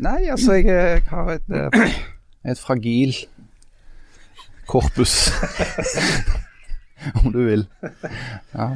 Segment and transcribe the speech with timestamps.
[0.00, 1.90] Nei, altså, jeg, jeg har et, eh,
[2.50, 3.14] et fragil
[4.66, 5.30] korpus.
[7.24, 7.66] Om du vil.
[8.54, 8.68] Ja.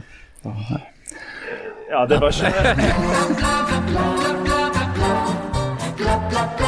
[1.91, 2.53] Ja, det var ikke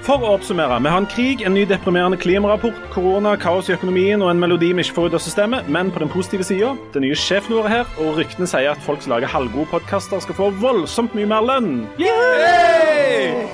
[0.10, 4.24] For å oppsummere, vi har en krig, en ny deprimerende klimarapport, korona, kaos i økonomien
[4.26, 5.70] og en melodi vi ikke får ut av systemet.
[5.70, 8.82] Men på den positive sida, det nye sjefen vår er her, og ryktene sier at
[8.88, 11.86] folk som lager halvgode podkaster, skal få voldsomt mye mer lønn.
[12.02, 13.46] Yay!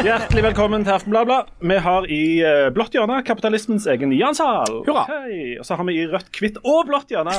[0.00, 1.50] Hjertelig velkommen til Aftenbladet.
[1.60, 4.78] Vi har i eh, blått hjørne kapitalismens egen Jan Sahl.
[4.88, 5.58] Hei.
[5.60, 7.34] Og så har vi i rødt, hvitt og blått hjørne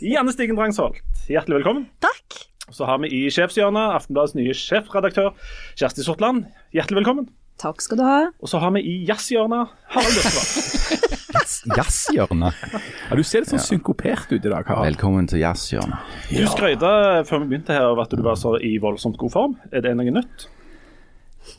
[0.00, 1.02] Janne Stigen Drangsholt.
[1.28, 1.84] Hjertelig velkommen.
[2.00, 2.38] Takk.
[2.70, 5.34] Og så har vi i sjefshjørnet Aftenbladets nye sjefredaktør
[5.76, 6.46] Kjersti Sortland.
[6.72, 7.26] Hjertelig velkommen.
[7.60, 8.20] Takk skal du ha.
[8.40, 11.18] Og så har vi i jazzhjørnet Harald Børsvold.
[11.76, 12.62] Jazzhjørnet.
[13.10, 14.88] Ja, du ser litt sånn synkopert ut i dag, Harald.
[14.94, 16.16] Velkommen til jazzhjørnet.
[16.32, 16.94] Du skrøyta
[17.28, 19.58] før vi begynte her av at du var så i voldsomt god form.
[19.68, 20.48] Er det noe nytt?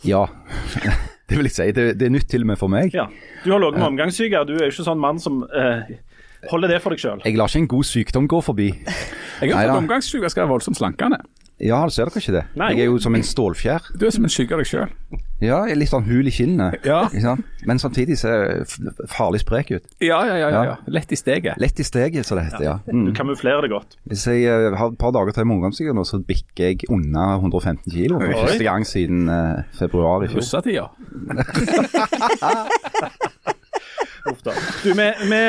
[0.08, 0.26] Ja,
[1.30, 1.68] det vil jeg si.
[1.76, 2.94] Det, det er nytt til og med for meg.
[2.96, 3.08] Ja.
[3.44, 4.46] Du har ligget med omgangssyke.
[4.48, 5.94] Du er jo ikke sånn mann som eh,
[6.52, 7.22] holder det for deg sjøl.
[7.26, 8.72] Jeg lar ikke en god sykdom gå forbi.
[9.42, 11.22] Jeg har fått omgangssyke og skal være voldsomt slankende.
[11.62, 12.42] Ja, ser dere ikke det?
[12.58, 12.72] Nei.
[12.74, 13.82] Jeg er jo som en stålfjær.
[14.00, 14.90] Du er som en skygge av deg sjøl.
[15.42, 16.72] Ja, jeg er litt sånn hul i kinnet.
[16.86, 17.04] Ja.
[17.10, 17.46] Ikke sant?
[17.70, 18.66] Men samtidig ser jeg
[19.10, 19.86] farlig sprek ut.
[20.02, 20.76] Ja, ja, ja, ja.
[20.90, 21.58] Lett i steget.
[21.62, 22.64] Lett i steget, som det heter.
[22.66, 22.76] ja.
[22.86, 23.14] Du Mm.
[23.18, 23.98] kamuflerer det godt.
[24.10, 27.92] Hvis jeg uh, har et par dager til omgangssyke nå, så bikker jeg under 115
[27.92, 28.20] kilo.
[28.20, 28.34] For Oi.
[28.48, 30.38] første gang siden uh, februar i fjor.
[30.42, 30.86] Russetida.
[34.30, 34.54] Uff da.
[34.84, 35.40] Du, vi, vi,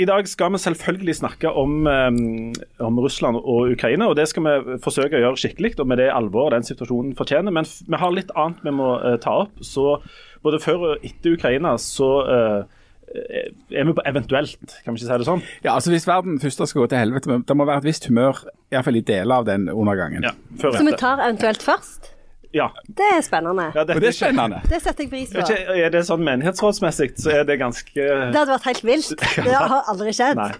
[0.00, 4.08] I dag skal vi selvfølgelig snakke om, um, om Russland og Ukraina.
[4.08, 7.54] og Det skal vi forsøke å gjøre skikkelig og med det alvoret den situasjonen fortjener.
[7.54, 9.60] Men vi har litt annet vi må eh, ta opp.
[9.64, 9.98] så
[10.44, 12.80] Både før og etter Ukraina så eh,
[13.14, 15.44] er vi på eventuelt, kan vi ikke si det sånn?
[15.62, 18.08] Ja, altså Hvis verden først skal gå til helvete, men det må være et visst
[18.10, 18.42] humør,
[18.74, 20.26] iallfall i deler av den undergangen.
[20.26, 22.13] Ja, før Så vi tar eventuelt først.
[22.54, 22.68] Ja.
[22.86, 23.70] Det er spennende.
[23.74, 24.60] Ja, det, Og det er spennende.
[24.70, 25.40] Det setter jeg pris på.
[25.42, 29.26] Er, ikke, er det sånn menighetsrådsmessig, så er det ganske Det hadde vært helt vilt.
[29.48, 30.38] Det har aldri skjedd.
[30.38, 30.52] Nei.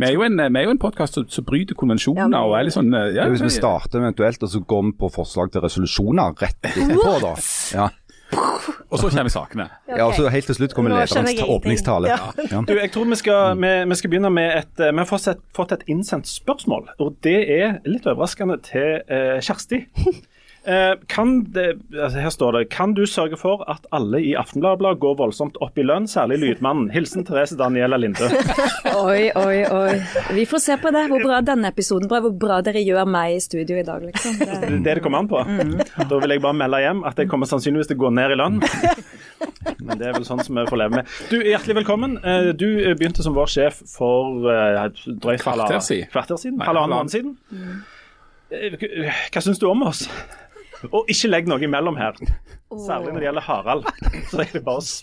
[0.00, 2.54] Vi er jo en, er jo en podkast som, som bryter konvensjoner Ja, men- og
[2.56, 5.50] er litt sånn eh, ja, Hvis vi starter eventuelt, og så går vi på forslag
[5.52, 7.34] til resolusjoner rett etterpå, da.
[7.76, 7.88] Ja.
[8.90, 9.64] Og så kommer sakene.
[9.86, 9.98] Okay.
[9.98, 12.10] ja, og så helt til slutt kommer lederens åpningstale.
[12.10, 12.30] Ja.
[12.50, 12.60] Ja.
[12.66, 15.26] Du, jeg tror vi skal, vi, vi skal begynne med et eh, Vi har fått
[15.32, 19.82] et, fått et innsendt spørsmål, og det er litt overraskende til eh, Kjersti.
[20.64, 24.98] Eh, kan det, altså her står det Kan du sørge for at alle i Aftenbladet
[25.00, 26.90] går voldsomt opp i lønn, særlig lydmannen?
[26.92, 28.28] Hilsen Therese Daniela Linde.
[29.00, 29.94] Oi, oi, oi.
[30.36, 33.38] Vi får se på det, hvor bra denne episoden blir, hvor bra dere gjør meg
[33.38, 34.36] i studio i dag, liksom.
[34.40, 35.40] Det er det det kommer an på.
[36.10, 38.38] Da vil jeg bare melde hjem at jeg kommer sannsynligvis til å gå ned i
[38.42, 38.60] lønn.
[39.80, 41.14] Men det er vel sånn som vi får leve med.
[41.30, 42.18] Du, Hjertelig velkommen.
[42.20, 42.66] Eh, Du
[43.00, 46.60] begynte som vår sjef for eh, drøyt Kvarter siden.
[46.68, 47.32] Halvannen måned siden.
[48.50, 50.04] Hva syns du om oss?
[50.88, 52.16] Og ikke legg noe imellom her.
[52.86, 53.88] Særlig når det gjelder Harald.
[54.30, 55.00] Så er det bare oss.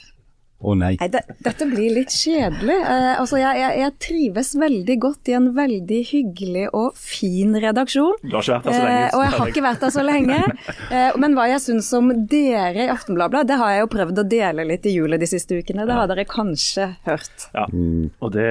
[0.58, 0.96] Å nei.
[0.98, 2.78] nei, det, dette blir litt kjedelig.
[2.82, 8.18] Eh, altså, jeg, jeg, jeg trives veldig godt i en veldig hyggelig og fin redaksjon.
[8.24, 9.04] Du har ikke vært der så lenge.
[9.04, 10.40] Eh, og jeg har ikke vært der så lenge.
[10.88, 14.26] Eh, men hva jeg syns om dere i Aftenbladet, det har jeg jo prøvd å
[14.34, 15.86] dele litt i julet de siste ukene.
[15.86, 17.50] Det har dere kanskje hørt.
[17.54, 17.68] Ja.
[17.68, 18.50] Og det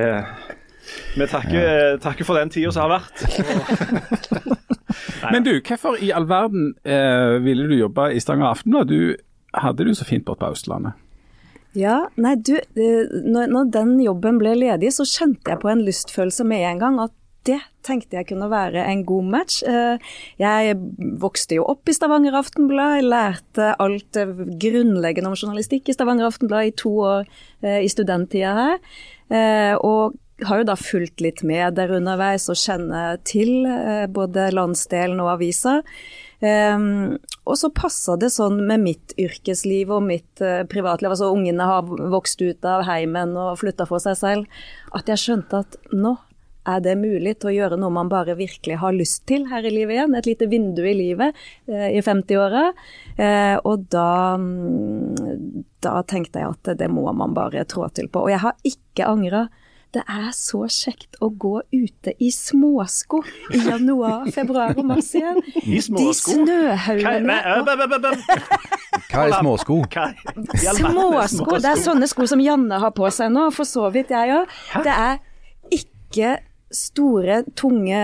[1.16, 4.60] Vi takker, takker for den tida som har vært.
[5.32, 8.88] Men du, hvorfor i all verden eh, ville du jobbe i Stavanger Aftenblad?
[8.92, 9.16] Du
[9.56, 10.92] hadde det jo så fint borte på Østlandet.
[11.76, 15.84] Ja, nei du, eh, når, når den jobben ble ledig, så kjente jeg på en
[15.84, 17.12] lystfølelse med en gang at
[17.46, 19.60] det tenkte jeg kunne være en god match.
[19.62, 20.00] Eh,
[20.42, 20.78] Jeg
[21.22, 24.32] vokste jo opp i Stavanger Aftenblad, jeg lærte alt eh,
[24.64, 27.28] grunnleggende om journalistikk i Stavanger Aftenblad i to år
[27.62, 28.80] i studenttida her.
[29.30, 34.50] Eh, Og har jo da fulgt litt med der underveis og kjenner til eh, både
[34.52, 35.80] landsdelen og avisa.
[36.36, 37.16] Um,
[37.48, 41.88] og så passa det sånn med mitt yrkesliv og mitt uh, privatliv, altså ungene har
[42.12, 44.58] vokst ut av heimen og flytta for seg selv,
[44.92, 46.12] at jeg skjønte at nå
[46.66, 49.72] er det mulig til å gjøre noe man bare virkelig har lyst til her i
[49.72, 50.16] livet igjen.
[50.18, 51.38] Et lite vindu i livet
[51.70, 52.66] uh, i 50-åra.
[53.16, 58.26] Uh, og da, um, da tenkte jeg at det må man bare trå til på.
[58.26, 59.46] Og jeg har ikke angra.
[59.96, 63.22] Det er så kjekt å gå ute i småsko
[63.56, 65.38] i januar, februar og mars igjen.
[65.62, 66.34] I småsko?
[66.34, 67.70] De snøhaugene øh.
[69.08, 69.78] Hva er småsko?
[70.76, 71.56] Småsko.
[71.62, 74.52] Det er sånne sko som Janne har på seg nå, for så vidt jeg òg.
[74.84, 75.16] Det er
[75.72, 76.34] ikke
[76.76, 78.02] store, tunge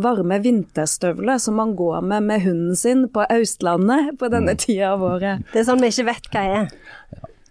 [0.00, 5.04] varme vinterstøvler som man går med med hunden sin på Østlandet på denne tida av
[5.04, 5.44] året.
[5.52, 6.74] Det er sånn vi ikke vet hva er.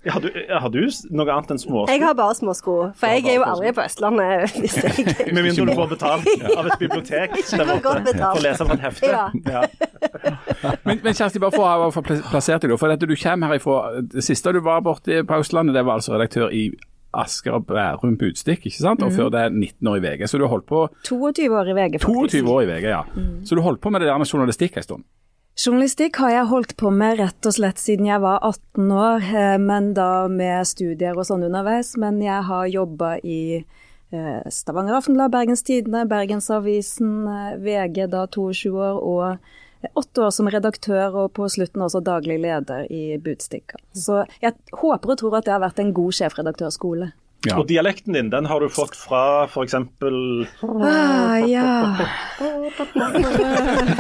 [0.06, 0.82] Har du, har du
[1.16, 1.92] noe annet enn småsko?
[1.94, 4.52] Jeg har bare småsko, for jeg er jo aldri på Østlandet.
[4.60, 5.06] Hvis jeg...
[5.32, 6.28] Med mindre du får betalt
[6.60, 9.12] av et bibliotek der borte for å lese fra et hefte.
[9.14, 9.28] Ja.
[9.48, 9.64] Ja.
[10.88, 14.04] Men, men Kjersti, bare for å ha for plassert deg, for at du kommer herifra
[14.12, 16.68] Det siste du var borte på Østlandet, det var altså redaktør i
[17.14, 19.04] Asker og Bærum Budstikk, ikke sant?
[19.06, 20.28] Og før det 19 år i VG.
[20.30, 22.40] Så du holdt på 22 år i VG, faktisk.
[22.44, 23.04] 22 år i VG, ja.
[23.46, 25.06] Så du holdt på med det der med journalistikk en stund.
[25.54, 29.58] Journalistikk har jeg holdt på med rett og slett siden jeg var 18 år, eh,
[29.62, 31.92] men da med studier og sånn underveis.
[32.02, 38.74] Men jeg har jobba i eh, Stavanger Aftenblad, Bergens Tidende, Bergensavisen, eh, VG da 22
[38.74, 43.78] år, og åtte år som redaktør og på slutten også daglig leder i Budstikka.
[43.94, 47.12] Så jeg håper og tror at det har vært en god sjefredaktørskole.
[47.44, 47.58] Ja.
[47.60, 49.74] Og dialekten din, den har du fått fra f.eks.
[49.76, 51.66] Ah, ja.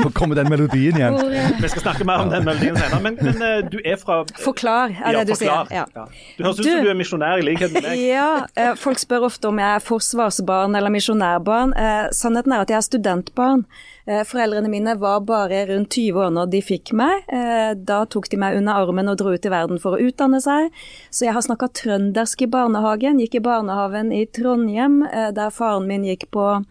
[0.03, 1.17] Nå kommer den melodien igjen.
[1.61, 4.93] Vi skal snakke mer om den melodien senere, men, men eh, du er fra Forklar,
[4.95, 5.67] er det du forklar.
[5.67, 5.83] sier.
[5.83, 5.85] Ja.
[5.95, 6.05] Ja.
[6.37, 8.03] Du høres ut som du er misjonær i likhet med meg.
[8.07, 11.75] Ja, eh, folk spør ofte om jeg er forsvarsbarn eller misjonærbarn.
[11.75, 13.65] Eh, Sannheten er at jeg er studentbarn.
[14.05, 17.23] Eh, Foreldrene mine var bare rundt 20 år når de fikk meg.
[17.31, 20.41] Eh, Da tok de meg under armen og dro ut i verden for å utdanne
[20.43, 20.71] seg.
[21.09, 23.21] Så jeg har snakka trøndersk i barnehagen.
[23.23, 26.65] Gikk i barnehagen i Trondheim, eh, der faren min gikk på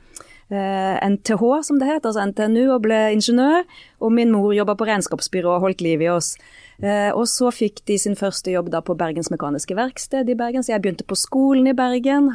[0.53, 3.65] NTH, som det het, altså NTNU, og ble ingeniør.
[4.03, 6.37] Og min mor jobba på regnskapsbyrå og holdt liv i oss.
[6.83, 10.61] Og så fikk de sin første jobb da på Bergens Mekaniske Verksted i Bergen.
[10.61, 12.29] Så jeg begynte på skolen i Bergen,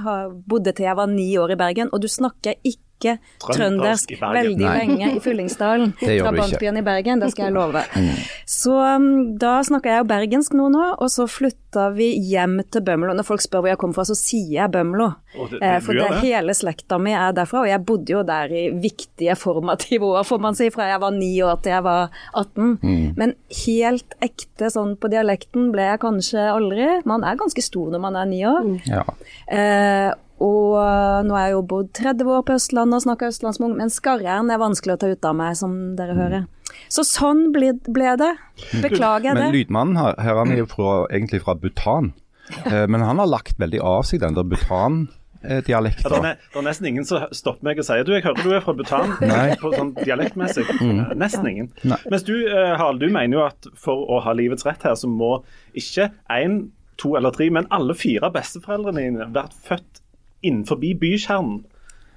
[0.48, 1.90] bodde til jeg var ni år i Bergen.
[1.94, 4.78] Og du snakker ikke Trøndersk trøndersk veldig Nei.
[4.80, 5.94] lenge i Fyllingsdalen.
[6.00, 6.32] Det gjør.
[6.32, 7.84] Trabantbyen i Bergen, det skal jeg love.
[8.50, 12.82] Så um, da snakka jeg jo bergensk nå nå, og så flytta vi hjem til
[12.82, 13.14] Bømlo.
[13.14, 15.12] Når folk spør hvor jeg kommer fra, så sier jeg Bømlo.
[15.38, 16.20] Og det- Eh, For det, det?
[16.24, 20.40] hele slekta mi er derfra, og jeg bodde jo der i viktige formative år, får
[20.42, 23.14] man si, fra jeg var ni år til jeg var 18.
[23.18, 23.34] Men
[23.66, 26.88] helt ekte sånn på dialekten ble jeg kanskje aldri.
[27.06, 28.82] Man er ganske stor når man er ni år.
[28.88, 29.04] Ja.
[29.48, 33.74] Eh, og eh, nå har jeg jo bodd 30 år på Østlandet og snakka østlandsmung,
[33.80, 36.48] men skarre-r-en er vanskelig å ta ut av meg, som dere hører.
[36.94, 38.34] Så sånn ble, ble det.
[38.84, 39.52] Beklager Men det.
[39.56, 42.12] lydmannen her, her er jo fra, egentlig fra Bhutan.
[42.66, 44.48] Eh, men han har lagt veldig av seg den der
[46.04, 48.42] Ja, det, er, det er nesten ingen som stopper meg og sier du, jeg hører
[48.44, 49.52] du er fra Bhutan, Nei.
[49.62, 50.66] på sånn dialektmessig.
[50.82, 51.04] Mm.
[51.20, 51.70] Nesten ingen.
[51.88, 52.00] Nei.
[52.12, 55.10] Mens du, eh, Harald, du mener jo at for å ha livets rett her, så
[55.12, 55.40] må
[55.78, 56.68] ikke én,
[56.98, 60.02] to eller tre, men alle fire besteforeldrene dine vært født
[60.44, 61.66] innenfor bykjernen.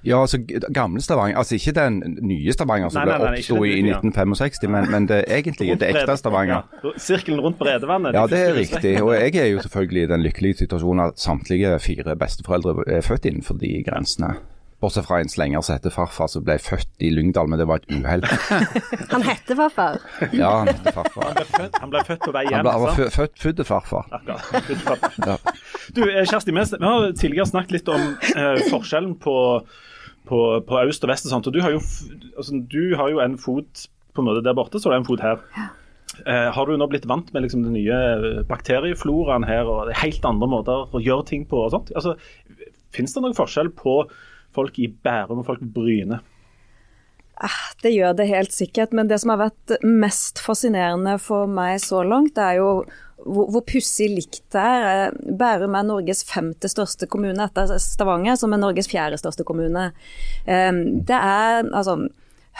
[0.03, 0.39] Ja, altså
[0.73, 5.07] gamle Stavanger, altså ikke den nye Stavanger som Nei, ble oppsto i 1965, men, men
[5.09, 6.63] det egentlige, det ekte Stavanger.
[6.81, 8.17] Ja, sirkelen rundt Bredevannet.
[8.17, 8.95] Ja, det er riktig.
[9.03, 13.29] Og jeg er jo selvfølgelig i den lykkelige situasjonen at samtlige fire besteforeldre er født
[13.29, 14.33] innenfor de grensene.
[14.81, 17.81] Bortsett fra en slenger som heter farfar, som ble født i Lyngdal, men det var
[17.83, 18.23] et uhell.
[19.13, 19.99] Han heter farfar.
[20.33, 21.27] Ja, han heter farfar.
[21.27, 22.65] Han ble født, han ble født på vei Han, hjem.
[22.65, 24.09] ble, han var født født til farfar.
[24.17, 24.65] Akkurat.
[24.65, 25.37] Født Ja.
[25.93, 29.35] Du, eh, Kjersti, vi vi har tidligere snakket litt om eh, forskjellen på,
[30.31, 31.27] på, på øst og vest.
[31.29, 31.81] og sånt, og du har, jo,
[32.37, 33.85] altså, du har jo en fot
[34.15, 35.39] på en måte der borte, så du har en fot her.
[36.25, 40.25] Eh, har du nå blitt vant med liksom, den nye eh, bakteriefloraen her og helt
[40.27, 41.61] andre måter å gjøre ting på?
[41.67, 41.93] og sånt?
[41.95, 42.17] Altså,
[42.91, 44.01] Fins det noen forskjell på
[44.55, 46.21] folk i Bærum og folk i Bryne?
[47.81, 52.03] Det gjør det helt sikkert, men det som har vært mest fascinerende for meg så
[52.05, 52.73] langt, det er jo
[53.25, 54.87] hvor, hvor pussig likt det er.
[55.11, 59.91] Eh, Bærum er Norges femte største kommune etter Stavanger, som er Norges fjerde største kommune.
[60.45, 60.71] Eh,
[61.05, 62.01] Det er altså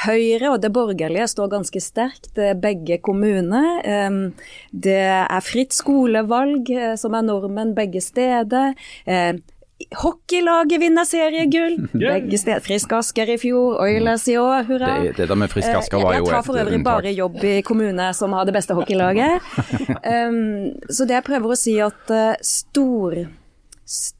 [0.05, 3.81] Høyre og det borgerlige står ganske sterkt, er begge kommuner.
[3.83, 4.31] Eh,
[4.71, 8.73] Det er fritt skolevalg, som er normen begge steder.
[9.81, 11.77] Eh, Hockeylaget vinner seriegull!
[11.93, 12.59] Begge steder.
[12.59, 14.93] Frisk Asker i fjor, Oilers i år, hurra.
[15.01, 17.43] Det, det der med Frisk Asker var Eh, jo Jeg tar for øvrig bare jobb
[17.43, 19.41] i kommune som har det beste hockeylaget.
[20.15, 23.23] um, så det jeg prøver å si at eh, stor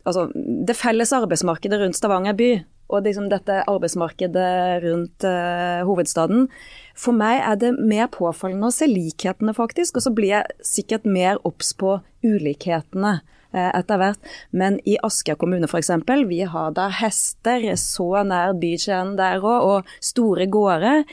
[0.04, 2.48] Altså, det felles arbeidsmarkedet rundt Stavanger by,
[2.92, 6.50] og liksom dette arbeidsmarkedet rundt uh, hovedstaden,
[6.98, 9.96] for meg er det mer påfallende å se likhetene, faktisk.
[9.96, 14.32] Og så blir jeg sikkert mer obs på ulikhetene eh, etter hvert.
[14.52, 15.92] Men i Asker kommune f.eks.,
[16.28, 21.04] vi har da hester så nær bykjernen der òg, og store gårder.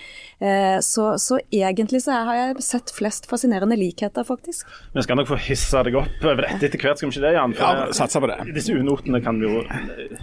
[0.41, 4.67] Eh, Så, så egentlig så har jeg sett flest fascinerende likheter, faktisk.
[4.95, 7.35] Vi skal nok få hissa deg opp over dette etter hvert, skal vi ikke det,
[7.35, 7.55] Jan?
[7.59, 8.39] For Ja, satser på det.
[8.55, 10.19] Disse unotene kan vi jo eh,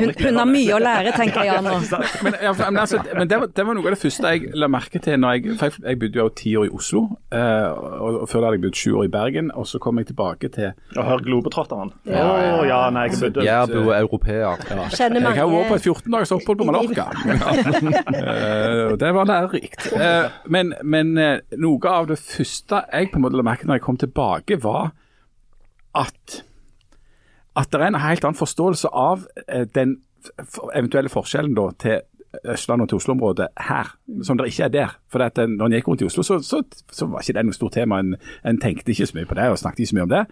[0.00, 1.74] Hun, hun har mye å lære, tenker jeg nå.
[2.22, 4.68] Men, ja, men, altså, men det, var, det var noe av det første jeg la
[4.72, 7.02] merke til når jeg For jeg, jeg bodde jo ti år i Oslo,
[7.34, 9.50] eh, og, og før da hadde jeg bodd sju år i Bergen.
[9.58, 11.92] Og så kom jeg tilbake til Og hør Globetrotteren.
[12.08, 14.44] Å ja, nei, jeg bodde Jærbu europeer.
[14.72, 14.88] Ja.
[14.92, 17.08] Jeg har vært på et 14 dagers opphold på Mallorca.
[18.12, 19.86] Eh, det var lærerikt.
[19.96, 23.72] Eh, men men eh, noe av det første jeg på en måte la merke til
[23.72, 24.92] når jeg kom tilbake, var
[25.98, 26.42] at
[27.56, 29.98] at det er en helt annen forståelse av eh, den
[30.72, 32.00] eventuelle forskjellen da, til
[32.48, 33.90] Østlandet og til Oslo-området her,
[34.24, 34.92] som det ikke er der.
[35.12, 37.44] For at eh, når en gikk rundt i Oslo, så, så, så var ikke det
[37.44, 37.98] noe stort tema.
[38.00, 38.14] En,
[38.48, 40.22] en tenkte ikke så mye på det og snakket ikke så mye om det.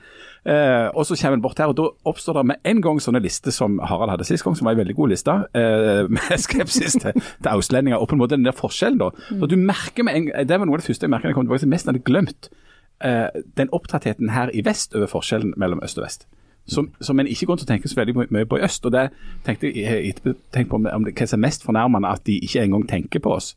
[0.49, 3.21] Eh, og så kommer en bort her, og da oppstår det med en gang sånne
[3.21, 6.97] lister som Harald hadde sist gang, som var en veldig god liste, eh, med skepsis
[7.05, 8.00] til, til austlendinger.
[8.00, 9.12] og på en måte den der forskjellen da.
[9.29, 11.41] Så du merker med en, Det var noe av det første jeg merket da jeg
[11.41, 12.53] kom tilbake til mest hadde glemt
[13.05, 13.29] eh,
[13.61, 16.31] den opptattheten her i vest over forskjellen mellom øst og vest.
[16.71, 18.85] Som, som en ikke går til å tenke så veldig mye på i øst.
[18.87, 19.09] og det
[19.47, 20.15] tenkte jeg
[20.55, 23.33] tenk på om, det- hva som er mest fornærmende, at de ikke engang tenker på
[23.35, 23.57] oss.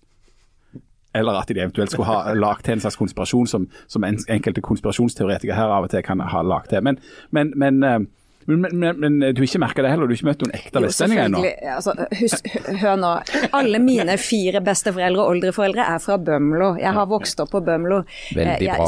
[1.14, 5.56] Eller at de eventuelt skulle ha lagt til en slags konspirasjon som, som enkelte konspirasjonsteoretikere
[5.56, 6.82] her av og til kan ha lagt til.
[6.84, 6.98] Men,
[7.32, 8.00] men, men, eh,
[8.46, 10.08] men, men, men, men du har ikke merka det heller?
[10.10, 11.44] Du har ikke møtt noen ekte vestlendinger ennå?
[11.76, 12.50] Altså, husk,
[12.82, 13.12] hør nå.
[13.60, 16.74] Alle mine fire besteforeldre og oldeforeldre er fra Bømlo.
[16.82, 18.04] Jeg har vokst opp på Bømlo.
[18.36, 18.88] Veldig Eh, bra.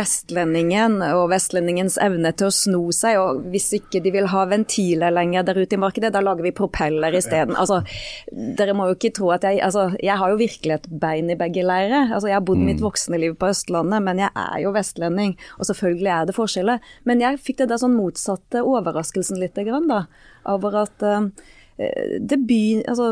[0.00, 5.12] Vestlendingen og vestlendingens evne til å sno seg, og hvis ikke de vil ha ventiler
[5.14, 7.56] lenger der ute i markedet, da lager vi propeller isteden.
[7.58, 7.80] Altså,
[8.30, 11.36] dere må jo ikke tro at jeg Altså, jeg har jo virkelig et bein i
[11.38, 12.08] begge leirer.
[12.14, 15.68] Altså, jeg har bodd mitt voksne liv på Østlandet, men jeg er jo vestlending, og
[15.68, 16.80] selvfølgelig er det forskjeller.
[17.04, 20.00] Men jeg fikk det der sånn motsatte overraskelsen litt, da,
[20.50, 21.20] over at eh,
[22.20, 23.06] det, by, altså,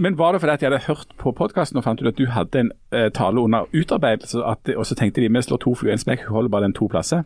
[0.00, 2.24] Men var det fordi at de hadde hørt på podkasten og fant ut at du
[2.32, 5.90] hadde en eh, tale under utarbeidelse, de- og så tenkte de vi slår to fluer
[5.92, 7.20] i en smekk, hun holder bare den to plasser?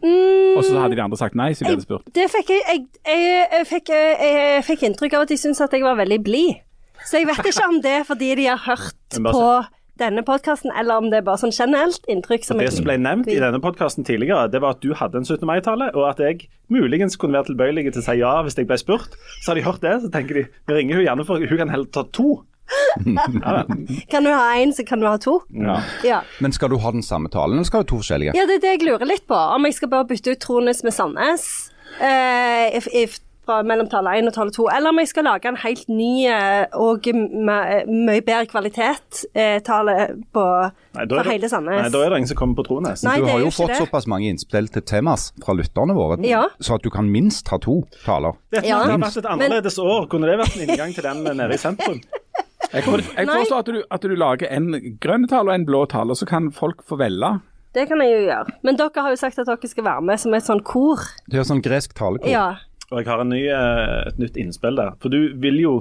[0.56, 2.02] Og så hadde de andre sagt nei, så de hadde spurt.
[2.14, 4.16] Det fikk jeg Jeg, jeg, jeg, fikk, jeg,
[4.56, 6.54] jeg fikk inntrykk av at de syntes at jeg var veldig blid.
[7.06, 9.44] Så jeg vet ikke om det er fordi de har hørt på
[10.00, 13.30] denne podkasten, eller om det er bare sånn generelt inntrykk som Det som ble nevnt
[13.30, 15.44] i denne podkasten tidligere, det var at du hadde en 17.
[15.48, 18.78] mai-tale, og at jeg muligens kunne være tilbøyelig til å si ja hvis jeg ble
[18.80, 19.16] spurt.
[19.40, 21.72] Så har de hørt det, så tenker de vi ringer hun gjerne for hun kan
[21.72, 22.40] heller ta to.
[23.04, 23.64] Ja.
[24.12, 25.40] Kan du ha én, så kan du ha to.
[25.50, 25.80] ja.
[26.06, 26.20] Ja.
[26.38, 28.36] Men skal du ha den samme talen, eller skal du ha to forskjellige?
[28.38, 29.34] ja, det er det jeg lurer litt på.
[29.34, 31.48] Om jeg skal bare bytte ut Trones med Sandnes.
[31.98, 33.18] Uh, if, if,
[33.50, 36.12] fra mellom tale 1 og tale 2, eller om jeg skal lage en helt ny
[36.30, 38.46] eh, og me- mye bedre
[39.10, 39.96] kvalitet-tale
[40.34, 40.44] på
[40.94, 41.82] Nei, for hele Sandnes.
[41.84, 43.02] Nei, da er det ingen som kommer på Trones.
[43.06, 43.78] Nei, du har jo fått det.
[43.82, 46.46] såpass mange innspill til temas fra lytterne våre, Ja.
[46.60, 48.32] så at du kan minst ha to taler.
[48.52, 48.78] Dette Ja.
[48.84, 50.08] hadde vært et annerledes år.
[50.08, 52.00] Kunne det vært en inngang til den nede i sentrum?
[52.72, 56.26] Jeg foreslår at du, at du lager en grønn tale og en blå tale, så
[56.26, 57.40] kan folk få velge.
[57.72, 58.46] Det kan jeg jo gjøre.
[58.64, 60.98] Men dere har jo sagt at dere skal være med som et sånn kor.
[61.30, 62.28] Det er sånn gresk talekor.
[62.28, 62.56] Ja.
[62.90, 64.96] Og jeg har en ny, eh, et nytt innspill der.
[64.98, 65.72] For du vil jo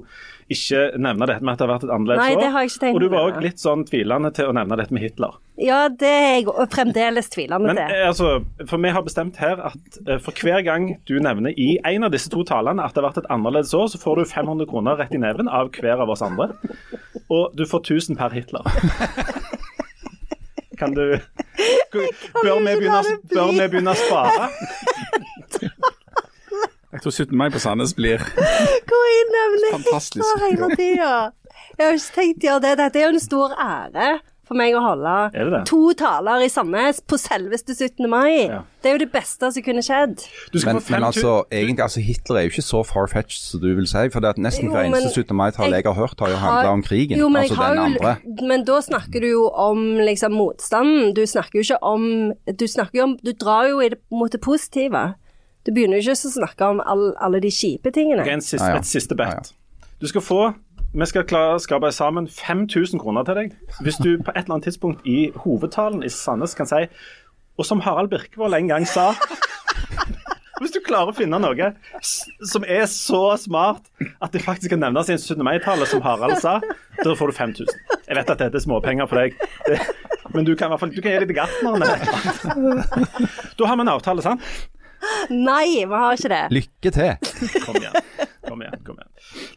[0.53, 2.41] ikke nevne dette med at det har vært et annerledes Nei, år.
[2.41, 4.77] det har jeg ikke tenkt Og du var òg litt sånn tvilende til å nevne
[4.77, 5.33] dette med Hitler.
[5.61, 7.81] Ja, det er jeg og fremdeles tvilende til.
[7.81, 8.27] Men altså,
[8.69, 12.11] for vi har bestemt her at eh, for hver gang du nevner i en av
[12.13, 14.97] disse to talene at det har vært et annerledes år, så får du 500 kroner
[15.01, 16.53] rett i neven av hver av oss andre.
[17.29, 18.65] Og du får 1000 per Hitler.
[20.79, 21.19] Kan du
[21.89, 23.01] Bør vi begynne,
[23.33, 24.47] bør vi begynne å spare?
[26.89, 27.37] Jeg tror 17.
[27.37, 28.17] mai på Sandnes blir
[28.89, 30.25] Hvor Fantastisk.
[30.25, 31.13] Hitler hele tida.
[31.77, 32.73] Jeg har ikke tenkt å gjøre det.
[32.81, 34.09] Dette er jo en stor ære
[34.49, 35.59] for meg å holde Er det det?
[35.69, 38.07] to taler i Sandnes på selveste 17.
[38.09, 38.47] mai.
[38.49, 38.63] Ja.
[38.81, 40.23] Det er jo det beste som kunne skjedd.
[40.49, 43.61] Du skal Men, få men altså, egentlig, altså, Hitler er jo ikke så far-fetched som
[43.61, 44.07] du vil si.
[44.09, 45.37] For det at nesten hver eneste 17.
[45.37, 47.21] mai-tale jeg har hørt, har jo handla om krigen.
[47.21, 48.15] Jo, men, altså den andre.
[48.49, 51.13] men da snakker du jo om liksom motstanden.
[51.13, 54.31] Du snakker jo ikke om Du snakker jo om Du drar jo i det, mot
[54.33, 55.11] det positive.
[55.69, 58.23] Du begynner jo ikke å snakke om all, alle de kjipe tingene.
[58.23, 58.81] Okay, en siste, ah, ja.
[58.81, 59.51] Et siste Ja, bet.
[60.01, 60.39] Du skal få
[60.89, 63.51] Vi skal klare å skape sammen 5000 kroner til deg
[63.85, 66.87] hvis du på et eller annet tidspunkt i hovedtalen i Sandnes kan si
[67.59, 69.11] Og som Harald Birkevold en gang sa
[70.63, 71.69] Hvis du klarer å finne noe
[72.01, 73.85] som er så smart
[74.17, 75.45] at det faktisk kan nevnes i en 17.
[75.45, 76.57] mai-tale, som Harald sa,
[76.97, 77.85] da får du 5000.
[78.09, 79.37] Jeg vet at dette er småpenger for deg,
[79.69, 79.77] det,
[80.33, 81.87] men du kan i hvert fall du kan gi litt til gartneren.
[83.59, 84.43] Da har vi en avtale, sant?
[85.29, 86.43] Nei, vi har ikke det.
[86.55, 87.13] Lykke til!
[87.65, 87.95] Kom igjen.
[88.49, 88.79] Kom igjen.
[88.85, 89.05] kom igjen.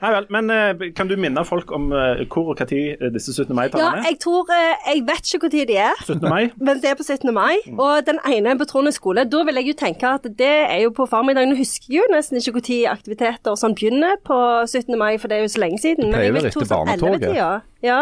[0.03, 2.81] Nei vel, men eh, kan du minne folk om eh, hvor og når
[3.15, 3.47] disse 17.
[3.49, 4.09] Ja, mai-tallene er?
[4.11, 6.03] jeg tror eh, Jeg vet ikke når de er.
[6.05, 6.27] 17.
[6.29, 6.51] mai?
[6.67, 7.33] Men det er på 17.
[7.35, 7.79] mai, Mm.
[7.81, 9.25] og den ene er på Trondheim skole.
[9.33, 11.55] Da vil jeg jo tenke at det er jo på formiddagen.
[11.55, 14.37] Nå husker jeg jo nesten ikke når aktiviteter sånn begynner på
[14.69, 14.93] 17.
[15.01, 16.11] mai, for det er jo så lenge siden.
[16.11, 17.29] Men pleier jeg vel vet etter sånn barnetoget.
[17.31, 17.51] 11-tida.
[17.87, 18.01] Ja,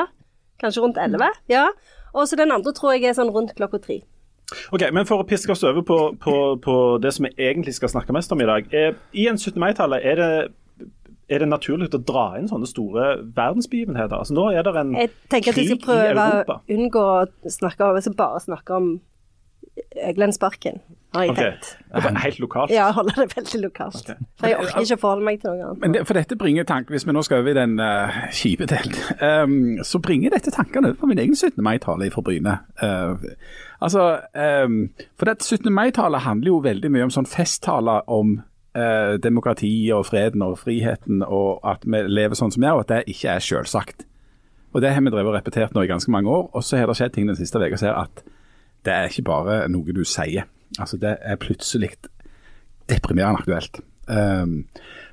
[0.64, 1.30] kanskje rundt 11.
[1.52, 1.68] Ja.
[2.16, 4.00] Og så den andre tror jeg er sånn rundt klokka tre.
[4.74, 7.92] Ok, men For å piske oss over på, på, på det som vi egentlig skal
[7.92, 8.70] snakke mest om i dag.
[8.74, 9.58] Er, I en 17.
[9.60, 10.32] mai-tallet er det
[11.30, 13.04] er det naturlig å dra inn sånne store
[13.36, 14.16] verdensbegivenheter?
[14.18, 16.56] Altså Nå er det en Jeg tenker at jeg skal krig i prøve Europa.
[16.58, 18.88] å unngå å snakke om, altså bare snakke om
[20.16, 20.80] Glenn Sparken,
[21.14, 21.44] har jeg okay.
[21.44, 21.78] tenkt.
[21.94, 22.70] det Helt lokalt?
[22.70, 24.10] Ja, holde det veldig lokalt.
[24.38, 25.80] For jeg orker ikke å forholde meg til noe annet.
[25.82, 28.68] Men det, for dette bringer tanker, Hvis vi nå skal over i den uh, kjipe
[28.70, 29.56] delen, um,
[29.90, 31.58] så bringer dette tankene over på min egen 17.
[31.66, 32.58] mai-tale fra Bryne.
[32.82, 33.18] Uh,
[33.80, 34.20] altså,
[34.66, 34.84] um,
[35.18, 35.72] For det 17.
[35.72, 38.36] mai-tale handler jo veldig mye om sånn festtaler om
[38.78, 42.86] uh, demokrati og freden og friheten, og at vi lever sånn som vi er, og
[42.86, 44.06] at det ikke er selvsagt.
[44.70, 46.86] Og Det har vi drevet og repetert nå i ganske mange år, og så har
[46.86, 48.22] det skjedd ting den siste uka som at
[48.86, 50.46] det er ikke bare noe du sier.
[50.78, 51.90] Altså Det er plutselig
[52.90, 53.80] deprimerende aktuelt.
[54.10, 54.64] Um,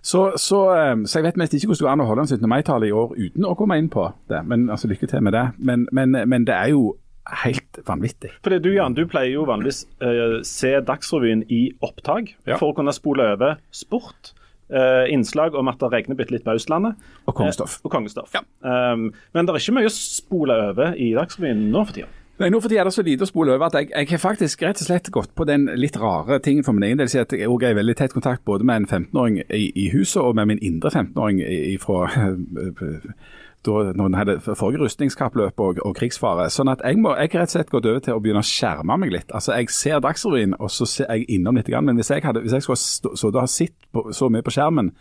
[0.02, 2.32] så, så, um, så jeg vet mest ikke hvordan det går an å holde en
[2.32, 2.48] 17.
[2.50, 4.40] mai-tale i år uten å komme inn på det.
[4.50, 5.44] Men altså, Lykke til med det.
[5.58, 6.96] Men, men, men det er jo
[7.44, 8.32] helt vanvittig.
[8.46, 12.58] Fordi du Jan, du pleier jo vanligvis uh, se Dagsrevyen i opptak Ja.
[12.58, 14.34] for å kunne spole over sport.
[14.68, 16.98] Uh, innslag om at det regner bitte litt på Østlandet.
[17.28, 17.78] Og kongestoff.
[17.80, 18.34] Uh, og kongestoff.
[18.36, 18.42] Ja.
[18.64, 22.10] Um, men det er ikke mye å spole over i Dagsrevyen nå for tida.
[22.38, 24.20] Nei, Nå for jeg er det så lite å spole over at jeg, jeg har
[24.22, 27.10] faktisk rett og slett gått på den litt rare tingen for min egen del.
[27.10, 30.36] At jeg er i veldig tett kontakt både med en 15-åring i, i huset og
[30.38, 32.06] med min indre 15-åring i- i- fra
[33.68, 36.46] da noen hadde forrige rustningskappløp og, og krigsfare.
[36.54, 38.96] Sånn at jeg må jeg rett og slett gått over til å begynne å skjerme
[39.02, 39.34] meg litt.
[39.36, 41.68] Altså Jeg ser Dagsrevyen, og så ser jeg innom litt.
[41.74, 42.80] Men hvis jeg, hadde, hvis jeg skulle
[43.18, 43.76] stå, ha sett
[44.16, 44.94] så mye på skjermen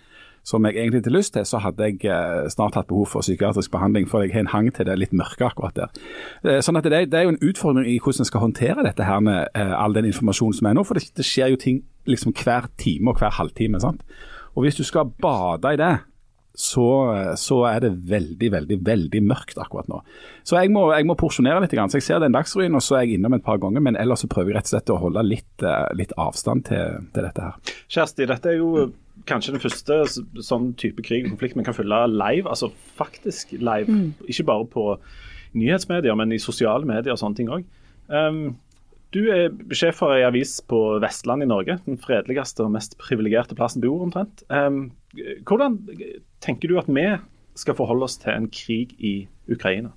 [0.47, 3.73] som jeg egentlig hadde lyst til, så hadde jeg eh, snart hatt behov for psykiatrisk
[3.75, 6.03] behandling, for jeg har en hang til det litt mørke akkurat der.
[6.47, 9.09] Eh, sånn at det, det er jo en utfordring i hvordan en skal håndtere dette
[9.09, 11.81] her med eh, all den informasjonen som er nå, for det, det skjer jo ting
[12.07, 13.81] liksom hver time og hver halvtime.
[13.83, 14.05] sant?
[14.55, 15.97] Og hvis du skal bade i det,
[16.57, 16.87] så,
[17.37, 19.99] så er det veldig, veldig veldig mørkt akkurat nå.
[20.47, 21.75] Så jeg må, jeg må porsjonere litt.
[21.75, 21.91] Grann.
[21.93, 24.23] Så Jeg ser den Dagsrevyen, og så er jeg innom et par ganger, men ellers
[24.25, 25.67] så prøver jeg rett og slett å holde litt,
[25.99, 27.75] litt avstand til, til dette her.
[27.93, 28.87] Kjersti, dette er jo
[29.27, 29.99] kanskje den første
[30.45, 32.49] sånn type krig og konflikt vi kan følge live.
[32.49, 34.13] Altså faktisk live.
[34.29, 34.87] Ikke bare på
[35.57, 37.67] nyhetsmedier, men i sosiale medier og sånne ting òg.
[38.09, 38.57] Um,
[39.15, 41.79] du er sjef for ei avis på Vestlandet i Norge.
[41.87, 44.45] Den fredeligste og mest privilegerte plassen du bor, omtrent.
[44.51, 44.91] Um,
[45.49, 45.79] hvordan
[46.45, 47.07] tenker du at vi
[47.57, 49.15] skal forholde oss til en krig i
[49.49, 49.95] Ukraina?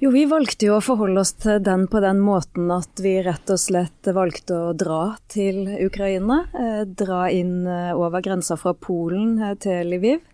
[0.00, 3.50] Jo, vi valgte jo å forholde oss til den på den måten at vi rett
[3.52, 6.38] og slett valgte å dra til Ukraina.
[6.56, 10.24] Eh, dra inn eh, over grensa fra Polen eh, til Lviv,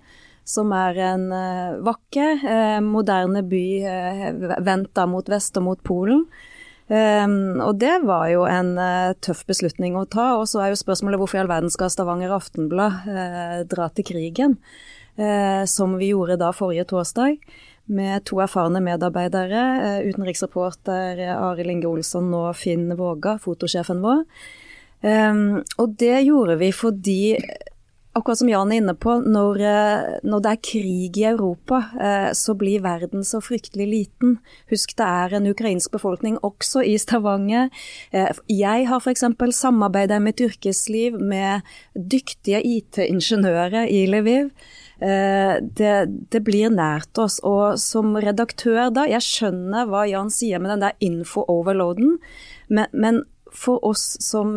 [0.46, 2.46] som er en eh, vakker,
[2.86, 3.66] moderne by
[4.70, 6.22] vendt mot vest og mot Polen.
[6.86, 8.76] Og det var jo en
[9.18, 10.36] tøff beslutning å ta.
[10.38, 13.08] Og så er jo spørsmålet hvorfor i all verden skal Stavanger Aftenblad
[13.66, 14.60] dra til krigen,
[15.66, 17.40] som vi gjorde da forrige torsdag.
[17.86, 24.24] Med to erfarne medarbeidere, eh, utenriksreporter Arild Inge Olsson og Finn Våga, fotosjefen vår.
[25.06, 27.36] Um, og det gjorde vi fordi
[28.16, 32.30] akkurat som Jan er inne på, når, eh, når, det er krig i Europa, eh,
[32.32, 34.38] så blir verden så fryktelig liten.
[34.70, 37.68] Husk det er en ukrainsk befolkning også i Stavanger.
[38.48, 39.24] Jeg har f.eks.
[39.52, 41.60] samarbeidet i mitt yrkesliv med
[41.94, 44.50] dyktige IT-ingeniører i Lviv.
[44.98, 45.94] Det,
[46.32, 47.34] det, blir nært oss.
[47.44, 52.14] Og som redaktør da, jeg skjønner hva Jan sier med den der info-overloaden,
[52.72, 53.20] men, men
[53.52, 54.56] for oss som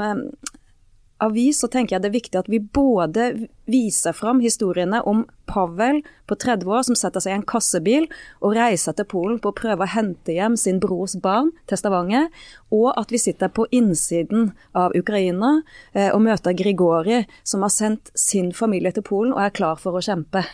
[1.24, 3.30] avis så tenker jeg det er viktig at vi både
[3.70, 8.06] viser fram historiene om Pavel på 30 år som setter seg i en kassebil
[8.40, 12.30] og reiser til Polen på å prøve å hente hjem sin brors barn til Stavanger,
[12.74, 15.60] og at vi sitter på innsiden av Ukraina
[15.94, 19.98] eh, og møter Grigori, som har sendt sin familie til Polen og er klar for
[19.98, 20.46] å kjempe.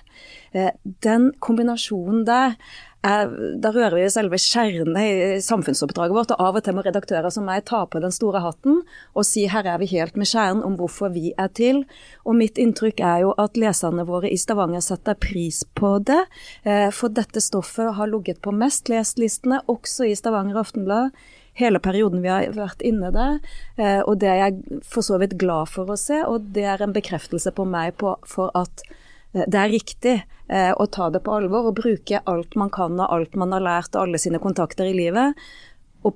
[0.55, 0.71] Eh,
[1.03, 2.55] den kombinasjonen der
[3.05, 3.29] er,
[3.61, 6.33] da rører vi selve kjernen i samfunnsoppdraget vårt.
[6.33, 8.81] og Av og til må redaktører som meg ta på den store hatten
[9.13, 11.83] og si her er vi helt med kjernen om hvorfor vi er til.
[12.25, 16.23] Og mitt inntrykk er jo at leserne våre i Stavanger setter pris på det.
[16.63, 21.15] Eh, for dette stoffet har ligget på mest lest-listene, også i Stavanger Aftenblad
[21.55, 23.39] hele perioden vi har vært inne der.
[23.79, 26.83] Eh, og det er jeg for så vidt glad for å se, og det er
[26.83, 29.04] en bekreftelse på meg på, for at Eh,
[29.35, 30.15] det er riktig
[30.47, 33.63] eh, å ta det på alvor og bruke alt man kan og alt man har
[33.65, 35.35] lært og alle sine kontakter i livet.
[36.07, 36.15] Og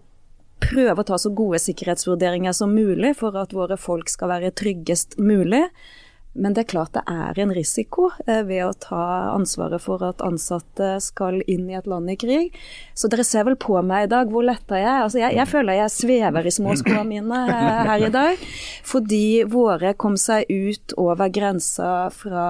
[0.63, 5.19] prøve å ta så gode sikkerhetsvurderinger som mulig for at våre folk skal være tryggest
[5.19, 5.65] mulig.
[6.39, 9.03] Men det er klart det er en risiko eh, ved å ta
[9.33, 12.55] ansvaret for at ansatte skal inn i et land i krig.
[12.93, 15.03] Så dere ser vel på meg i dag hvor letta jeg er.
[15.03, 17.43] Altså jeg, jeg føler jeg svever i småskoene mine
[17.89, 18.47] her i dag.
[18.87, 22.45] Fordi våre kom seg ut over grensa fra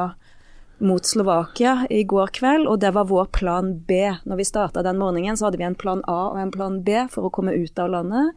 [0.79, 4.01] mot Slovakia i går kveld, og det var vår plan B.
[4.25, 7.05] Når vi starta den morgenen, så hadde vi en plan A og en plan B
[7.11, 8.35] for å komme ut av landet.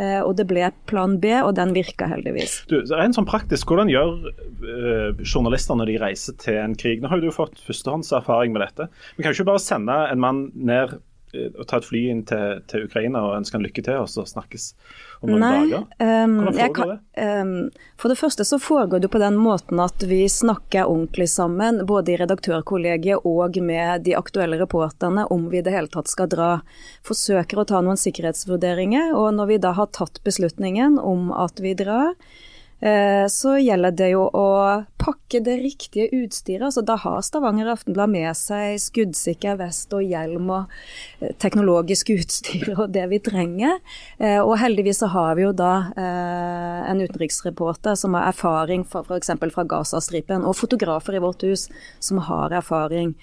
[0.00, 2.62] Uh, og det ble plan B, og den virka heldigvis.
[2.70, 7.02] Du, en sånn praktisk, Hvordan gjør uh, journalister når de reiser til en krig?
[7.02, 8.88] Nå har jo du fått førstehåndserfaring med dette.
[9.18, 10.96] Vi kan jo ikke bare sende en mann ned
[11.36, 14.10] uh, og ta et fly inn til, til Ukraina og ønske han lykke til, og
[14.12, 14.68] så snakkes
[15.22, 15.86] om noen Nei, dager?
[15.98, 17.26] Um, Hvordan foregår det?
[17.40, 17.54] Um,
[18.00, 22.14] for det første så foregår det på den måten at vi snakker ordentlig sammen, både
[22.14, 26.52] i redaktørkollegiet og med de aktuelle reporterne, om vi i det hele tatt skal dra.
[27.06, 31.76] Forsøker å ta noen sikkerhetsvurderinger, og når vi da har tatt beslutningen om at vi
[31.78, 32.51] drar, Eh,
[33.30, 34.46] så gjelder det jo å
[35.02, 36.64] pakke det riktige utstyret.
[36.68, 40.74] Altså, da har Stavanger Aftenblad med seg skuddsikker vest og hjelm og
[41.20, 43.80] eh, teknologisk utstyr og det vi trenger.
[44.18, 49.32] Eh, og heldigvis så har vi jo da en utenriksreporter som har erfaring fra f.eks.
[49.54, 51.68] fra Gazastripen, og fotografer i vårt hus
[52.02, 53.14] som har erfaring.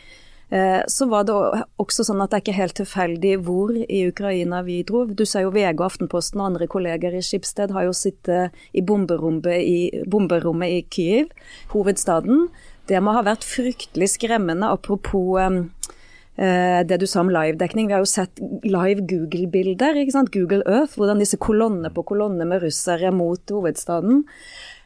[0.50, 1.36] Eh, så var det
[1.78, 5.04] også sånn at det er ikke helt tilfeldig hvor i Ukraina vi dro.
[5.06, 9.62] Du ser jo VG Aftenposten og andre kolleger i Skipsted har jo sittet i bomberommet
[9.62, 11.30] i, bomberommet i Kyiv,
[11.76, 12.48] hovedstaden.
[12.90, 17.92] Det må ha vært fryktelig skremmende, apropos eh, det du sa om livedekning.
[17.92, 20.02] Vi har jo sett live Google-bilder.
[20.34, 24.26] Google Earth, hvordan disse kolonne på kolonne med russere mot hovedstaden.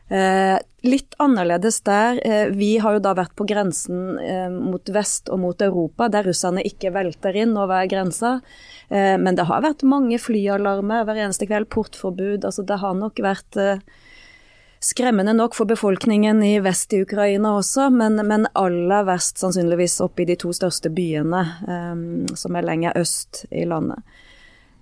[0.09, 2.19] Eh, litt annerledes der.
[2.27, 6.27] Eh, vi har jo da vært på grensen eh, mot vest og mot Europa, der
[6.27, 8.39] russerne ikke velter inn over grensa.
[8.89, 12.43] Eh, men det har vært mange flyalarmer hver eneste kveld, portforbud.
[12.43, 13.79] Altså det har nok vært eh,
[14.83, 20.25] skremmende nok for befolkningen i vest i Ukraina også, men, men aller verst sannsynligvis oppe
[20.25, 24.03] i de to største byene, eh, som er lenger øst i landet.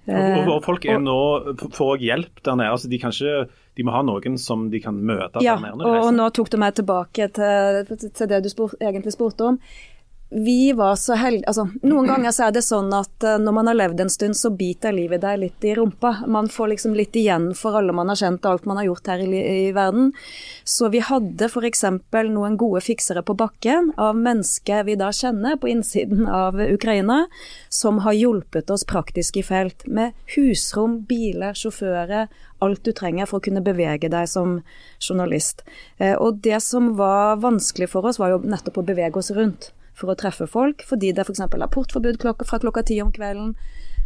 [0.10, 1.18] Og, og folk er nå,
[1.62, 2.72] får òg hjelp der nede.
[2.74, 3.46] altså de kan ikke
[3.78, 5.44] de må ha noen som de kan møte.
[5.46, 9.52] Ja, og, og nå tok du meg tilbake til, til det du spurt, egentlig spurte
[9.54, 9.60] om
[10.34, 13.68] vi var så heldige altså, Noen ganger så er det sånn at uh, når man
[13.68, 16.14] har levd en stund, så biter livet deg litt i rumpa.
[16.32, 19.10] Man får liksom litt igjen for alle man har kjent og alt man har gjort
[19.12, 20.14] her i, i verden.
[20.64, 21.84] Så vi hadde f.eks.
[22.32, 27.26] noen gode fiksere på bakken av mennesker vi da kjenner på innsiden av Ukraina,
[27.68, 29.84] som har hjulpet oss praktisk i felt.
[29.84, 32.32] Med husrom, biler, sjåfører,
[32.64, 34.62] alt du trenger for å kunne bevege deg som
[34.96, 35.68] journalist.
[36.00, 39.74] Uh, og det som var vanskelig for oss, var jo nettopp å bevege oss rundt
[40.02, 41.46] for å treffe folk, fordi det f.eks.
[41.46, 43.56] er portforbud fra klokka ti om kvelden.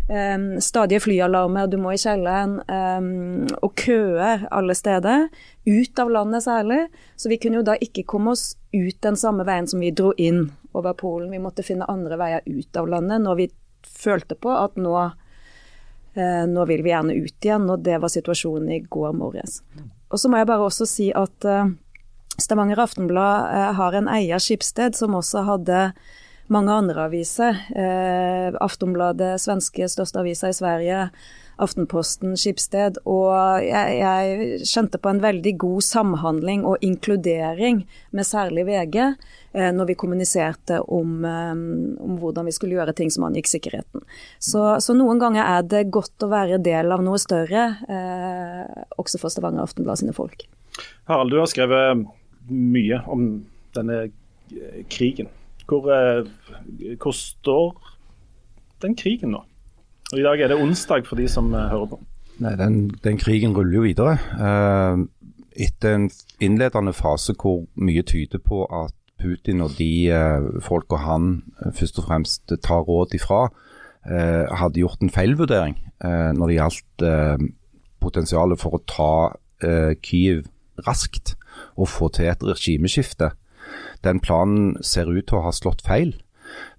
[0.06, 5.30] Um, stadige flyalarmer, du må i kjelleren, um, og køer alle steder.
[5.66, 6.84] Ut av landet særlig.
[7.18, 10.12] Så vi kunne jo da ikke komme oss ut den samme veien som vi dro
[10.22, 11.32] inn over Polen.
[11.34, 13.50] Vi måtte finne andre veier ut av landet når vi
[13.86, 17.66] følte på at nå, uh, nå vil vi gjerne ut igjen.
[17.74, 19.64] Og det var situasjonen i går morges.
[20.14, 21.66] Og så må jeg bare også si at uh,
[22.38, 25.90] Stavanger Aftenblad eh, har en eier, Skipsted, som også hadde
[26.52, 27.58] mange andre aviser.
[27.76, 31.08] Eh, Aftonbladet, svenske største avisa i Sverige,
[31.56, 38.66] Aftenposten Skipsted, og jeg, jeg skjønte på en veldig god samhandling og inkludering med særlig
[38.68, 41.54] VG eh, når vi kommuniserte om, eh,
[42.04, 44.04] om, hvordan vi skulle gjøre ting som angikk sikkerheten.
[44.36, 49.24] Så, så, noen ganger er det godt å være del av noe større, eh, også
[49.24, 50.44] for Stavanger Aftenblad sine folk.
[51.08, 52.04] Harald, du har skrevet
[52.50, 54.10] mye om denne
[54.90, 55.28] krigen.
[55.68, 56.26] Hvor, eh,
[57.02, 57.96] hvor står
[58.82, 59.44] den krigen nå?
[60.12, 62.00] Og I dag er det onsdag for de som eh, hører på.
[62.40, 64.18] Nei, den, den krigen ruller jo videre.
[65.56, 66.10] Etter en
[66.44, 70.12] innledende fase hvor mye tyder på at Putin og de
[70.60, 71.46] folka han
[71.78, 73.48] først og fremst tar råd ifra,
[74.04, 77.06] hadde gjort en feilvurdering når det gjaldt
[78.04, 79.16] potensialet for å ta
[80.04, 80.44] Kyiv
[80.84, 81.38] raskt
[81.76, 83.32] og få til et regimeskifte.
[84.06, 86.14] Den planen ser ut til å ha slått feil.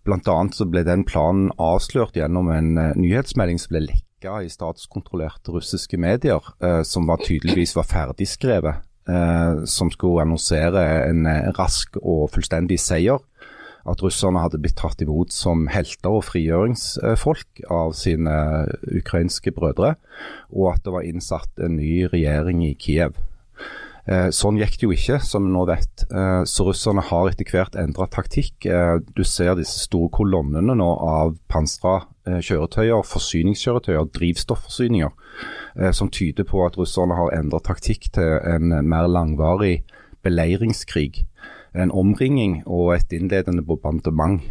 [0.06, 5.54] Annet så ble den planen avslørt gjennom en uh, nyhetsmelding som ble lekka i statskontrollerte
[5.54, 8.84] russiske medier, uh, som var tydeligvis var ferdigskrevet.
[9.06, 13.20] Uh, som skulle annonsere en rask og fullstendig seier.
[13.86, 18.34] At russerne hadde blitt tatt imot som helter og frigjøringsfolk av sine
[18.90, 19.94] ukrainske brødre.
[20.50, 23.14] Og at det var innsatt en ny regjering i Kiev.
[24.06, 26.04] Eh, sånn gikk det jo ikke, som vi nå vet.
[26.06, 28.66] Eh, så russerne har etter hvert endra taktikk.
[28.70, 35.12] Eh, du ser disse store kolonnene nå av pansra kjøretøyer, forsyningskjøretøyer, drivstofforsyninger,
[35.94, 39.84] som tyder på at russerne har endra taktikk til en mer langvarig
[40.26, 41.22] beleiringskrig.
[41.78, 44.42] En omringing og et innledende bombardement,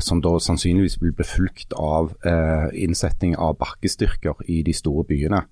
[0.00, 2.16] som da sannsynligvis vil bli fulgt av
[2.72, 5.44] innsetting av bakkestyrker i de store byene.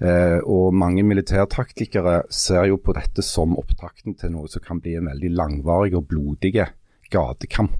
[0.00, 4.96] Eh, og mange militærtaktikere ser jo på dette som opptakten til noe som kan bli
[4.96, 6.54] en veldig langvarig og blodig
[7.12, 7.76] gatekamp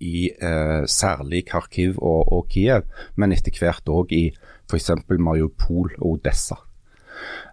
[0.00, 2.88] i eh, særlig Kharkiv og, og, Kiev,
[3.20, 4.24] men etter hvert òg i
[4.70, 4.90] f.eks.
[5.12, 6.56] Mariupol og Odessa.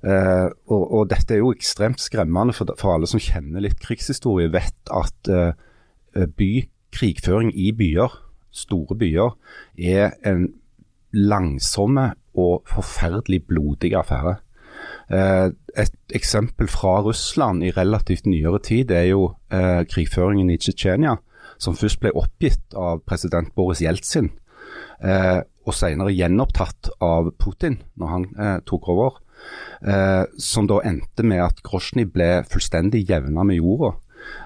[0.02, 4.52] Eh, og, og, Dette er jo ekstremt skremmende for, for, alle som kjenner litt krigshistorie,
[4.54, 6.52] vet at eh, by,
[6.96, 8.16] krigføring i byer,
[8.56, 9.36] store byer,
[9.78, 10.48] er en
[11.14, 14.38] langsomme og forferdelig blodig affære.
[15.10, 21.16] Eh, et eksempel fra Russland i relativt nyere tid er jo eh, krigføringen i Tsjetsjenia,
[21.58, 24.32] som først ble oppgitt av president Boris Jeltsin,
[25.02, 28.28] eh, og senere gjenopptatt av Putin når han
[28.64, 29.18] tok over.
[30.40, 33.92] Som da endte med at Grosjnij ble fullstendig jevna med jorda.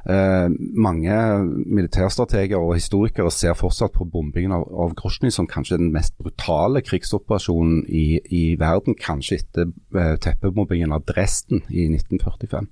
[0.09, 1.15] Eh, mange
[1.45, 6.81] militærstrateger og historikere ser fortsatt på bombingen av, av Grosjny som kanskje den mest brutale
[6.85, 12.69] krigsoperasjonen i, i verden, kanskje etter eh, teppebombingen av Dresden i 1945.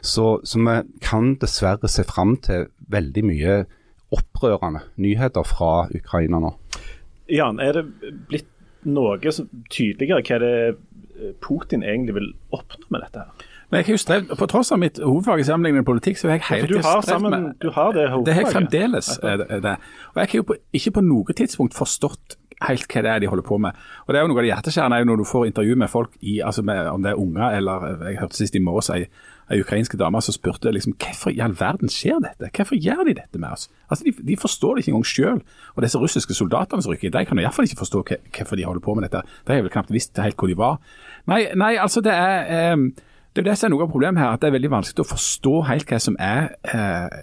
[0.00, 3.58] Så, så, vi kan dessverre se fram til veldig mye
[4.10, 6.54] opprørende nyheter fra Ukraina nå.
[7.30, 8.48] Jan, er det blitt
[8.88, 13.28] noe tydeligere hva det eh, Putin egentlig vil oppnå med dette?
[13.28, 13.49] her?
[13.70, 16.46] Men jeg strevd, På tross av mitt hovedfag i sammenligning med politikk, så har jeg
[16.48, 18.26] hele tiden strevd med Du har det hovedfaget.
[18.26, 19.10] Det har jeg fremdeles.
[19.22, 19.76] Det.
[20.14, 23.28] Og jeg har jo på, ikke på noe tidspunkt forstått helt hva det er de
[23.30, 23.76] holder på med.
[24.06, 25.90] Og det er jo Noe av det hjerteskjærende er jo når du får intervju med
[25.90, 29.06] folk, i, altså med, om det er unger eller Jeg hørte sist i morges ei,
[29.50, 32.50] ei ukrainske dame som spurte liksom, hvorfor i all verden skjer dette?
[32.56, 33.68] Hvorfor gjør de dette med oss?
[33.88, 35.42] Altså, De, de forstår det ikke engang sjøl.
[35.74, 38.84] Og disse russiske soldatene som rykker inn, de kan iallfall ikke forstå hvorfor de holder
[38.84, 39.24] på med dette.
[39.46, 40.80] De har vel knapt visst helt hvor de var.
[41.30, 42.90] Nei, nei altså det er eh,
[43.34, 45.12] det er det som er noe av problemet her, at det er veldig vanskelig å
[45.12, 47.20] forstå helt hva som er eh,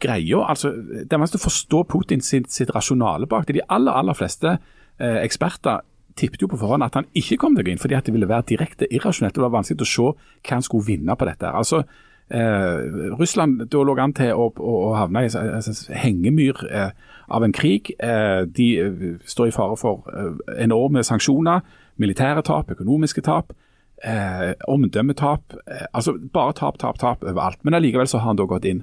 [0.00, 0.42] greia.
[0.48, 3.58] Altså, det er vanskelig å forstå Putin sitt, sitt rasjonale bak det.
[3.58, 5.84] De aller, aller fleste eh, eksperter
[6.16, 8.48] tippet jo på forhånd at han ikke kom gå inn, fordi at det ville være
[8.54, 9.36] direkte irrasjonelt.
[9.36, 11.52] Det var vanskelig å se hva han skulle vinne på dette.
[11.52, 11.82] Altså,
[12.32, 16.90] eh, Russland da lå an til å, å, å havne i en hengemyr eh,
[17.28, 17.92] av en krig.
[18.00, 21.60] Eh, de eh, står i fare for eh, enorme sanksjoner,
[22.00, 23.52] militære tap, økonomiske tap
[24.04, 25.54] eh, omdømmetap.
[25.66, 27.64] Eh, altså bare tap, tap, tap overalt.
[27.64, 28.82] Men allikevel så har han da gått inn.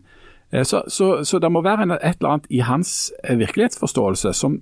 [0.51, 4.33] Eh, så, så, så, det må være en, et eller annet i hans eh, virkelighetsforståelse
[4.33, 4.61] som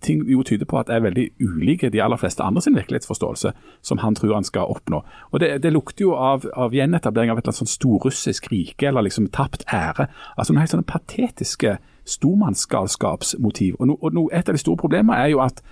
[0.00, 3.98] ting jo tyder på at er veldig ulike de aller fleste andre sin virkelighetsforståelse, som
[3.98, 5.02] han tror han skal oppnå.
[5.30, 8.88] Og Det, det lukter jo av, av gjenetablering av et eller annet sånn storrussisk rike,
[8.88, 10.06] eller liksom tapt ære.
[10.36, 13.74] Altså noen helt sånne patetiske stormannsgalskapsmotiv.
[13.78, 15.62] Og, no, og no, Et av de store problemene er jo at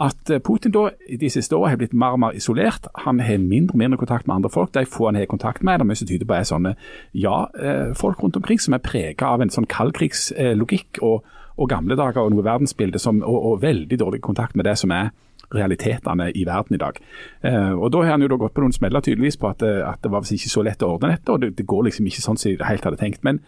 [0.00, 0.88] at eh, Putin da
[1.20, 2.86] de siste årene har blitt mer og mer isolert.
[3.04, 4.72] Han har mindre og mindre kontakt med andre folk.
[4.74, 6.74] De få han har kontakt med, det mye som tyder på er sånne
[7.12, 11.26] ja-folk eh, rundt omkring som er preget av en sånn kaldkrigslogikk og,
[11.56, 14.94] og gamle dager og noe verdensbilde som, og, og, veldig dårlig kontakt med det som
[14.96, 15.12] er
[15.52, 16.96] realitetene i verden i dag.
[17.44, 20.00] Eh, og Da har han jo da gått på noen smeller tydeligvis på at, at
[20.02, 22.40] det var ikke så lett å ordne dette, og det, det går liksom ikke sånn
[22.40, 23.20] som de helt hadde tenkt.
[23.24, 23.42] Men,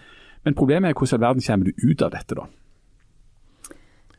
[0.44, 2.44] men problemet er hvordan i verden kommer du ut av dette, da?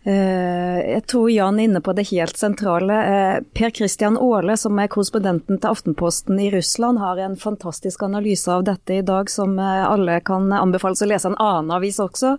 [0.05, 2.97] Eh, jeg tror Jan er inne på det helt sentrale.
[3.09, 8.51] Eh, per Christian Aale, som er korrespondenten til Aftenposten i Russland, har en fantastisk analyse
[8.53, 12.35] av dette i dag, som eh, alle kan anbefales å lese en annen avis også.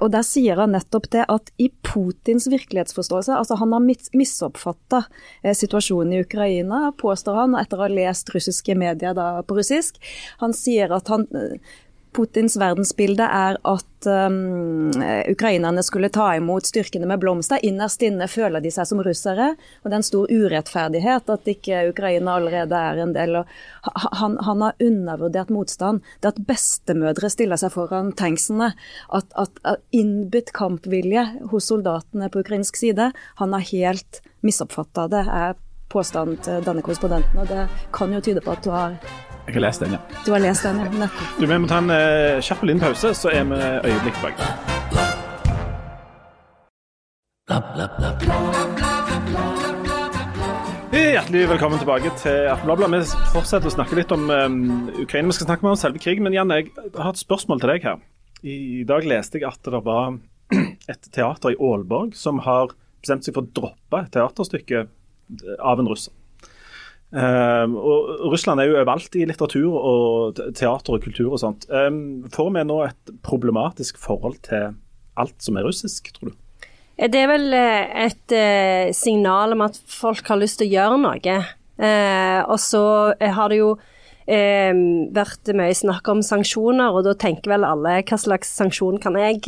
[0.00, 3.84] Og Der sier han nettopp det at i Putins virkelighetsforståelse, altså han har
[4.16, 5.02] misoppfatta
[5.44, 9.98] situasjonen i Ukraina, påstår han, etter å ha lest russiske medier på russisk.
[10.40, 11.26] Han sier at han
[12.14, 14.92] Putins verdensbilde er at um,
[15.30, 17.58] ukrainerne skulle ta imot styrkene med blomster.
[17.66, 19.50] Innerst inne føler de seg som russere.
[19.82, 23.40] Og det er en stor urettferdighet at ikke Ukraina allerede er en del.
[24.20, 26.04] Han, han, har undervurdert motstand.
[26.22, 28.72] Det at bestemødre stiller seg foran tanksene.
[29.10, 33.10] At, at, at innbitt kampvilje hos soldatene på ukrainsk side.
[33.42, 35.54] Han har helt misoppfatta det, er
[35.90, 37.42] påstanden til denne korrespondenten.
[37.42, 38.98] Og det kan jo tyde på at du har
[39.46, 39.98] jeg har lest den, ja.
[40.24, 40.88] Du har lest den, ja.
[41.04, 41.34] Nettopp.
[41.38, 43.58] Du, Vi må ta en uh, kjapp liten pause, så er vi
[43.90, 44.42] øyeblikk tilbake.
[50.94, 52.88] Hjertelig velkommen tilbake til Aftenbladet.
[52.94, 54.58] Vi fortsetter å snakke litt om um,
[54.96, 55.28] Ukraina.
[55.28, 56.24] Vi skal snakke mer om selve krigen.
[56.24, 58.02] Men Jan, jeg har et spørsmål til deg her.
[58.40, 60.16] I, I dag leste jeg at det var
[60.92, 62.72] et teater i Aalborg som har
[63.04, 64.86] bestemt seg for å droppe et teaterstykke
[65.60, 66.16] av en russer.
[67.14, 71.68] Um, og Russland er jo overalt i litteratur og teater og kultur og sånt.
[71.70, 74.72] Um, får vi nå et problematisk forhold til
[75.20, 76.40] alt som er russisk, tror du?
[76.94, 80.98] Det er vel eh, et uh, signal om at folk har lyst til å gjøre
[81.02, 81.38] noe.
[81.74, 82.80] Og så
[83.18, 83.72] har det jo
[84.28, 84.80] uh,
[85.14, 89.44] vært mye snakk om sanksjoner, og da tenker vel alle hva slags sanksjon kan jeg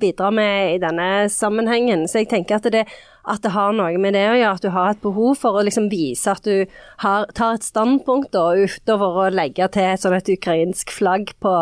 [0.00, 2.06] bidra med i denne sammenhengen.
[2.10, 2.86] Så jeg tenker at det
[3.28, 5.64] at det har noe med det å gjøre, at du har et behov for å
[5.66, 6.64] liksom vise at du
[7.02, 11.54] har, tar et standpunkt da, utover å legge til et sånn et ukrainsk flagg på,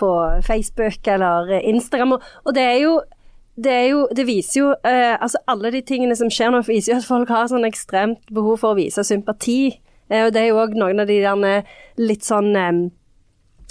[0.00, 0.10] på
[0.46, 2.16] Facebook eller Instagram.
[2.16, 2.98] Og, og det er jo
[3.60, 7.00] det, jo, det viser jo eh, altså Alle de tingene som skjer nå, viser jo
[7.00, 9.74] at folk har sånn ekstremt behov for å vise sympati.
[10.10, 12.52] Eh, og det er jo òg noen av de der litt sånn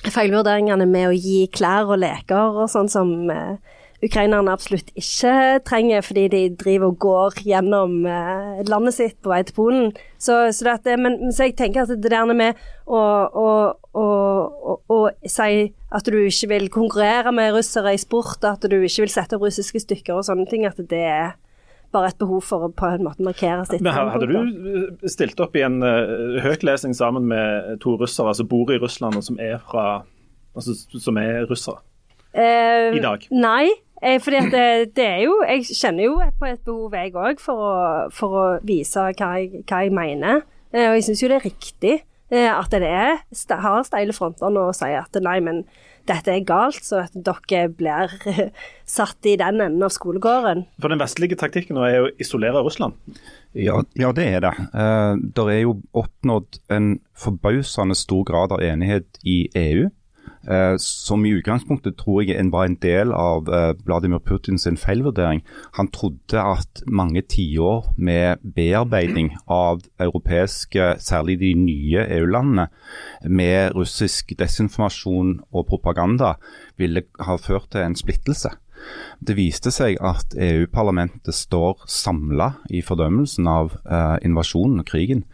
[0.07, 3.57] feilvurderingene med å gi klær og leker og sånn som eh,
[4.05, 9.41] ukrainerne absolutt ikke trenger, fordi de driver og går gjennom eh, landet sitt på vei
[9.43, 9.89] til Polen.
[10.17, 13.49] Så, så, det, men, så jeg tenker at det der med å, å,
[13.99, 14.07] å,
[14.79, 19.13] å, si at du ikke vil konkurrere med russere i sport, at du ikke vil
[19.13, 21.35] sette opp russiske stykker og sånne ting, at det er
[21.95, 25.39] bare et behov for å på en måte markere sitt Men Hadde du eh, stilt
[25.43, 29.39] opp i en uh, høytlesning sammen med to russere som bor i Russland, og som
[29.41, 30.03] er, fra,
[30.57, 31.81] altså, som er russere?
[32.35, 33.25] Uh, I dag?
[33.33, 37.41] Nei, fordi at det, det, er jo Jeg kjenner jo på et behov, jeg òg,
[37.43, 40.45] for, for, å vise hva jeg, hva jeg mener.
[40.71, 41.95] Og jeg syns jo det er riktig
[42.29, 43.23] at det er,
[43.57, 45.63] har steile fronter nå og sier at nei, men
[46.09, 48.15] dette er galt, så at dere blir
[48.97, 50.65] satt i den enden av skolegården.
[50.81, 52.97] For den vestlige taktikken nå er å isolere Russland?
[53.57, 54.55] Ja, ja det er det.
[54.73, 59.89] Eh, det er jo oppnådd en forbausende stor grad av enighet i EU
[60.79, 65.41] som i utgangspunktet tror jeg en var en del av eh, Vladimir Putins feilvurdering.
[65.77, 72.69] Han trodde at mange tiår med bearbeiding av europeiske, særlig de nye EU-landene,
[73.27, 76.37] med russisk desinformasjon og propaganda,
[76.77, 78.55] ville ha ført til en splittelse.
[79.19, 85.25] Det viste seg at EU-parlamentet står samla i fordømmelsen av eh, invasjonen og krigen.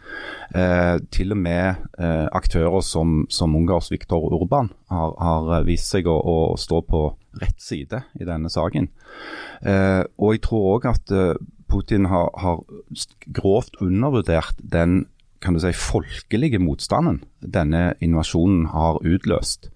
[0.55, 6.09] Eh, til og med eh, aktører som, som Ungars Viktor Urban har, har vist seg
[6.09, 7.05] å, å, stå på
[7.41, 8.89] rett side i denne saken.
[9.61, 11.35] Eh, og jeg tror òg at eh,
[11.69, 12.61] Putin har, har
[13.33, 15.05] grovt undervurdert den
[15.45, 19.69] kan du si, folkelige motstanden denne invasjonen har utløst.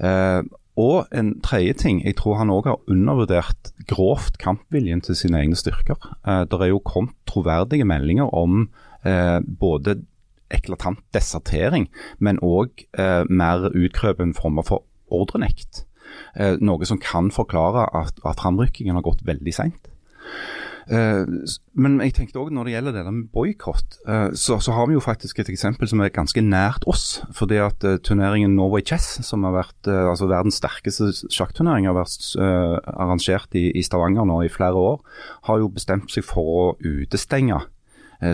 [0.00, 0.40] Eh,
[0.80, 5.58] og en tredje ting, jeg tror han òg har undervurdert grovt kampviljen til sine egne
[5.58, 5.98] styrker.
[6.24, 8.70] Eh, det er jo kommet troverdige meldinger om
[9.04, 10.00] eh, både
[10.52, 15.84] eklatant desertering, men òg eh, mer utkrøpen former for ordrenekt.
[16.36, 19.92] Eh, noe som kan forklare at, at framrykkingen har gått veldig seint.
[20.90, 21.24] Eh,
[21.78, 24.96] men jeg tenkte også når det gjelder det med boikott, uh, så, så, har vi
[24.96, 27.22] jo faktisk et eksempel som er ganske nært oss.
[27.36, 32.34] Fordi at uh, turneringen Norway Chess, som har vært altså verdens sterkeste sjakkturnering, har vært
[32.38, 34.98] arrangert i, i, Stavanger nå i flere år,
[35.48, 37.60] har jo bestemt seg for å utestenge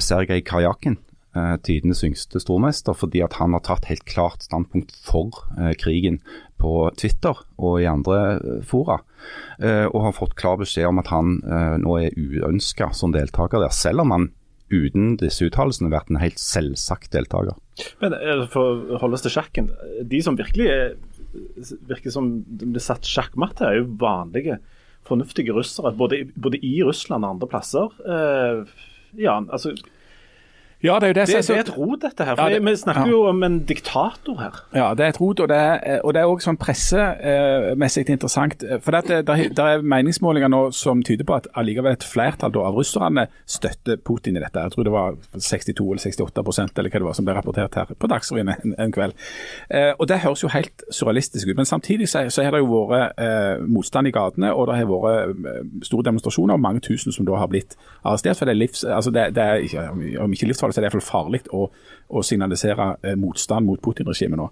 [0.05, 0.99] Sergej Karjakin
[1.37, 6.21] eh, tidenes yngste stormester, fordi at han har tatt helt klart standpunkt for eh, krigen
[6.61, 9.01] på Twitter og i andre eh, fora.
[9.59, 13.63] Eh, og har fått klar beskjed om at han eh, nå er uønska som deltaker
[13.65, 14.29] der, selv om han
[14.69, 17.57] uten disse uttalelsene vært en helt selvsagt deltaker.
[18.03, 19.71] Men eh, For å holde oss til sjakken,
[20.07, 20.97] de som virkelig er,
[21.89, 24.61] virker som det blir satt sjakkmatt her, er jo vanlige
[25.09, 27.95] fornuftige russere, både, både i Russland og andre plasser.
[29.17, 29.73] Ja, altså
[30.83, 32.37] Ja, det er jo det, det, så, det er et rot, dette her.
[32.37, 33.11] Ja, For det- Vi snakker ja.
[33.11, 34.59] jo om en diktator her.
[34.75, 38.63] Ja, det er et rot, og det er, og det er også sånn pressemessig interessant.
[38.85, 43.27] For det, er meningsmålinger nå som tyder på at allikevel et flertall da, av russerne
[43.47, 44.63] støtter Putin i dette.
[44.69, 47.91] Jeg tror det var 62 eller 68% eller hva det var som ble rapportert her
[47.99, 49.17] på Dagsrevyen en, en kveld.
[49.71, 51.57] Eh, og Det høres jo helt surrealistisk ut.
[51.57, 54.91] Men samtidig så, så har det jo vært eh, motstand i gatene, og det har
[54.95, 57.75] vært eh, store demonstrasjoner, og mange tusen som da har blitt
[58.05, 58.39] arrestert.
[58.39, 59.89] for Det er livs, altså det, det er ikke,
[60.23, 61.69] om ikke livsfarlig, så er det iallfall farlig å,
[62.09, 64.49] å signalisere eh, motstand mot Putin-regimet nå.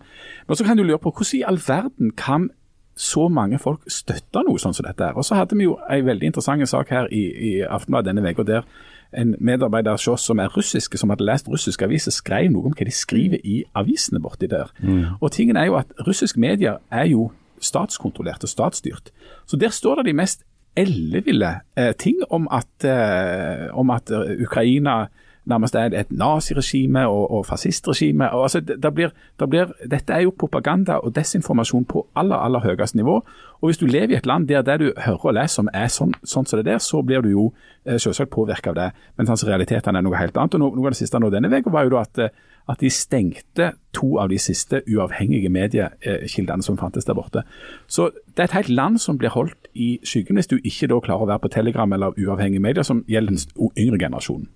[0.47, 2.51] Men så kan du lure på hvordan i all verden kan
[2.97, 5.05] så mange folk støtte noe sånn som dette.
[5.05, 5.17] her?
[5.21, 8.47] Og så hadde vi jo en veldig interessant sak her i, i Aftenbladet denne uka,
[8.49, 8.69] der
[9.17, 12.75] en medarbeider hos oss som er russiske, som hadde lest russiske aviser, skrev noe om
[12.77, 14.73] hva de skriver i avisene borti der.
[15.21, 17.31] Og tingen er jo at russiske medier er jo
[17.63, 19.13] statskontrollert og statsstyrt.
[19.47, 20.45] Så der står det de mest
[20.77, 25.07] elleville eh, ting om at, eh, om at eh, Ukraina
[25.47, 28.31] nærmest er et naziregime og, og fascistregime.
[28.31, 32.37] Og altså, det, det blir, det blir, dette er jo propaganda og desinformasjon på aller
[32.37, 33.21] aller høyeste nivå.
[33.61, 35.89] Og Hvis du lever i et land der det du hører og leser om er
[35.89, 37.47] sånn, sånn som det der, så blir du jo
[37.85, 38.91] eh, selvsagt påvirket av det.
[39.17, 40.55] Mens altså, realitetene er noe helt annet.
[40.55, 42.35] og Noe, noe av det siste nå denne uka var jo at, eh,
[42.69, 47.47] at de stengte to av de siste uavhengige mediekildene som fantes der borte.
[47.87, 51.01] Så det er et helt land som blir holdt i skyggen hvis du ikke da
[51.01, 54.51] klarer å være på Telegram eller uavhengige medier, som gjelder den yngre generasjonen.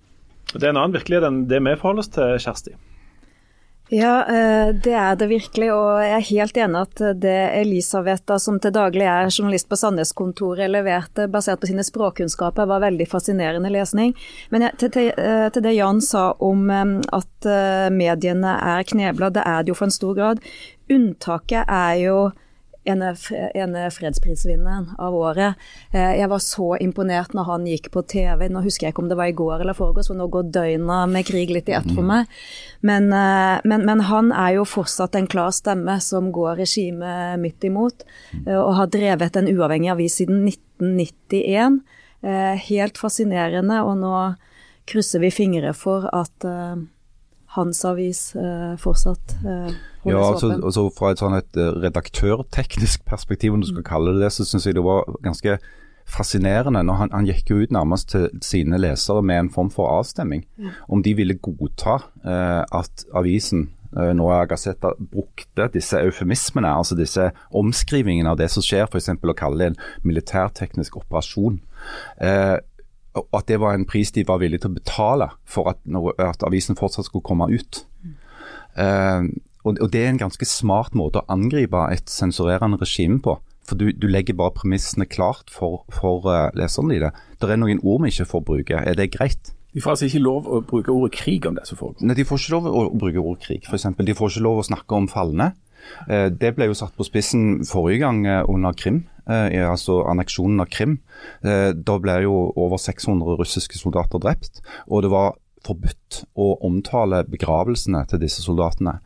[0.54, 2.74] Det er en annen virkelighet enn det vi forholder oss til, Kjersti.
[3.90, 5.68] Ja, eh, det er det virkelig.
[5.74, 10.70] Og jeg er helt enig at det Elisaveta, som til daglig er journalist på Sandnes-kontoret,
[10.70, 14.14] leverte basert på sine språkkunnskaper, var veldig fascinerende lesning.
[14.54, 16.84] Men eh, til det Jan sa om eh,
[17.18, 17.50] at
[17.94, 20.44] mediene er knebla, det er det jo for en stor grad.
[20.90, 22.16] Unntaket er jo
[22.88, 23.10] ene,
[23.54, 25.68] ene fredsprisvinneren av året.
[25.92, 28.46] Jeg var så imponert når han gikk på TV.
[28.48, 31.00] Nå husker jeg ikke om det var i går eller foregårs, for nå går døgna
[31.10, 32.30] med krig litt i ett for meg.
[32.80, 38.06] Men, men, men, han er jo fortsatt en klar stemme som går regimet midt imot,
[38.46, 41.82] og har drevet en uavhengig avis siden 1991.
[42.70, 44.14] Helt fascinerende, og nå
[44.90, 46.48] krysser vi fingre for at
[47.56, 48.20] hans avis
[48.78, 54.24] fortsatt ja, altså, altså Fra et sånn et redaktørteknisk perspektiv, om du skal kalle det
[54.24, 55.58] det, så syns jeg det var ganske
[56.10, 59.90] fascinerende når han, han, gikk jo ut nærmest til sine lesere med en form for
[59.92, 60.44] avstemming.
[60.58, 60.72] Mm.
[60.88, 66.98] Om de ville godta eh, at avisen eh, nå er Gazetta brukte disse eufemismene, altså
[66.98, 69.12] disse omskrivingene av det som skjer, f.eks.
[69.14, 69.80] å kalle det en
[70.10, 71.60] militærteknisk operasjon.
[72.20, 72.56] Eh,
[73.18, 75.80] at det var en pris de var villige til å betale for at,
[76.22, 77.84] at avisen fortsatt skulle komme ut.
[78.04, 78.16] Mm.
[79.64, 83.36] Og, og Det er en ganske smart måte å angripe et sensurerende regime på.
[83.68, 87.10] For du, du legger bare premissene klart for, for uh, leserne dine.
[87.38, 88.80] Det er noen ord vi ikke får bruke.
[88.80, 89.52] Er det greit?
[89.70, 92.02] De får altså ikke lov å bruke ordet krig om det som foregår?
[92.02, 93.86] Nei, de får ikke lov å bruke ordet krig, f.eks.
[94.00, 95.52] De får ikke lov å snakke om falne.
[96.08, 100.66] Uh, det ble jo satt på spissen forrige gang uh, under Krim, altså anneksjonen av
[100.74, 100.96] Krim.
[101.46, 104.58] Da ble jo over 600 russiske soldater drept.
[104.88, 108.96] og det var forbudt å omtale begravelsene til disse soldatene.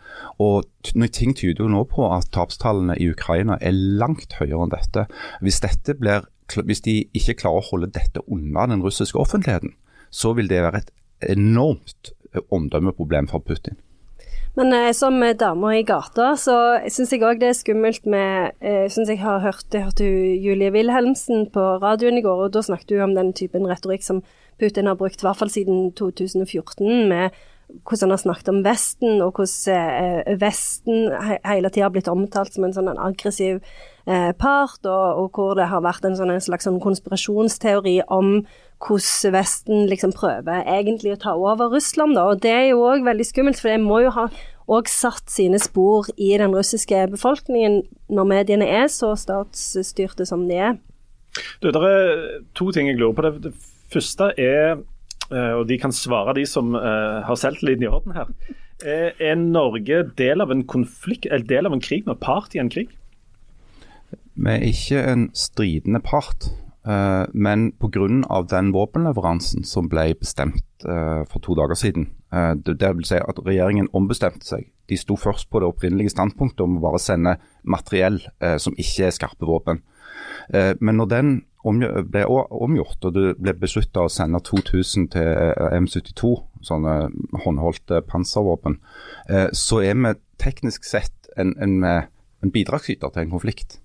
[0.42, 5.06] Og Ting tyder jo nå på at tapstallene i Ukraina er langt høyere enn dette.
[5.44, 9.74] Hvis, dette blir, hvis de ikke klarer å holde dette unna den russiske offentligheten,
[10.14, 10.94] så vil det være et
[11.34, 12.14] enormt
[12.54, 13.78] omdømmeproblem for Putin.
[14.54, 18.86] Men eh, som dame i gata, så syns jeg òg det er skummelt med eh,
[18.86, 22.94] synes Jeg har hørt, jeg hørte Julie Wilhelmsen på radioen i går, og da snakket
[22.94, 24.22] hun om den typen retorikk som
[24.62, 27.34] Putin har brukt, i hvert fall siden 2014, med
[27.82, 32.10] hvordan han har snakket om Vesten, og hvordan eh, Vesten he hele tida har blitt
[32.12, 33.60] omtalt som en sånn aggressiv
[34.06, 38.44] eh, part, og, og, hvor det har vært en, sånn, en slags sånn konspirasjonsteori om
[38.84, 42.18] hvordan Vesten liksom prøver egentlig å ta over Russland.
[42.18, 42.28] Da.
[42.32, 44.28] Og Det er jo òg veldig skummelt, for det må jo ha
[44.70, 50.60] òg satt sine spor i den russiske befolkningen når mediene er så statsstyrte som de
[50.70, 50.76] er.
[51.60, 53.30] Du, Det er to ting jeg lurer på.
[53.42, 53.54] Det
[53.92, 54.78] første er,
[55.30, 58.28] og de kan svare de som uh, har selvtilliten i orden her.
[58.84, 62.18] Er Norge del av en konflikt, eller del av en krig nå?
[62.20, 62.90] Part i en krig?
[64.34, 66.50] Vi er ikke en stridende part.
[66.84, 68.42] Uh, men pga.
[68.50, 73.16] den våpenleveransen som ble bestemt uh, for to dager siden, uh, det, det, vil si
[73.16, 74.66] at regjeringen ombestemte seg.
[74.92, 78.18] De sto først på det opprinnelige standpunktet om å bare sende materiell
[78.60, 79.78] som ikke er skarpe våpen.
[80.52, 81.30] men når den
[81.64, 85.30] ble omgjort og det ble beslutta å sende 2000 til
[85.80, 86.34] M72,
[86.64, 86.96] sånne
[87.44, 88.76] håndholdte panservåpen,
[89.52, 93.78] så er vi teknisk sett en, en, en bidragsyter til en konflikt.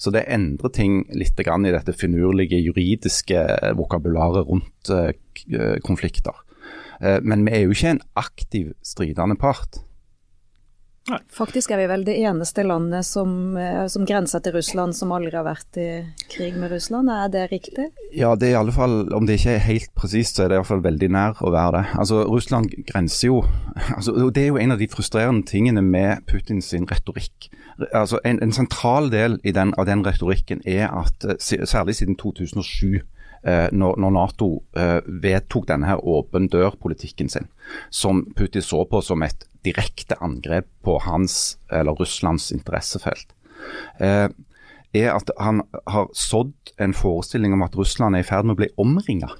[0.00, 3.44] Så det endrer ting litt i dette finurlige juridiske
[3.78, 5.12] vokabularet rundt eh,
[5.52, 6.34] eh, konflikter.
[7.00, 9.82] Eh, Men vi er jo ikke en aktiv stridende part.
[11.34, 15.32] Faktisk er vi vel det eneste landet som, eh, som grenser til Russland som aldri
[15.36, 15.88] har vært i
[16.30, 17.90] krig med Russland, er det riktig?
[18.16, 20.58] Ja, det er i alle fall, om det ikke er helt presist, så er det
[20.58, 21.84] i alle fall veldig nær å være det.
[22.02, 23.44] Altså, Russland grenser jo
[23.96, 27.50] altså, Det er jo en av de frustrerende tingene med Putins retorikk.
[27.92, 32.16] Altså, en, en sentral del i den, av den retorikken er at, eh, særlig siden
[32.16, 33.00] 2007,
[33.44, 37.48] eh, når, når Nato eh, vedtok denne her åpen dør-politikken sin,
[37.90, 43.34] som Putin så på som et direkte angrep på hans, eller Russlands interessefelt.
[44.00, 44.28] Eh,
[44.96, 48.60] er at han har sådd en forestilling om at Russland er i ferd med å
[48.62, 49.30] bli omringa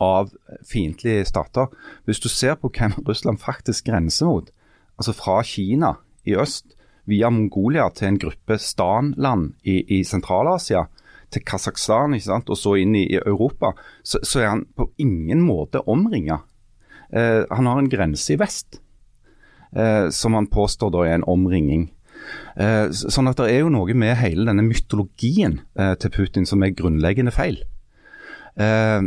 [0.00, 0.30] av
[0.64, 1.68] fiendtlige stater.
[2.08, 4.48] Hvis du ser på hvem Russland faktisk grenser mot,
[4.96, 6.76] altså fra Kina i øst,
[7.08, 10.86] via Mongolia til en gruppe stanland i, i Sentral-Asia,
[11.30, 13.72] til Kasakhstan og så inn i, i Europa,
[14.02, 16.40] så, så er han på ingen måte omringa.
[17.12, 18.80] Eh, han har en grense i vest,
[20.10, 21.84] som han påstår da er en omringing.
[22.60, 26.62] Eh, sånn at det er jo noe med hele denne mytologien eh, til Putin som
[26.64, 27.60] er grunnleggende feil.
[28.60, 29.02] Eh,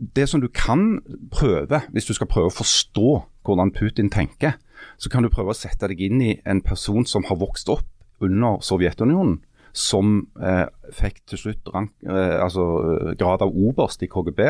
[0.00, 1.00] det som du kan
[1.32, 3.12] prøve, hvis du skal prøve å forstå
[3.46, 4.56] hvordan Putin tenker,
[5.00, 7.86] så kan du prøve å sette deg inn i en person som har vokst opp
[8.24, 9.38] under Sovjetunionen,
[9.76, 14.40] som eh, fikk til slutt rank, eh, altså, eh, grad av oberst i KGB,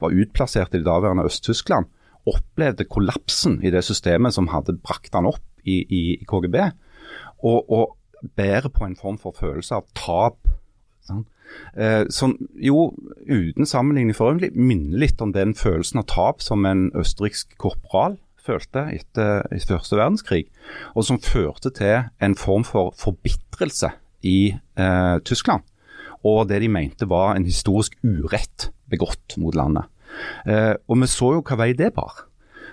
[0.00, 1.90] var utplassert i det daværende Øst-Tyskland,
[2.28, 6.56] opplevde kollapsen i det systemet som hadde brakt han opp i, i, i KGB,
[7.46, 10.40] og, og bærer på en form for følelse av tap.
[11.08, 11.24] Sånn.
[11.74, 12.90] Eh, som jo,
[13.26, 18.18] uten sammenligning for øvrig, minner litt om den følelsen av tap som en østerriksk korporal
[18.40, 20.44] følte etter første verdenskrig,
[20.94, 23.92] og som førte til en form for forbitrelse
[24.26, 25.66] i eh, Tyskland.
[26.26, 29.88] Og det de mente var en historisk urett begått mot landet.
[30.46, 32.26] Eh, og vi så jo hva vei det bar.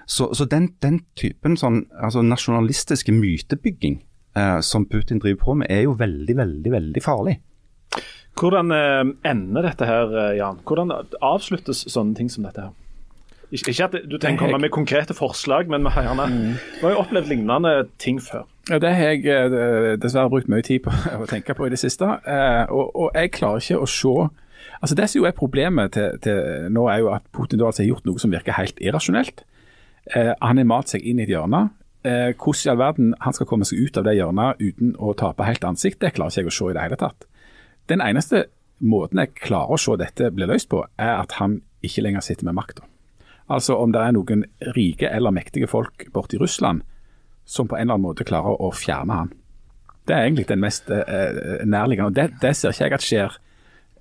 [0.08, 4.00] Så, så den, den typen sånn, altså nasjonalistiske mytebygging
[4.40, 7.38] eh, som Putin driver på med, er jo veldig, veldig, veldig farlig.
[8.38, 10.62] Hvordan eh, ender dette her, eh, Jan?
[10.68, 10.94] Hvordan
[11.26, 12.76] avsluttes sånne ting som dette her?
[13.48, 16.82] Ikke, ikke at du tenker å komme med konkrete forslag, men vi har gjerne vi
[16.84, 18.44] har jo opplevd lignende ting før.
[18.68, 20.92] Ja, Det har jeg dessverre brukt mye tid på
[21.24, 22.10] å tenke på i det siste.
[22.28, 24.16] Eh, og, og jeg klarer ikke å se
[24.82, 27.92] Altså Det som jo er problemet til, til nå, er jo at Putin altså har
[27.92, 29.44] gjort noe som virker helt irrasjonelt.
[30.16, 31.70] Eh, han har malt seg inn i et hjørne.
[32.08, 35.16] Eh, hvordan i all verden han skal komme seg ut av det hjørnet uten å
[35.18, 37.26] tape helt ansikt, det klarer ikke jeg å se i det hele tatt.
[37.90, 38.46] Den eneste
[38.78, 42.48] måten jeg klarer å se dette blir løst på, er at han ikke lenger sitter
[42.48, 42.86] med makta.
[43.50, 44.44] Altså om det er noen
[44.76, 46.84] rike eller mektige folk borte i Russland
[47.48, 49.30] som på en eller annen måte klarer å fjerne han.
[50.08, 52.08] Det er egentlig den mest eh, nærliggende.
[52.12, 53.38] og det, det ser ikke jeg at skjer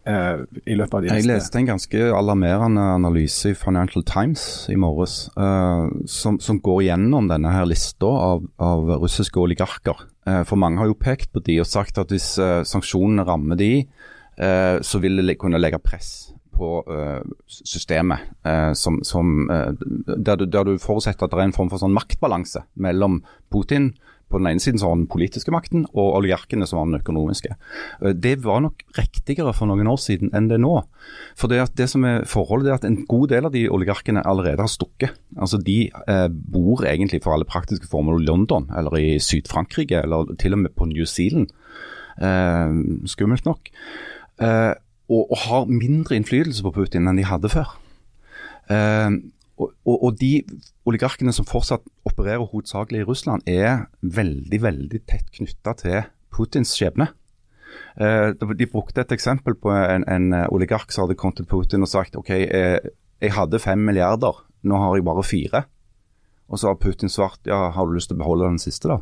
[0.08, 4.76] eh, i løpet av de Jeg leste en ganske alarmerende analyse i Financial Times i
[4.80, 10.06] morges, eh, som, som går gjennom denne her lista av, av russiske oligarker.
[10.26, 13.58] Eh, for mange har jo pekt på de og sagt at hvis eh, sanksjonene rammer
[13.60, 13.72] de,
[14.38, 16.78] eh, så vil det kunne legge press på
[17.52, 18.30] systemet.
[18.80, 22.62] som, som, der, du, der du forutsetter at det er en form for sånn maktbalanse
[22.80, 23.18] mellom
[23.52, 23.90] Putin
[24.30, 27.52] på den ene siden så har den politiske makten, og oligarkene som har den økonomiske.
[28.02, 30.82] Eh, Det var nok riktigere for noen år siden enn det er nå.
[31.38, 34.64] For det, det som er forholdet er at en god del av de oligarkene allerede
[34.64, 35.14] har stukket.
[35.38, 40.34] Altså De eh, bor egentlig for alle praktiske formål i London, eller i Syd-Frankrike, eller
[40.38, 41.52] til og med på New Zealand.
[42.18, 43.70] Eh, skummelt nok.
[44.42, 44.74] Eh,
[45.08, 47.76] og, og har mindre innflytelse på Putin enn de hadde før.
[48.66, 49.10] Eh,
[49.56, 50.32] og, og, og de
[50.88, 56.02] oligarkene som fortsatt opererer hovedsakelig i Russland, er veldig veldig tett knytta til
[56.34, 57.08] Putins skjebne.
[58.00, 61.92] Eh, de brukte et eksempel på en, en oligark som hadde kommet til Putin og
[61.92, 62.92] sagt ok, eh,
[63.22, 65.64] jeg hadde fem milliarder, nå har jeg bare fire.
[66.46, 69.00] Og så har Putin svart ja, har du lyst til å beholde den siste, da?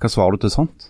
[0.00, 0.86] Hva svarer du til sånt?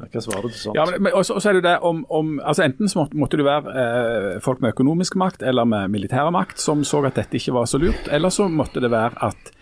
[0.00, 0.78] Hva svarer du til sånt?
[0.78, 3.38] Ja, men, men også, også er det det om, om altså Enten så måtte, måtte
[3.38, 7.38] det være eh, folk med økonomisk makt eller med militær makt som så at dette
[7.38, 9.52] ikke var så lurt, eller så måtte det være at,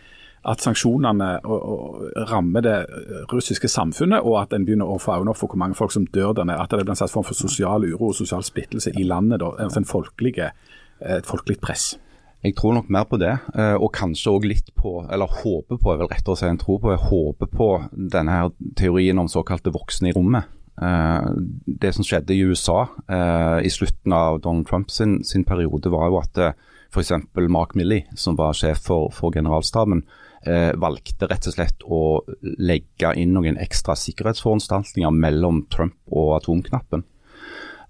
[0.48, 1.30] at sanksjonene
[2.30, 2.76] rammer det
[3.32, 6.06] russiske samfunnet, og at en begynner å få øynene opp for hvor mange folk som
[6.08, 6.60] dør der nede.
[6.62, 9.42] At det blir en slags form for sosial uro og sosial splittelse i landet.
[9.42, 10.52] Da, altså en folkelige,
[11.04, 11.92] et folkelig press.
[12.40, 15.92] Jeg tror nok mer på det, eh, og kanskje òg litt på, eller håper på,
[15.92, 19.28] er vel rettere å si enn tror på, jeg håper på denne her teorien om
[19.28, 20.48] såkalte voksne i rommet.
[20.80, 21.28] Eh,
[21.66, 26.08] Det som skjedde i USA eh, i slutten av Donald Trump sin, sin periode, var
[26.08, 26.56] jo at
[26.90, 27.12] f.eks.
[27.48, 30.02] Mark Milley, som var sjef for, for generalstaben,
[30.80, 37.04] valgte rett og slett å legge inn noen ekstra sikkerhetsforanstaltninger mellom Trump og atomknappen.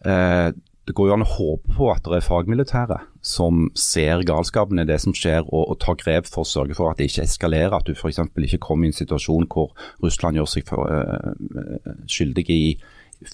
[0.03, 4.87] Det går jo an å håpe på at det er fagmilitære som ser galskapen i
[4.89, 7.77] det som skjer, og, og tar grep for å sørge for at det ikke eskalerer.
[7.77, 8.23] At du f.eks.
[8.47, 12.65] ikke kommer i en situasjon hvor Russland gjør seg for, uh, skyldig i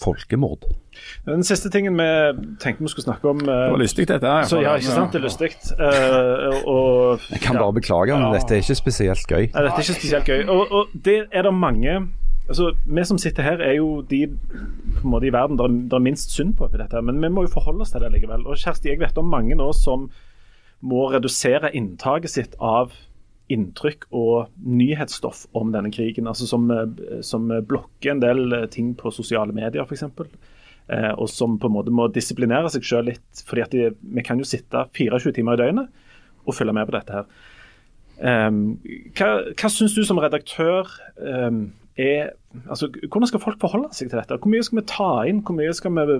[0.02, 0.66] folkemord.
[1.26, 2.08] Den siste tingen vi
[2.58, 4.26] tenkte vi skulle snakke om uh, Det var lystig, dette.
[4.26, 4.50] her.
[4.50, 5.14] Så, ja, ikke sant.
[5.14, 5.52] Det er lystig.
[5.78, 9.46] Uh, og, jeg kan bare beklage, men dette er ikke spesielt gøy.
[9.46, 10.46] Nei, dette er ikke spesielt gøy.
[10.50, 12.00] Og, og det er det mange
[12.48, 16.04] altså, Vi som sitter her, er jo de på en måte i verden det er,
[16.04, 17.02] minst synd på oppi dette.
[17.02, 18.46] Men vi må jo forholde oss til det likevel.
[18.46, 20.08] Og Kjersti, jeg vet om mange nå som
[20.86, 22.94] må redusere inntaket sitt av
[23.52, 26.26] inntrykk og nyhetsstoff om denne krigen.
[26.26, 26.70] altså Som,
[27.22, 30.04] som blokker en del ting på sosiale medier, f.eks.
[30.86, 33.42] Eh, og som på en måte må disiplinere seg selv litt.
[33.46, 35.88] fordi Vi kan jo sitte 24 timer i døgnet
[36.46, 37.26] og følge med på dette her.
[38.16, 38.78] Um,
[39.12, 40.88] hva, hva syns du som redaktør
[41.20, 41.66] um,
[41.96, 42.34] er
[42.68, 44.38] altså, Hvordan skal folk forholde seg til dette?
[44.40, 45.42] Hvor mye skal vi ta inn?
[45.44, 46.18] Hvor mye skal vi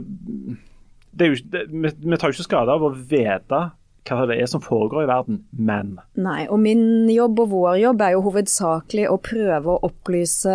[1.17, 3.67] det jo, det, vi, vi tar jo ikke skade av å vite
[4.07, 8.05] hva det er som foregår i verden, men Nei, og min jobb og vår jobb
[8.07, 10.55] er jo hovedsakelig å prøve å opplyse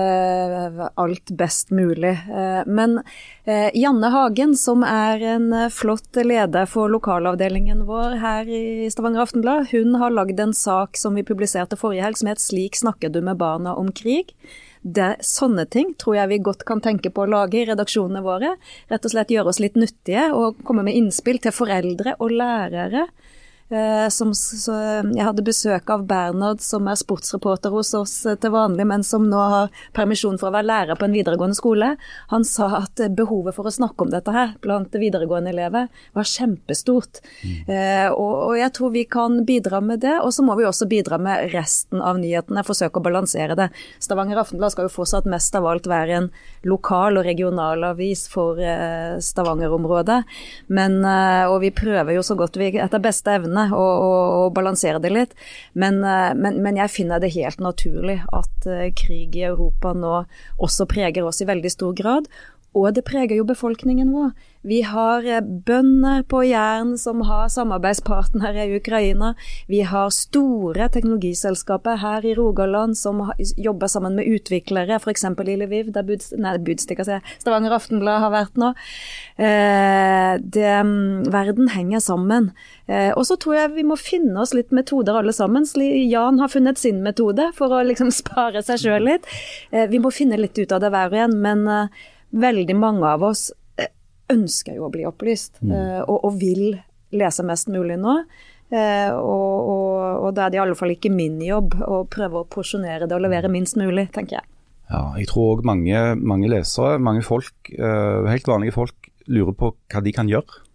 [1.02, 2.14] alt best mulig.
[2.32, 3.02] Eh, men
[3.44, 9.72] eh, Janne Hagen, som er en flott leder for lokalavdelingen vår her i Stavanger Aftenblad,
[9.74, 13.22] hun har lagd en sak som vi publiserte forrige helg som het 'Slik snakker du
[13.22, 14.32] med barna om krig'.
[14.82, 18.56] Det, sånne ting tror jeg vi godt kan tenke på å lage i redaksjonene våre.
[18.90, 23.06] Rett og slett gjøre oss litt nyttige og komme med innspill til foreldre og lærere
[24.12, 24.74] som, så,
[25.08, 29.28] jeg hadde besøk av Bernhard, som er sportsreporter hos oss eh, til vanlig, men som
[29.30, 31.94] nå har permisjon for å være lærer på en videregående skole.
[32.34, 37.22] Han sa at behovet for å snakke om dette her blant videregående elever var kjempestort.
[37.44, 37.56] Mm.
[37.72, 40.18] Eh, og, og, jeg tror vi kan bidra med det.
[40.22, 43.70] Og så må vi også bidra med resten av nyhetene, forsøke å balansere det.
[44.04, 46.30] Stavanger Aftenblad skal jo fortsatt mest av alt være en
[46.68, 50.22] lokal og regional avis for eh, Stavanger-området.
[50.74, 54.46] Men, eh, og vi prøver jo så godt vi etter beste evne krevende og, og,
[54.46, 55.36] og balansere det litt.
[55.74, 60.26] Men, eh, men, men, jeg finner det helt naturlig at eh, krig i Europa nå
[60.58, 62.28] også preger oss i veldig stor grad.
[62.72, 64.30] Og det preger jo befolkningen vår.
[64.64, 69.34] Vi har eh, bønder på Jæren som har samarbeidspartnere i Ukraina.
[69.68, 73.20] Vi har store teknologiselskaper her i Rogaland som
[73.58, 75.26] jobber sammen med utviklere, f.eks.
[75.26, 76.54] i Lviv, der Buds, nei,
[77.42, 78.72] Stavanger Aftenblad har vært nå.
[79.36, 82.52] Eh, det, mm, verden henger sammen.
[82.88, 85.68] Eh, og så tror jeg vi må finne oss litt metoder alle sammen.
[86.08, 89.28] Jan har funnet sin metode for å liksom spare seg sjøl litt.
[89.72, 91.38] Vi må finne litt ut av det hver og en.
[91.42, 91.92] men
[92.32, 93.92] veldig mange av oss eh,
[94.32, 95.76] ønsker jo å bli opplyst, mm.
[95.76, 96.80] Eh, og, og, vil
[97.12, 98.22] lese mest mulig nå.
[98.72, 102.42] Eh, og, og, og da er det i alle fall ikke min jobb å prøve
[102.42, 104.48] å porsjonere det og levere minst mulig, tenker jeg.
[104.92, 110.02] Ja, jeg tror òg mange, mange, lesere, mange folk, helt vanlige folk, lurer på hva
[110.04, 110.66] de kan gjøre.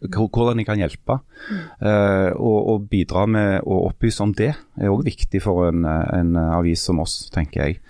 [0.00, 1.18] Hvordan de kan hjelpe.
[1.52, 1.64] Mm.
[2.40, 6.86] og, og, bidra med å opplyse om det er òg viktig for en, en, avis
[6.88, 7.82] som oss, tenker jeg.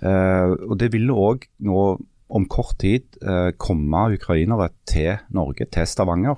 [0.00, 1.84] og Det vil òg nå
[2.28, 6.36] om kort tid eh, komme ukrainere til Norge, til Stavanger.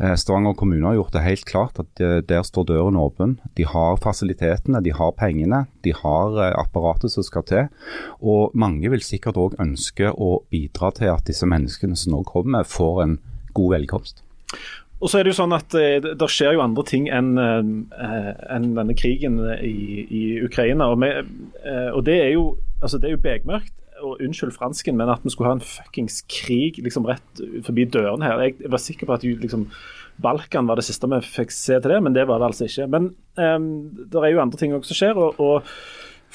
[0.00, 3.38] Eh, Stavanger kommune har gjort det helt klart at eh, der står døren åpen.
[3.56, 7.70] De har fasilitetene, de har pengene, de har eh, apparatet som skal til.
[8.20, 12.68] Og mange vil sikkert òg ønske å bidra til at disse menneskene som nå kommer,
[12.68, 13.16] får en
[13.56, 14.20] god velkomst.
[14.96, 18.70] Og så er Det jo sånn at eh, det skjer jo andre ting enn enn
[18.76, 20.92] denne krigen i, i Ukraina.
[20.92, 21.32] Og, med,
[21.92, 23.72] og, det er jo, altså jo begmørkt
[24.02, 28.26] og unnskyld fransken, men at vi skulle ha en fuckings krig liksom rett forbi dørene
[28.26, 28.42] her.
[28.46, 29.68] Jeg var sikker på at liksom,
[30.22, 32.88] Balkan var det siste vi fikk se til det, men det var det altså ikke.
[32.92, 35.16] Men um, det er jo andre ting som skjer.
[35.16, 35.62] og, og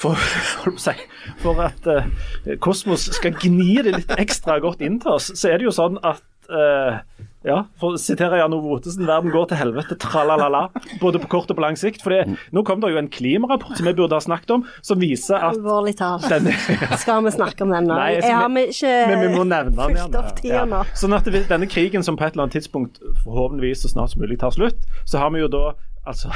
[0.02, 0.16] for,
[1.42, 5.60] for, at uh, Kosmos skal gni det litt ekstra godt inn til oss, så er
[5.60, 7.02] det jo sånn at uh,
[7.46, 10.64] ja, for å sitere Jan Ove Ottesen, verden går til helvete, tralalala.
[11.02, 12.02] Både på kort og på lang sikt.
[12.04, 12.14] For
[12.54, 15.56] nå kom det jo en klimarapport som vi burde ha snakket om, som viser at
[15.56, 16.28] Alvorlig talt.
[17.02, 17.98] Skal vi snakke om den nå?
[17.98, 20.82] Nei, jeg har vi ikke men vi må nevne den fulgt opp tida nå.
[20.98, 24.38] Sånn at denne krigen som på et eller annet tidspunkt forhåpentligvis så snart som mulig
[24.42, 25.72] tar slutt, så har vi jo da
[26.08, 26.30] altså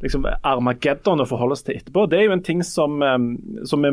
[0.00, 2.06] liksom Armageddon å forholde oss til etterpå.
[2.10, 3.02] Det er jo en ting som,
[3.68, 3.92] som, vi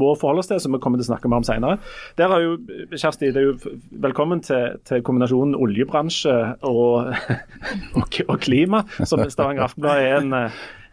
[0.00, 1.78] må forholde oss til, som vi kommer til å snakke mer om senere.
[2.20, 2.56] Der har jo,
[2.94, 6.34] Kjersti, det er jo velkommen til, til kombinasjonen oljebransje
[6.68, 7.14] og,
[7.98, 10.36] og, og klima, som Stavanger Aftenblad er en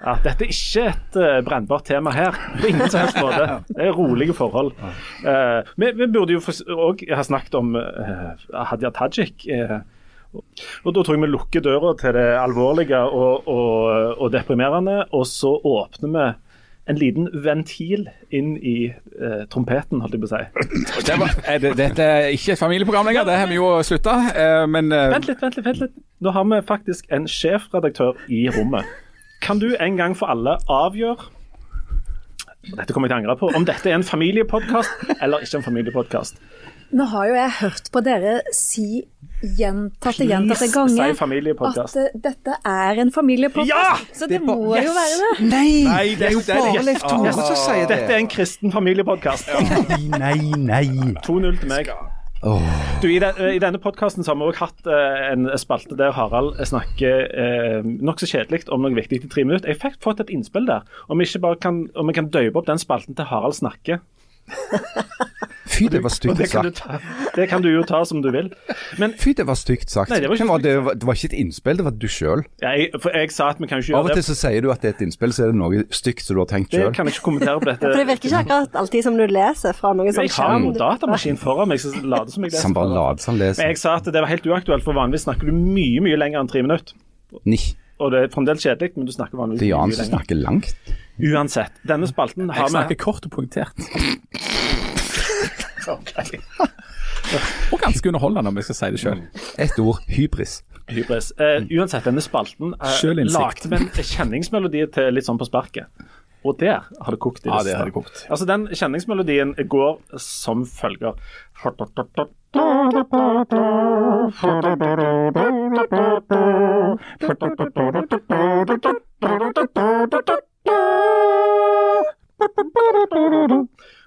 [0.05, 3.59] ja, dette er ikke et uh, brennbart tema her, på ingen som helst måte.
[3.71, 4.73] Det er rolige forhold.
[5.23, 6.41] Uh, vi, vi, burde jo
[6.89, 8.35] òg ha snakket om uh,
[8.69, 9.47] Hadia Tajik.
[9.47, 9.79] Uh,
[10.35, 15.25] og Da tror jeg vi lukker døra til det alvorlige og, og, og deprimerende, og
[15.29, 16.25] så åpner vi
[16.85, 21.05] en liten ventil inn i eh, trompeten, holdt jeg på å si.
[21.07, 24.13] Det var, er det, dette er ikke et familieprogram lenger, det har vi jo slutta.
[24.37, 25.65] Eh, men eh, Vent litt, vent litt.
[25.65, 25.95] vent litt.
[26.21, 28.85] Nå har vi faktisk en sjefredaktør i rommet.
[29.41, 31.31] Kan du en gang for alle avgjøre
[32.65, 35.65] dette kommer jeg til å angre på, om dette er en familiepodkast eller ikke en
[35.67, 36.39] familiepodkast.
[36.93, 39.05] Nå har jo jeg hørt på dere si
[39.41, 43.69] gjentatte, gjentatte ganger at eh, dette er en familiepodkast.
[43.69, 43.97] Ja!
[44.15, 45.31] Så det, må jo være det.
[45.49, 46.59] Nei, Nei, det er jo det.
[46.59, 47.95] bare Leif Tore som sier det.
[47.95, 49.49] Dette er en kristen familiepodkast.
[50.15, 50.85] Nei, nei.
[51.25, 51.91] 2-0 til meg.
[53.01, 56.59] Du, I, den, I denne podkasten har vi også hatt eh, en spalte der Harald
[56.69, 59.71] snakker eh, nokså kjedelig om noe viktig i tre minutter.
[59.71, 60.85] Jeg fikk fått et innspill der.
[61.09, 64.03] Om vi bare kan, om vi kan døype opp den spalten til Harald snakker.
[65.75, 66.77] Fy, det var stygt det, sagt.
[66.77, 66.99] ta,
[67.35, 68.47] det kan du jo ta som du vil.
[69.01, 70.11] Men Fy, det var stygt sagt.
[70.13, 72.45] Nei, det var var, det, var, det var ikke et innspill, det var du sjøl.
[72.61, 74.85] jeg, for jeg sa at vi kan ikke Av og til så sier du at
[74.85, 77.09] det er et innspill, så er det noe stygt som du har tenkt Det kan
[77.09, 77.81] jeg ikke kommentere på dette.
[77.83, 80.69] For det virker ikke akkurat alltid som du leser fra noen sånn Jeg har skjerm.
[80.69, 82.67] en datamaskin foran meg som lader som jeg leser.
[82.67, 83.71] Som bare lader som som Men leser.
[83.73, 86.51] jeg sa at det var helt uaktuelt, for vanligvis snakker du mye mye lenger enn
[86.51, 86.95] tre minutter.
[87.43, 87.57] Ni.
[87.99, 89.91] Og det er fremdeles kjedelig, men du snakker vanligvis mye lenger.
[89.91, 91.04] Det er Jan som snakker langt.
[91.15, 93.75] Uansett, denne spalten har vi Jeg snakker kort og poengtert.
[95.85, 96.39] Ok.
[97.73, 99.19] Og ganske underholdende, om jeg skal si det sjøl.
[99.61, 100.63] Ett ord hybris.
[100.89, 101.31] Hybris.
[101.37, 105.85] Uh, uansett, denne spalten uh, lagde vi en kjenningsmelodi til litt sånn på sparket.
[106.45, 108.25] Og der har det kokt i Ja, det har det kokt.
[108.29, 111.17] Altså, den kjenningsmelodien går som følger.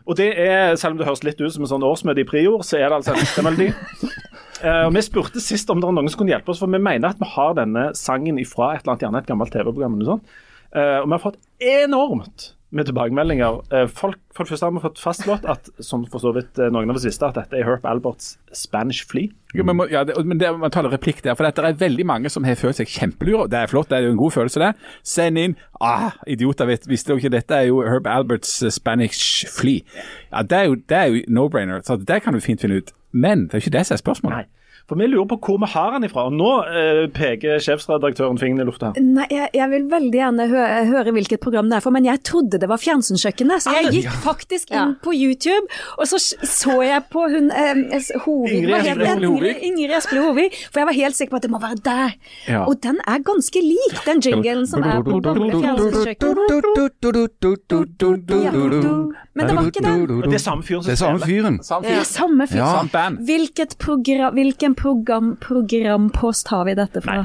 [0.09, 2.63] Og det er, selv om det høres litt ut som en sånn årsmøte i Prior,
[2.65, 3.71] så er det altså en ekte melodi.
[4.59, 7.13] Eh, Vi spurte sist om det er noen som kunne hjelpe oss, for vi mener
[7.13, 9.95] at vi har denne sangen ifra et eller annet, gjerne et gammelt TV-program.
[10.03, 13.61] Eh, og vi har fått enormt med tilbakemeldinger.
[13.73, 16.69] Eh, folk, for det første har vi fått fastslått at som for så vidt eh,
[16.73, 19.33] noen av oss visste, at dette er Herp Alberts Spanish Flea.
[19.57, 21.79] Jo, men, må, ja, det, men det, man tar en replikk der, for det er
[21.81, 23.49] veldig mange som har følt seg kjempelure.
[23.49, 24.93] Det er flott, det er jo en god følelse, det.
[25.09, 29.49] Send inn ah, idioter, vet, visste dere ikke dette er jo Herb Alberts eh, Spanish
[29.49, 29.81] Flea.
[30.29, 30.77] Ja, Det er jo,
[31.17, 32.93] jo no-brainer, så det kan du fint finne ut.
[33.13, 34.45] Men det er jo ikke det som er spørsmålet.
[34.45, 34.55] Nei.
[34.89, 36.25] For vi lurer på hvor vi har han ifra.
[36.31, 38.93] Og nå eh, peker sjefsredaktøren fingeren i lufta.
[38.97, 42.23] Nei, jeg, jeg vil veldig gjerne hø høre hvilket program det er for, men jeg
[42.25, 43.67] trodde det var Fjernsynskjøkkenet.
[43.67, 45.67] Så jeg gikk faktisk inn på YouTube,
[45.99, 47.75] og så så jeg på hun eh,
[48.25, 48.63] Hovig
[49.69, 50.23] Ingrid Espelid?
[50.25, 50.49] Hovig.
[50.73, 52.17] For jeg var helt sikker på at det må være der.
[52.49, 52.65] Ja.
[52.65, 56.39] Og den er ganske lik den jinglen som er på Fjernsynskjøkkenet.
[59.35, 60.07] Men det var ikke den.
[60.25, 62.65] Det er samme fyren som Det er samme spiller.
[62.65, 62.91] fyren.
[62.99, 63.19] Er.
[63.29, 67.17] Hvilket program, hvilken program, programpost har vi dette fra?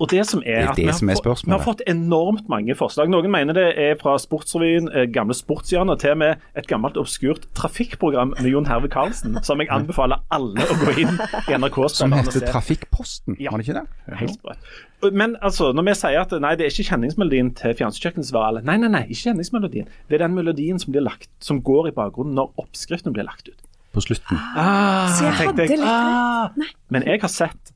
[0.00, 1.44] Og det som er, Det er at det vi har som er.
[1.44, 3.10] Vi har fått enormt mange forslag.
[3.12, 7.46] Noen mener det er fra Sportsrevyen, eh, gamle Sportshjørnet, til og med et gammelt obskurt
[7.58, 12.12] trafikkprogram med Jon Herve Karlsen, som jeg anbefaler alle å gå inn i NRK Som
[12.16, 12.46] heter.
[12.48, 13.50] Trafikkposten, Ja.
[13.50, 14.16] var det ikke det?
[14.18, 15.12] Helt sprøtt.
[15.12, 18.76] Men altså, når vi sier at nei, det er ikke kjenningsmelodien til Fjernsynskjøkkenet, så Nei,
[18.76, 19.88] nei, nei, ikke kjenningsmelodien.
[20.08, 23.48] Det er den melodien som, blir lagt, som går i bakgrunnen når oppskriften blir lagt
[23.48, 23.58] ut.
[23.92, 24.38] På slutten.
[24.56, 26.48] Ah, Så jeg hadde litt ah.
[26.90, 27.72] Men jeg har sett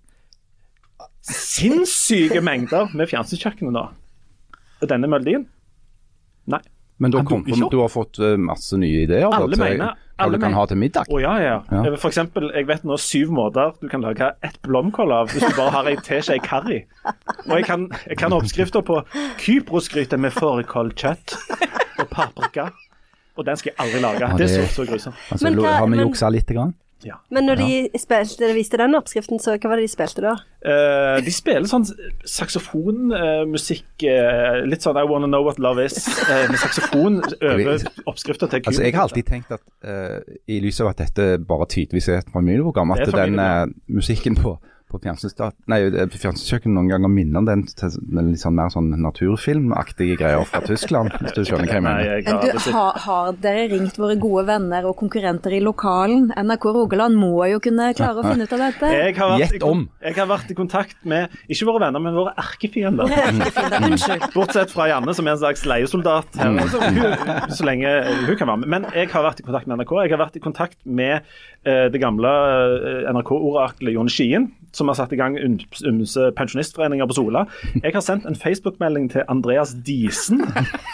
[1.27, 3.85] sinnssyke mengder med fjernsynskjøkkenet nå.
[4.83, 5.47] Og denne melodien
[6.47, 6.61] Nei.
[7.03, 9.83] Men da kom, kom, du har fått eh, masse nye ideer da, Alle til mener-
[9.91, 9.95] hva
[10.25, 11.09] alle du kan mener- ha til middag.
[11.13, 11.57] Å ja, ja.
[11.69, 11.97] Ja.
[12.01, 15.57] For eksempel, jeg vet nå syv måter du kan lage ett blomkål av hvis du
[15.59, 16.79] bare har ei teskje curry.
[17.51, 19.03] Og jeg kan, jeg kan oppskrifter på
[19.43, 21.37] kyprosgryte med fårikålkjøtt
[22.01, 22.71] og paprika.
[23.37, 24.25] Og den skal jeg aldri lage.
[24.25, 25.23] Ja, det er så, så grusomt.
[25.31, 26.75] Altså, Men har vi juksa lite grann?
[27.05, 27.19] Ja.
[27.31, 30.33] Men når de spilte, viste den oppskriften, så hva var det de spilte da?
[30.65, 31.85] Uh, de spiller sånn
[32.27, 34.07] saksofonmusikk,
[34.67, 37.21] litt sånn I Wanna Know What Love Is, eh, med saksofon
[37.51, 41.37] over oppskrifta til Altså, jeg har alltid tenkt at eh, i lys av at dette
[41.47, 44.57] bare tydeligvis er et familieprogram, at den eh, musikken på,
[44.87, 50.19] på eh, fjernsynskjøkkenet noen ganger minner om den til, med litt sånn mer sånn naturfilmaktige
[50.21, 52.13] greier fra Tyskland, hvis du skjønner hva jeg Nei, mener.
[52.13, 56.29] jeg Men har du, har, har dere ringt våre gode venner og konkurrenter i lokalen?
[56.37, 58.93] NRK Rogaland må jo kunne klare å finne ut av dette.
[58.95, 59.85] Jeg har, vært i, Gjett om.
[60.07, 63.11] jeg har vært i kontakt med ikke våre venner, men våre erkefiender.
[64.37, 66.55] Bortsett fra Janne, som er en slags leiesoldat her.
[66.55, 66.63] Mm.
[66.77, 67.91] Hun, så lenge
[68.27, 68.71] hun kan være med.
[68.77, 69.97] Men jeg har vært i kontakt med NRK.
[70.05, 71.27] Jeg har vært i kontakt med
[71.67, 77.17] uh, det gamle uh, NRK-oraklet Jon Skien, som har satt i gang ymse pensjonistforeninger på
[77.17, 77.47] Sola.
[77.81, 80.43] Jeg har sendt en Facebook-melding til Andreas Diesen.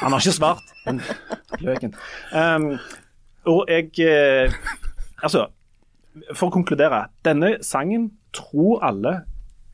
[0.00, 0.62] Han har ikke svart.
[0.86, 1.00] Men
[1.60, 1.96] løken.
[2.30, 2.68] Um,
[3.50, 4.54] og jeg eh,
[5.22, 5.48] Altså,
[6.34, 7.04] for å konkludere.
[7.26, 9.12] Denne sangen tror alle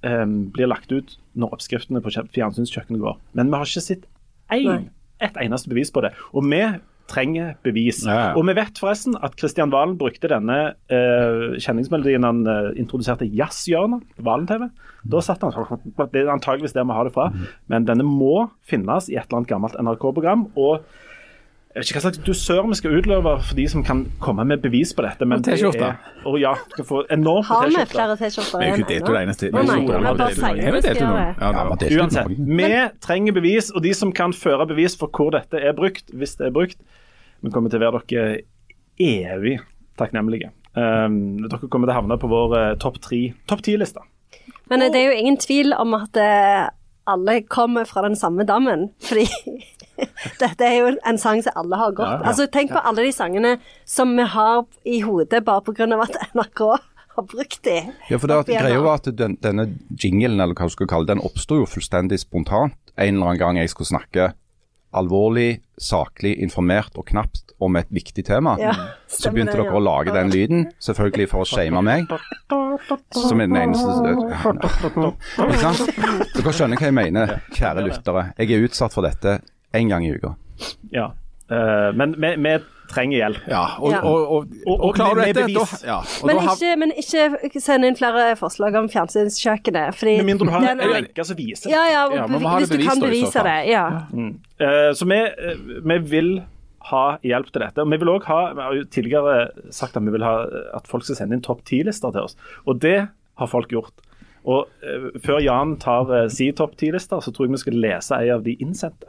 [0.04, 3.16] um, blir lagt ut når oppskriftene på kjø- fjernsynskjøkkenet går.
[3.38, 4.04] Men vi har ikke sett
[4.52, 4.88] én
[5.24, 6.12] et eneste bevis på det.
[6.36, 6.60] Og vi
[7.08, 8.02] trenger bevis.
[8.06, 8.34] Ja.
[8.38, 10.58] Og vi vet forresten at Kristian Valen brukte denne
[10.92, 14.68] eh, kjenningsmelodien han eh, introduserte jazzhjørnet på Valen-TV.
[15.08, 15.54] Da satt han
[16.12, 17.30] Det er antageligvis der vi har det fra,
[17.70, 20.48] men denne må finnes i et eller annet gammelt NRK-program.
[20.58, 20.84] og
[21.78, 24.62] jeg vet ikke hva slags dusør vi skal utløve for de som kan komme med
[24.64, 25.26] bevis på dette.
[25.30, 25.78] Men T-skjorte.
[25.78, 28.74] det er- Og ja, du skal få enormt Har vi flere T-skjorter Vi er jo
[28.82, 29.46] ikke delt ut det eneste.
[29.46, 29.52] Det.
[29.54, 31.76] Ja, det var.
[32.02, 32.70] Uansett, vi
[33.00, 36.46] trenger bevis, og de som kan føre bevis for hvor dette er brukt, hvis det
[36.48, 36.76] er brukt,
[37.42, 38.40] vi kommer til å være dere
[38.98, 39.60] evig
[39.98, 40.50] takknemlige.
[40.74, 44.02] Um, dere kommer til å havne på vår uh, topp tre- topp ti-liste.
[44.68, 46.68] Men eh, det er jo ingen tvil om at uh,
[47.08, 48.90] alle kommer fra den samme dammen.
[49.00, 49.24] Fordi
[50.42, 52.10] dette er jo en sang som alle har gått.
[52.10, 52.28] Ja, ja.
[52.32, 53.56] Altså, tenk på alle de sangene
[53.88, 55.88] som vi har i hodet bare pga.
[56.02, 56.64] at NRK
[57.18, 57.92] har brukt de.
[58.08, 61.22] Ja, for det greia var at den, denne jinglen, eller hva du skal kalle den
[61.24, 64.24] oppsto jo fullstendig spontant en eller annen gang jeg skulle snakke
[64.98, 68.56] alvorlig, saklig, informert og knapt om et viktig tema.
[68.60, 68.72] Ja,
[69.06, 72.06] Så begynte det, dere å lage den lyden, selvfølgelig for å shame meg.
[73.12, 73.88] Som er den eneste?
[76.38, 78.22] Dere skjønner hva jeg mener, kjære lyttere.
[78.38, 79.40] Jeg er utsatt for dette
[79.74, 80.34] én gang i uka.
[80.92, 81.10] Ja.
[81.50, 82.58] Uh, men vi,
[82.88, 83.38] trenger hjelp.
[83.48, 84.00] Ja, og, Ja.
[84.00, 87.60] og, og, Og- og klarer du dette, da ja, og Men da ikke, men ikke
[87.60, 89.94] send inn flere forslag om fjernsynskjøkkenet.
[89.94, 91.70] Fordi Med mindre du har en lenke som viser.
[91.70, 93.68] Ja, ja, Ja, men hvis det du kan bevise det.
[93.68, 93.86] Ja.
[94.60, 96.42] Eh, Så vi, eh, vi vil
[96.90, 97.78] ha hjelp til dette.
[97.78, 100.86] Og vi vil også ha, vi har jo tidligere sagt at vi vil ha at
[100.86, 102.36] folk skal sende inn topp ti-lister til oss.
[102.66, 103.92] Og det har folk gjort.
[104.46, 108.14] Og uh, Før Jan tar uh, si topp ti-lister, så tror jeg vi skal lese
[108.14, 109.06] en av de innsendte.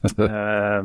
[0.00, 0.80] Eh,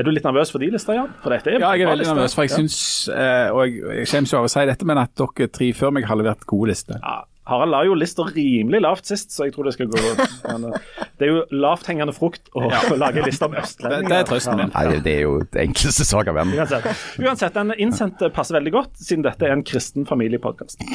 [0.00, 1.10] er du litt nervøs for de lister, Jan?
[1.20, 2.76] For dette er Ja, jeg er veldig nervøs, for jeg syns,
[3.12, 5.92] eh, og jeg, jeg kommer jo over å si dette, men at dere tre før
[5.92, 6.96] meg har levert gode lister.
[7.02, 10.64] Ja, Harald la jo lista rimelig lavt sist, så jeg tror det skal gå men,
[10.72, 12.64] eh, Det er jo lavthengende frukt å
[13.04, 14.08] lage lister liste om østlendinger.
[14.08, 14.72] det er trøsten min.
[14.74, 16.56] Nei, det er jo det enkleste sak av verden.
[16.56, 16.88] Uansett,
[17.20, 20.80] uansett, den innsendte passer veldig godt, siden dette er en kristen familiepodkast.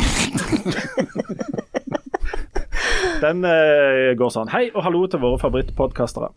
[3.22, 4.50] Den eh, går sånn.
[4.50, 6.32] Hei og hallo til våre favorittpodkastere.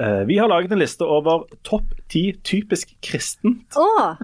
[0.00, 3.76] Eh, vi har laget en liste over topp ti typisk kristent.
[3.78, 4.14] Å,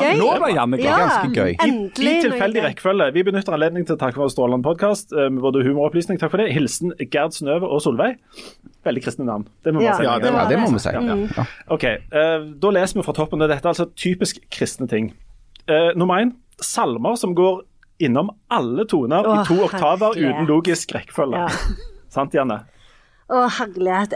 [0.00, 0.16] gøy.
[0.20, 1.54] Nå ble jammen ganske gøy.
[1.54, 2.04] I, Endelig.
[2.04, 3.08] I noe tilfeldig rekkefølge.
[3.16, 6.20] Vi benytter anledningen til å takke for en strålende podkast med både humoropplysning.
[6.22, 6.50] Takk for det.
[6.56, 8.16] Hilsen Gerd Snøve og Solveig.
[8.86, 9.46] Veldig kristne navn.
[9.64, 9.96] Det må vi Ja.
[10.02, 10.90] Ja, det Ja, var det må vi si.
[10.96, 11.28] Mm.
[11.36, 11.46] Ja.
[11.74, 13.38] Ok, uh, Da leser vi fra toppen.
[13.42, 15.12] Dette er altså typisk kristne ting.
[15.70, 17.62] Uh, nummer én salmer som går
[17.98, 20.34] innom alle toner i to oktaver herlighet.
[20.36, 21.46] uten logisk rekkefølge.
[21.46, 21.48] Ja.
[22.12, 22.60] Sant, Janne?
[23.32, 24.12] Å, herlighet.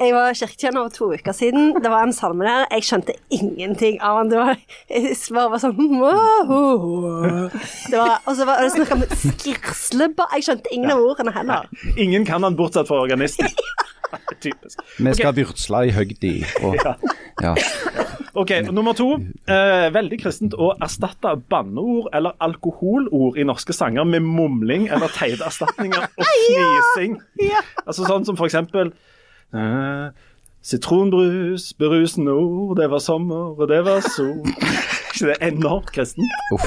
[0.00, 1.74] Jeg var kirketjener for to uker siden.
[1.82, 2.66] Det var en salme der.
[2.74, 4.32] Jeg skjønte ingenting av den.
[4.32, 4.56] Det var,
[4.90, 5.76] jeg bare var sånn
[7.90, 10.28] det var, Og så var det snakk om skirsleba.
[10.36, 11.70] Jeg skjønte ingen av ordene heller.
[11.96, 13.50] Ingen kan den bortsett fra organisten.
[14.40, 14.80] Typisk.
[14.98, 16.32] Vi skal virtsle i høgdi.
[16.66, 16.76] Og,
[17.42, 17.54] ja.
[18.34, 19.12] Ok, Nummer to.
[19.50, 25.46] Eh, veldig kristent å erstatte banneord eller alkoholord i norske sanger med mumling eller teite
[25.46, 27.18] erstatninger og fnising.
[27.42, 27.62] Ja.
[27.84, 28.94] Altså sånn som for eksempel
[30.62, 34.44] Sitronbrus, berusende ord, det var sommer, og det var sol.
[35.10, 36.36] Ikke det er enormt kristent?
[36.54, 36.66] Uff.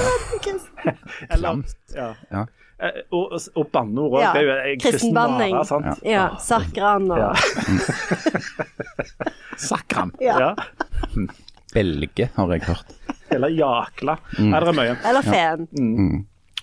[1.32, 1.62] Eller,
[1.96, 2.08] ja.
[2.34, 2.42] Ja.
[2.84, 4.22] Eh, Og, og banneord òg.
[4.24, 5.56] Ja, Det er jo en kristen kristenbanning.
[5.56, 5.66] vare.
[5.70, 6.04] sant?
[6.06, 6.26] Ja.
[6.42, 7.30] Sakran og Ja.
[9.70, 10.12] Sakran.
[10.22, 10.40] Ja.
[10.42, 10.52] Ja.
[11.74, 12.92] Belge, har jeg hørt.
[13.34, 14.18] Eller jakla.
[14.40, 14.54] Mm.
[14.54, 14.98] er det mye.
[15.10, 15.68] Eller fen.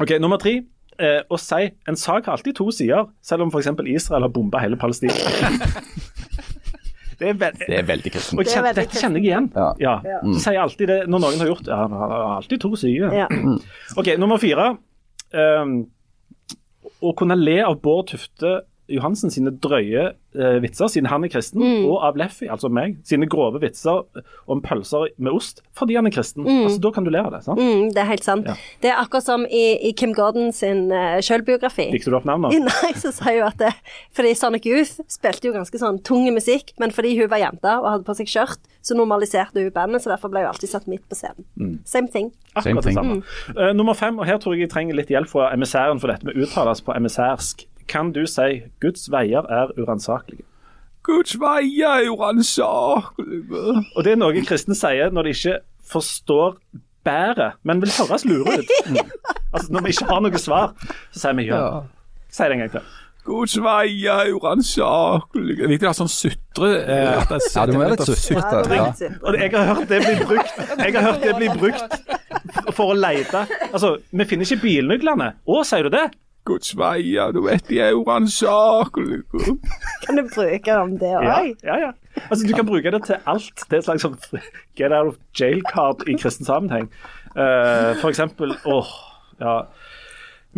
[0.01, 0.59] Ok, Nummer tre.
[1.01, 3.71] Eh, å si en sak har alltid to sider, selv om f.eks.
[3.89, 5.15] Israel har bomba hele Palestina.
[7.21, 7.63] det er veld...
[7.63, 8.41] Det er veldig kristent.
[8.41, 9.49] Og kjenner, Det kjenner, dette kjenner jeg igjen.
[9.57, 9.95] Ja.
[10.05, 10.19] Ja.
[10.27, 13.17] Så sier jeg alltid det når noen har gjort Ja, han har alltid to sider.
[13.17, 13.31] Ja.
[13.97, 14.75] Ok, Nummer fire.
[15.31, 15.75] Um,
[17.01, 18.59] å kunne le av Bård Tufte
[18.91, 23.29] Johansen sine drøye eh, vitser, siden han er kristen, og av Leffy, altså meg, sine
[23.31, 24.03] grove vitser
[24.51, 26.47] om pølser med ost, fordi han er kristen.
[26.47, 27.43] Altså, Da kan du le av det.
[27.47, 27.61] sant?
[27.61, 28.47] Mm, det er helt sant.
[28.51, 28.55] Ja.
[28.83, 31.89] Det er akkurat som i, i Kim Gordon sin uh, sjølbiografi.
[31.95, 32.57] Likte du opp navnet?
[32.71, 33.73] Nei, så sa hun at det,
[34.17, 37.89] fordi Sonic Youth spilte jo ganske sånn tung musikk, men fordi hun var jente og
[37.91, 41.07] hadde på seg skjørt, så normaliserte hun bandet, så derfor ble hun alltid satt midt
[41.11, 41.47] på scenen.
[41.85, 42.31] Same thing.
[42.55, 42.99] Akkurat det thing.
[42.99, 43.23] samme.
[43.55, 46.27] Uh, nummer fem, og her tror jeg jeg trenger litt hjelp fra emissæren for dette
[46.27, 47.67] med uttales på emissærsk.
[47.89, 50.47] Kan du si 'Guds veier er uransakelige'?
[51.03, 53.63] Guds veier er uransakelige.
[53.97, 55.59] Og det er noe kristne sier når de ikke
[55.91, 56.59] forstår
[57.05, 58.75] bedre, men vil høres lure ut.
[59.53, 60.75] Altså Når vi ikke har noe svar,
[61.13, 61.81] så sier vi ja.
[62.31, 62.91] Si det en gang til.
[63.25, 65.69] Guds veier er uransakelige.
[65.69, 68.87] Viktig å ha sånn sutre eh, Ja, det må være litt er Ja.
[69.21, 71.99] Og jeg har hørt det bli brukt Jeg har hørt det bli brukt
[72.77, 73.45] for å lete.
[73.71, 75.33] Altså, vi finner ikke bilnøklene.
[75.45, 76.07] Å, sier du det?
[76.51, 79.23] Guds veier, du vet de er uransakelige.
[80.07, 81.55] Kan du bruke om det Ja, òg?
[81.65, 81.91] ja, ja.
[82.27, 83.65] Altså, du kan bruke det til alt.
[83.71, 84.19] Det er et slags sånn
[84.79, 86.91] get out of jail-card i kristen sammenheng.
[87.37, 88.91] Uh, for eksempel åh,
[89.41, 89.61] ja.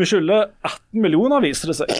[0.01, 1.93] Vi skylder 18 millioner, viser det seg.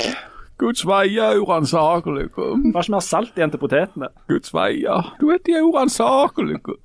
[0.63, 2.31] Guds veier er uransakelige.
[2.39, 4.09] Var ikke mer salt igjen til potetene.
[4.31, 6.79] Guds veier, du vet de er uransakelige.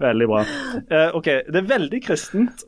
[0.00, 0.44] Veldig bra.
[0.88, 2.64] Uh, ok, Det er veldig kristent,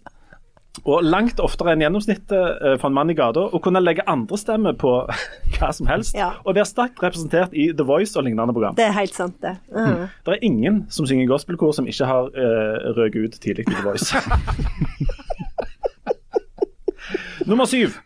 [0.88, 2.32] og langt oftere enn gjennomsnittet
[2.64, 4.92] eh, for en mann i gata, å kunne legge andre stemmer på
[5.58, 6.30] hva som helst, Ja.
[6.46, 8.74] og være sterkt representert i The Voice og lignende program.
[8.78, 9.56] Det er helt sant, det.
[9.74, 10.06] Mhm.
[10.24, 13.84] Det er ingen som synger gospelkor som ikke har uh, røket ut tidlig i The
[13.84, 14.16] Voice.
[17.46, 17.98] Nummer syv.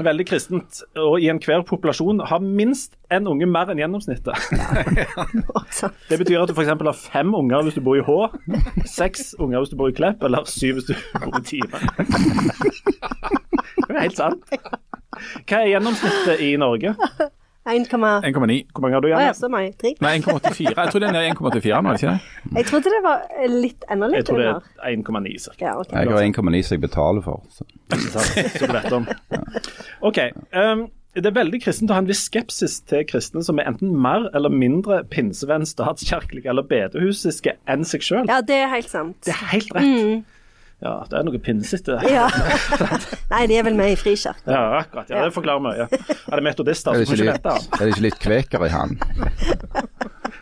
[0.00, 4.38] Veldig kristent, og i enhver populasjon har minst én unge mer enn gjennomsnittet.
[6.08, 6.70] Det betyr at du f.eks.
[6.72, 8.16] har fem unger hvis du bor i Hå,
[8.88, 11.82] seks unger hvis du bor i Klepp, eller syv hvis du bor i Time.
[13.82, 14.56] Det er helt sant.
[15.44, 16.96] Hva er gjennomsnittet i Norge?
[17.62, 18.66] 1,8 1,9.
[18.72, 19.34] Hvor mange har du ja, igjen?
[19.38, 19.76] så meg.
[19.78, 19.92] Tre.
[20.02, 20.72] Nei, 1,84.
[20.74, 22.32] Jeg tror den er 1,84 nå, ikke det?
[22.56, 23.20] Jeg trodde det var
[23.52, 25.54] litt enda Jeg tror det er 1,9 ca.
[25.60, 26.02] Ja, okay.
[26.02, 27.44] Jeg har 1,9 som jeg betaler for.
[27.54, 27.68] Så.
[28.58, 29.06] Så du vet om.
[30.10, 30.18] OK.
[30.50, 33.92] Um, det er veldig kristent å ha en viss skepsis til kristne som er enten
[33.94, 38.30] mer eller mindre pinsevenn, statskirkelige eller bedehusiske enn seg sjøl.
[38.30, 39.18] ja, det er helt sant.
[39.28, 40.38] Det er helt rett.
[40.82, 41.94] Ja, det er noe pinsete.
[42.10, 42.24] Ja.
[43.30, 44.50] Nei, de er vel med i Frikirken.
[44.50, 45.10] Ja, akkurat.
[45.12, 45.86] ja, Det forklarer mye.
[45.86, 47.54] Er det metodister Er som ikke vet det?
[47.78, 48.96] er det ikke litt kveker i han?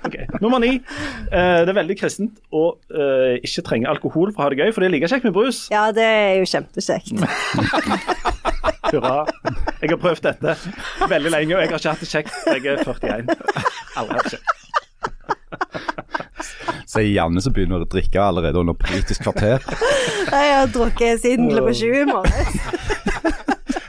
[0.06, 0.16] Ok.
[0.40, 0.70] Nummer ni.
[0.78, 4.70] Eh, det er veldig kristent å eh, ikke trenge alkohol for å ha det gøy,
[4.72, 5.58] for det er like kjekt med brus.
[5.74, 7.12] Ja, det er jo kjempekjekt.
[8.90, 9.18] Hurra.
[9.82, 10.56] Jeg har prøvd dette
[11.12, 12.32] veldig lenge, og jeg har ikke hatt det kjekt.
[12.48, 13.28] Jeg er 41.
[14.00, 14.56] Aldri hatt det kjekt.
[16.90, 19.62] Så er Janne som begynner å drikke allerede under politisk kvarter.
[20.34, 22.56] Jeg har drukket siden klokka sju i morges.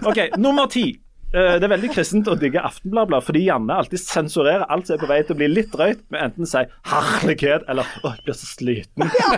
[0.06, 0.86] Ok, Nummer ti.
[1.34, 5.03] Eh, Det er veldig kristent å digge Aftenbladet, fordi Janne alltid sensurerer alt som er
[5.03, 8.23] på vei til å bli litt drøyt, med enten å si 'herlighet' eller 'å, jeg
[8.25, 9.07] blir så sliten'.
[9.21, 9.29] Ja,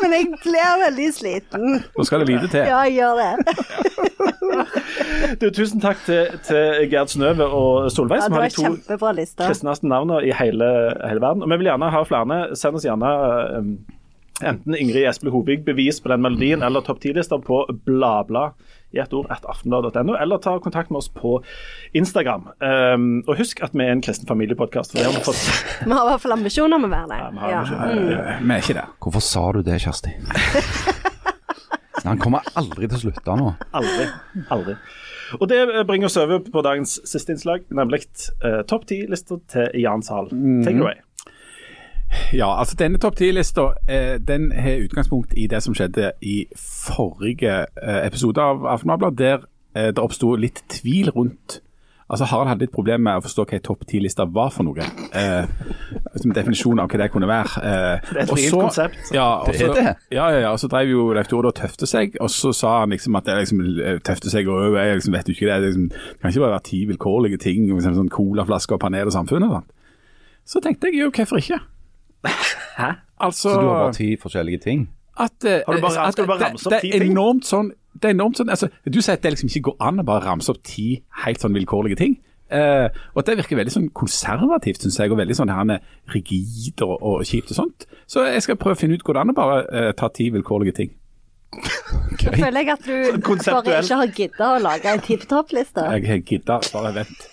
[0.00, 1.84] Men jeg blir veldig sliten.
[1.98, 2.64] Nå skal det lite til.
[2.64, 3.32] Ja, jeg gjør det.
[5.40, 9.86] Du, tusen takk til, til Gerd Snøve og Solveig, Ja, som har de to kristneste
[9.90, 10.68] navnene i hele,
[11.04, 11.42] hele verden.
[11.42, 12.56] Og vi vil gjerne ha flere.
[12.56, 13.10] Send oss gjerne
[13.58, 13.78] um,
[14.44, 18.52] enten Ingrid Espelid Hovig bevis på den melodien, eller topp 10-lista på blabla
[18.94, 21.38] i et ord at aftenblad.no, eller ta kontakt med oss på
[21.98, 22.46] Instagram.
[22.62, 25.42] Um, og husk at vi er en kristen familiepodkast, vi fått
[25.84, 27.18] Vi har i hvert fall ambisjoner om å være det.
[27.34, 27.58] Vi Ja.
[27.58, 28.12] ambisjoner.
[28.28, 28.86] Eh, Vi er ikke det.
[29.00, 30.14] Hvorfor sa du det, Kjersti?
[32.04, 33.52] Han kommer aldri til å slutte nå.
[33.74, 34.06] Aldri.
[34.54, 34.76] Aldri.
[35.40, 38.06] Og det bringer oss over på dagens siste innslag, nemlig
[38.44, 40.30] uh, topp ti-lista til Jan Sahl.
[40.64, 41.00] Take it away.
[42.32, 47.64] Ja, altså denne topp 10-lista eh, den har utgangspunkt i det som skjedde i forrige
[47.82, 49.38] eh, episode av Aftenbladet, der
[49.76, 51.62] eh, det oppsto litt tvil rundt
[52.08, 54.80] Altså Harald hadde litt problemer med å forstå hva ei topp 10-liste var for noe.
[55.12, 55.50] Eh,
[56.16, 57.60] som definisjon av hva det kunne være.
[57.60, 59.10] Eh, Det er et fint konsept.
[59.12, 59.92] Ja, og Det er det.
[60.16, 62.78] Ja, ja, ja, og så drev jo Leif Tore og tøfte seg, og så sa
[62.80, 63.60] han liksom at det liksom
[64.08, 65.58] tøfte seg og jeg liksom vet jo ikke det.
[65.60, 69.12] Det, liksom, det kan ikke bare være ti vilkårlige ting, liksom, sånn colaflasker og panel
[69.12, 69.68] og samfunn og.
[70.48, 71.60] Så tenkte jeg jo, hvorfor ikke?
[72.78, 72.90] Hæ?
[73.20, 74.88] Altså Så du har bare ti forskjellige ting?
[75.18, 76.98] at, uh, Har du bare- at skal du bare det- ramse opp det ti er
[77.00, 77.12] ting?
[77.12, 77.70] Enormt sånn,
[78.00, 80.24] det er enormt sånn altså, Du sier at det liksom ikke går an å bare
[80.24, 82.18] ramse opp ti helt sånn vilkårlige ting.
[82.50, 85.80] Uh, og at Det virker veldig sånn konservativt, syns jeg, og veldig sånn her
[86.14, 87.86] rigid og, og kjipt og sånt.
[88.06, 90.90] Så jeg skal prøve å finne ut går det bare uh, ta ti vilkårlige ting.
[92.20, 95.80] Så føler jeg at du bare ikke har gidda å lage en tipp topp-liste.
[95.80, 97.28] Jeg har gidda, bare vent.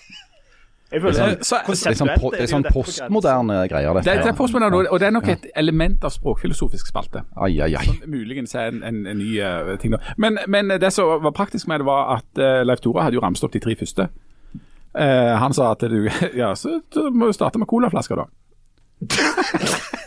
[0.92, 1.12] Jeg føler
[1.42, 4.22] så- Det er sånn, po- det er sånn postmoderne greier, Det, dette.
[4.22, 7.24] det er postmoderne, og det er nok et element av språkfilosofisk spalte.
[7.36, 7.86] Ai, ai, ai.
[8.06, 9.90] Muligens er en, en, en ny uh, ting.
[9.92, 9.98] da.
[10.16, 13.20] Men, men det som var praktisk med det, var at uh, Leif Tore hadde jo
[13.20, 14.08] ramset opp de tre første.
[14.94, 16.08] Uh, han sa at du
[16.42, 18.24] Ja, så du må du starte med colaflasker, da.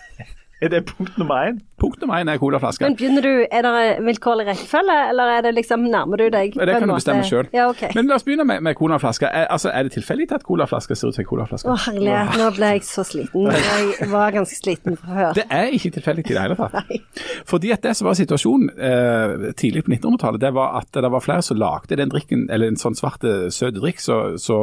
[0.64, 1.60] Er det punkt nummer én?
[1.80, 2.84] Punkt nummer én er colaflaske.
[2.84, 6.74] Men begynner du, Er det vilkårlig rekkefølge, eller er det liksom nærmer du deg Det
[6.76, 7.48] kan du bestemme sjøl.
[7.56, 7.86] Ja, ok.
[7.96, 9.26] Men la oss begynne med, med colaflaske.
[9.26, 11.72] Er, altså, er det tilfeldig at colaflaske ser ut som en colaflaske?
[11.72, 13.48] Å herlighet, nå ble jeg så sliten.
[13.56, 15.40] Jeg var ganske sliten fra før.
[15.40, 17.24] Det er ikke tilfeldig i det hele tatt.
[17.48, 21.24] Fordi at det som var situasjonen eh, tidlig på 1900-tallet, det var at det var
[21.24, 24.60] flere som lagde den drikken, eller en sånn svart eh, søt drikk som så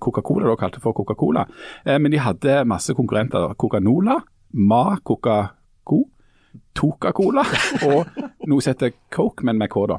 [0.00, 1.44] Coca-Cola da kalte for Coca-Cola.
[1.84, 3.52] Eh, men de hadde masse konkurrenter.
[3.60, 4.22] Coca-Nola,
[4.54, 6.04] Ma Coca-Co.
[6.74, 7.42] Toca-Cola
[7.86, 8.08] og
[8.50, 9.98] noe som heter Coke, men med K, da.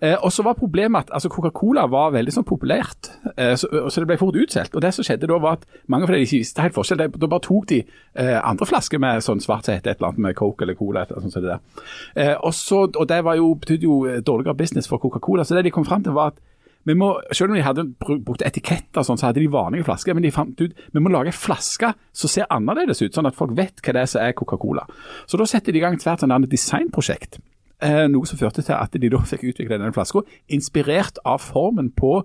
[0.00, 4.08] Eh, og så var problemet at altså, Coca-Cola var veldig sånn populært, eh, så, det
[4.10, 4.74] ble fort utsolgt.
[4.74, 7.04] Og det som skjedde da, var at mange av de visste helt forskjell.
[7.14, 10.38] Da bare tok de eh, andre flasker med sånn svart som et eller annet med
[10.38, 11.06] Coke eller Cola.
[11.06, 11.86] Eller sånt det der.
[12.18, 15.46] Eh, og, så, og det var jo, betydde jo dårligere business for Coca-Cola.
[15.46, 16.42] Så det de kom fram til, var at
[16.86, 20.14] vi må, Selv om de hadde brukt etiketter, sånn, så hadde de vanlige flasker.
[20.14, 23.36] Men de fant ut vi må lage en flaske som ser annerledes ut, sånn at
[23.38, 24.86] folk vet hva det er som er Coca-Cola.
[25.26, 27.40] Så da setter de i gang et svært sånn designprosjekt.
[27.84, 31.90] Eh, noe som førte til at de da fikk utvikle denne flaska, inspirert av formen
[31.92, 32.20] på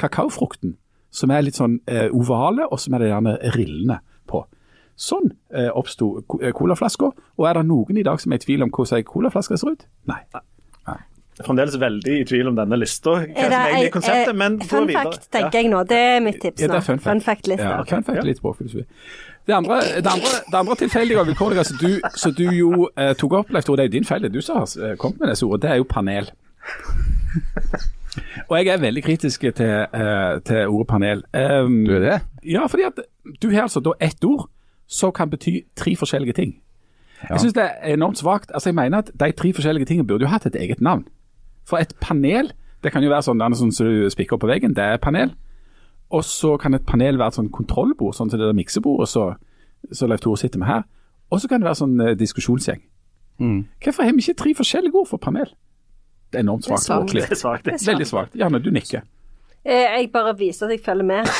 [0.00, 0.78] kakaofrukten.
[1.14, 4.00] Som er litt sånn eh, ovale, og som er de gjerne rillene
[4.30, 4.46] på.
[4.94, 7.10] Sånn eh, oppsto eh, colaflaska.
[7.38, 9.74] Og er det noen i dag som er i tvil om hvordan ei colaflaske ser
[9.74, 9.86] ut?
[10.10, 10.22] Nei.
[11.42, 14.34] Fremdeles veldig i tvil om denne lista, hva Er som det egentlig er konseptet, eh,
[14.38, 15.02] men gå Fun videre.
[15.02, 15.80] fact, tenker jeg nå.
[15.90, 16.72] Det er mitt tips Ja, nå.
[16.72, 17.04] det er fun fact.
[17.10, 17.64] Fun fact-liste.
[17.70, 18.84] Ja, fun fact, litt språkfilosofi.
[19.46, 23.12] Det andre, det andre, det andre tilfeldige og vilkårlige som du, så du jo eh,
[23.18, 24.96] tok opp, Leif Tore, det er jo din feil, det er du som har eh,
[24.96, 26.30] kommet med disse ordet, det er jo panel.
[28.48, 31.22] Og jeg er veldig kritisk til, eh, til ordet panel.
[31.34, 32.20] Um, Du er det?
[32.46, 33.00] Ja, fordi at
[33.42, 34.48] du har altså da ett ord
[34.86, 36.54] som kan bety tre forskjellige ting.
[37.28, 38.50] Jeg synes det er enormt svakt.
[38.54, 41.04] Altså jeg mener at de tre forskjellige tingene burde jo hatt et eget navn.
[41.64, 42.52] For et panel,
[42.84, 45.32] det kan jo være sånn, sånn som du spikker opp på veggen, det er panel.
[46.12, 49.34] Og så kan et panel være et sånn kontrollbord, sånn som det der miksebordet som
[49.92, 50.82] så Leif Tore sitter med her.
[51.32, 52.80] Og så kan det være sånn eh, diskusjonsgjeng.
[53.82, 55.48] Hvorfor har vi ikke tre forskjellige ord for panel?
[56.30, 56.84] Det er enormt svakt.
[56.86, 57.24] språklig.
[57.24, 57.64] Det er svakt.
[57.66, 57.74] det.
[57.88, 58.36] Veldig svakt.
[58.38, 59.02] Janne, du nikker.
[59.64, 61.24] Eh, Jeg bare viser at jeg følger med.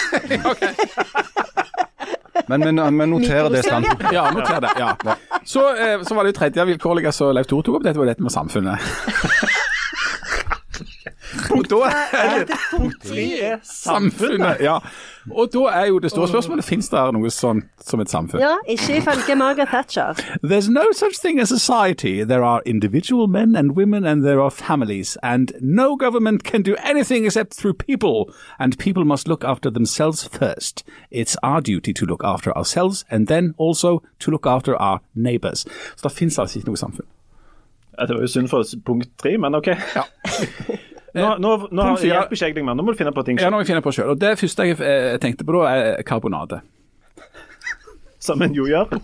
[2.48, 4.10] Men, men, men noterer det standpunktet.
[4.12, 4.70] Ja, noter det.
[4.76, 4.90] ja.
[5.48, 8.10] Så, eh, så var det jo tredje vilkårlige som Leif Tore tok opp, dette var
[8.10, 8.84] dette med samfunnet.
[11.50, 11.76] Og da
[12.12, 14.56] er det Punkt tre er samfunnet.
[14.60, 14.78] Ja.
[15.30, 18.40] Og da er jo det store spørsmålet, finnes det noe sånt som et samfunn?
[18.40, 20.12] Ja, ikke ifølge Margaret Thatcher.
[20.44, 22.24] There's no such thing as society.
[22.24, 25.16] There are individual men and women and there are families.
[25.22, 28.34] And no government can do anything except through people.
[28.58, 30.84] And people must look after themselves first.
[31.10, 35.66] It's our duty to look after ourselves and then also to look after our neighbors.
[35.96, 37.06] Så det finnes altså ikke noe samfunn.
[37.98, 39.68] Ja, Det var jo synd for punkt tre, men OK.
[41.14, 42.74] Nå, nå, nå hjelper ikke jeg deg mer.
[42.74, 43.46] Nå må du finne på ting selv.
[43.46, 44.14] Ja, nå må jeg finne på selv.
[44.14, 46.58] Og det første jeg eh, tenkte på da, er karbonade.
[48.26, 48.96] som en jo gjør.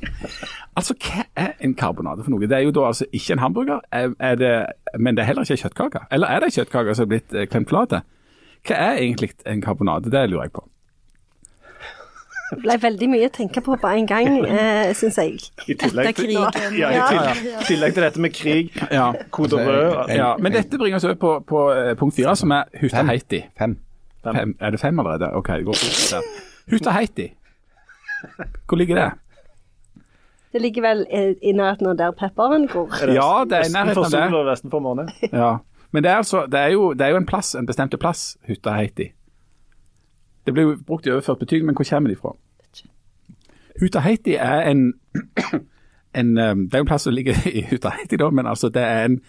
[0.79, 2.49] Altså, hva er en karbonade for noe?
[2.51, 4.55] Det er jo da altså ikke en hamburger, er, er det,
[4.99, 6.07] men det er heller ikke kjøttkake.
[6.11, 8.01] Eller er det kjøttkake som er blitt eh, klemt flat?
[8.67, 10.11] Hva er egentlig en karbonade?
[10.13, 10.67] Det lurer jeg på.
[12.51, 15.39] Det ble veldig mye å tenke på på en gang, eh, syns jeg.
[15.69, 16.79] I tillegg, Etter krigen.
[16.79, 19.13] ja, i til, tillegg til dette med krig, Ja.
[19.31, 20.33] kode rød ja.
[20.39, 23.45] Men dette bringer oss over på, på eh, punkt fire, som er Hutaheiti.
[23.59, 23.79] Fem.
[24.25, 24.55] Fem.
[24.61, 25.31] Er det fem allerede?
[25.37, 26.23] OK, det går fort.
[26.71, 27.29] Hutta Hutaheiti.
[28.69, 29.11] Hvor ligger det?
[30.53, 31.07] Det ligger vel
[31.43, 32.91] i nærheten av der pepperen gror.
[33.03, 34.47] Er Ja, det er i nærheten av det.
[34.51, 35.09] resten for måned.
[35.33, 35.59] Ja.
[35.93, 38.37] Men det er, altså, det, er jo, det er jo en plass, en bestemte plass,
[38.49, 39.13] Hutaheiti.
[40.47, 42.33] Det ble jo brukt i overført betydning, men hvor kommer de fra?
[43.81, 44.95] Hutaheiti er en,
[46.21, 49.05] en um, Det er en plass som ligger i Hutaheiti, da, men altså det er,
[49.05, 49.21] en,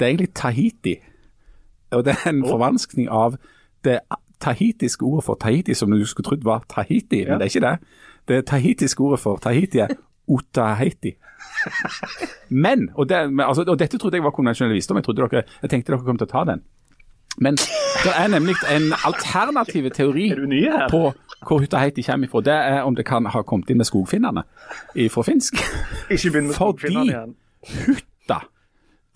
[0.00, 0.96] det er egentlig Tahiti.
[1.90, 3.36] Og det er en forvanskning av
[3.84, 3.98] det
[4.40, 7.28] tahitiske ordet for Tahiti, som du skulle trodd var Tahiti, Ja.
[7.30, 7.78] men det er ikke det.
[8.28, 9.88] Det tahitiske ordet for Tahiti er
[10.28, 11.14] Otaheiti.
[12.48, 15.92] Men, og, det, altså, og dette trodde jeg var konvensjonell visdom, jeg, dere, jeg tenkte
[15.92, 16.62] dere kom til å ta den.
[17.40, 20.30] Men det er nemlig en alternativ teori
[20.92, 21.02] på
[21.46, 22.42] hvor Hutaheiti kommer ifra.
[22.44, 24.42] Det er om det kan ha kommet inn med skogfinnene
[25.12, 25.56] fra finsk.
[26.10, 27.34] Ikke begynn med Fordi- skogfinnene igjen.
[27.86, 28.40] Hutta,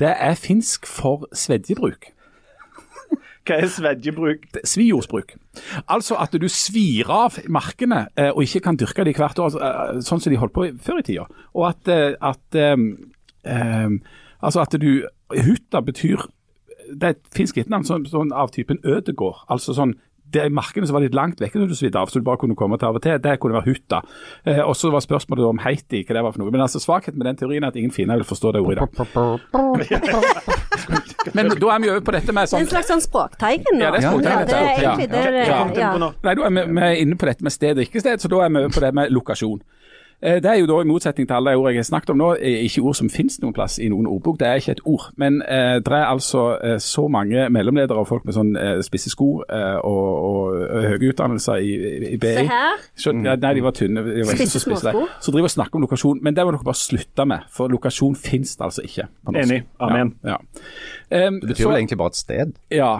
[0.00, 2.10] det er finsk for svedjebruk.
[3.44, 4.46] Hva er svedjebruk?
[4.64, 5.34] Svijordsbruk.
[5.88, 10.00] Altså at du svir av markene eh, og ikke kan dyrke de hvert år, eh,
[10.00, 11.26] sånn som de holdt på før i tida.
[11.52, 12.60] Og at, eh, at
[13.44, 14.00] um,
[14.44, 16.24] Altså at du Hutta betyr
[16.90, 19.36] Det er et finsk etternavn sånn, sånn av typen ødegård.
[19.52, 19.92] Altså sånn
[20.34, 22.56] det markene som var litt langt vekke, som du svidde av, så du bare kunne
[22.58, 23.98] komme til av og til, det kunne være hytta.
[24.48, 26.52] Eh, og så var spørsmålet om Heiti, hva det var for noe.
[26.54, 28.78] Men altså svakheten med den teorien er at ingen finner vil forstå det ordet i
[28.80, 28.88] dag.
[31.34, 33.84] Men da er vi over på dette med sånn en slags sånn språkteigen nå.
[33.86, 34.34] Ja, det er språkteigen.
[34.34, 35.22] Ja, det er egentlig det.
[35.80, 35.90] ja.
[35.96, 38.26] Nei, da er vi, vi er inne på dette med sted og ikke sted, så
[38.32, 39.60] da er vi over på det med lokasjon.
[40.24, 42.28] Eh, Det er jo da i motsetning til alle ord jeg har snakket om nå,
[42.40, 44.38] ikke ord som finnes noen plass i noen ordbok.
[44.40, 45.10] Det er ikke et ord.
[45.20, 49.12] Men eh, det er altså eh, så mange mellomledere og folk med sånn eh, spisse
[49.12, 52.32] sko eh, og, og høye utdannelser i, i, i BI.
[52.40, 52.80] Se her.
[52.96, 54.04] Så, ja, nei, de var tynne.
[54.06, 54.90] De var ikke Spisse så spisse.
[54.94, 55.06] småsko.
[55.20, 56.22] Så driver og snakker om lokasjon.
[56.24, 59.08] Men det må dere bare slutte med, for lokasjon finnes det altså ikke.
[59.26, 59.36] på.
[59.44, 59.60] Enig.
[59.80, 60.14] Amen.
[60.24, 60.38] Ja,
[61.10, 61.28] ja.
[61.28, 62.56] Um, Det betyr vel egentlig bare et sted.
[62.72, 62.94] ja.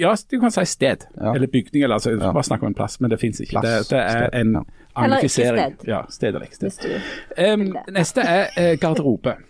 [0.00, 1.06] Ja, du kan si sted.
[1.16, 1.34] Ja.
[1.34, 1.82] Eller bygning.
[1.84, 2.32] Eller, altså, Ja.
[2.32, 3.50] Bare snakk om en plass, men det fins ikke.
[3.50, 5.04] Plass, det, det er sted, en ja.
[5.04, 5.86] Eller ikke sted.
[5.86, 7.00] Ja, sted eller ikke sted.
[7.36, 9.34] Du Um, neste er eh, garderobe.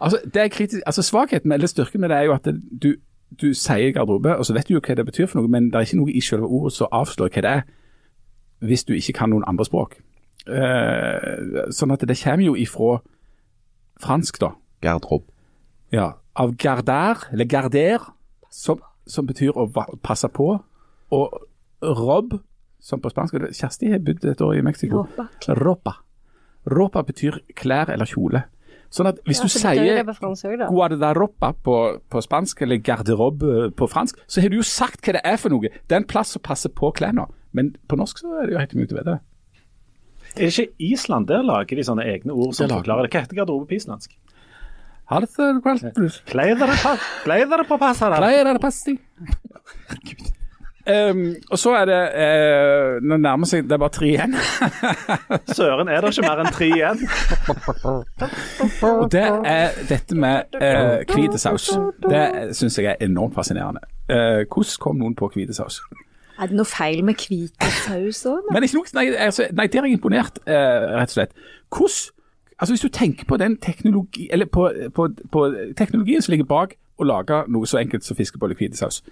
[0.00, 2.94] Altså, det er kritisk, altså Svakheten eller styrken med det er jo at det, du,
[3.40, 5.74] du sier garderobe, og så vet du jo hva det betyr for noe, men det
[5.74, 7.62] er ikke noe i selve ordet som avslører hva det er,
[8.58, 9.94] hvis du ikke kan noen andre språk.
[10.48, 12.98] Uh, sånn at det kommer jo ifra
[14.02, 14.50] fransk, da.
[14.84, 15.30] Garderobe.
[15.94, 18.04] Ja, av gardère, eller garder,
[18.54, 20.46] som som betyr å va- passe på,
[21.12, 21.34] og
[21.84, 22.38] rob,
[22.80, 25.02] som på spansk Kjersti har bodd et år i Mexico.
[25.02, 25.26] Ropa.
[25.58, 25.92] Ropa.
[26.72, 28.40] Ropa betyr klær eller kjole.
[28.94, 30.68] Sånn at hvis Ja, du sier fransk da.
[30.70, 31.76] guardaropa på,
[32.08, 35.50] på spansk, eller garderobe på fransk, så har du jo sagt hva det er for
[35.52, 35.68] noe.
[35.68, 37.26] Det er en plass som passer på klærne.
[37.52, 39.20] Men på norsk så er det jo helt umulig å vite det.
[40.34, 41.26] Er det ikke Island?
[41.28, 43.12] Der lager de sånne egne ord som forklarer det.
[43.12, 44.16] Hva heter garderobe på islandsk?
[45.14, 48.18] Kvalter, Kleider pa- kleider på passere.
[48.22, 48.96] Pleier er det passi.
[50.84, 54.34] Um, og så er det uh, Nå nærmer seg Det er bare tre igjen.
[55.56, 57.00] Søren, er det ikke mer enn tre igjen?
[58.84, 61.70] Og det er dette med uh, hvitesaus.
[62.04, 62.24] Det
[62.58, 63.80] syns jeg er enormt fascinerende.
[64.12, 65.80] Uh, hvordan kom noen på hvitesaus?
[66.34, 68.52] Er det noe feil med hvite saus òg?
[68.52, 71.36] Men nei, altså, nei, der er jeg imponert, uh, rett og slett.
[71.72, 72.13] Hvordan
[72.60, 76.76] Altså Hvis du tenker på den teknologi, eller på, på, på teknologien som ligger bak
[76.98, 79.02] å lage noe så enkelt som fiskebolle i hvitesaus.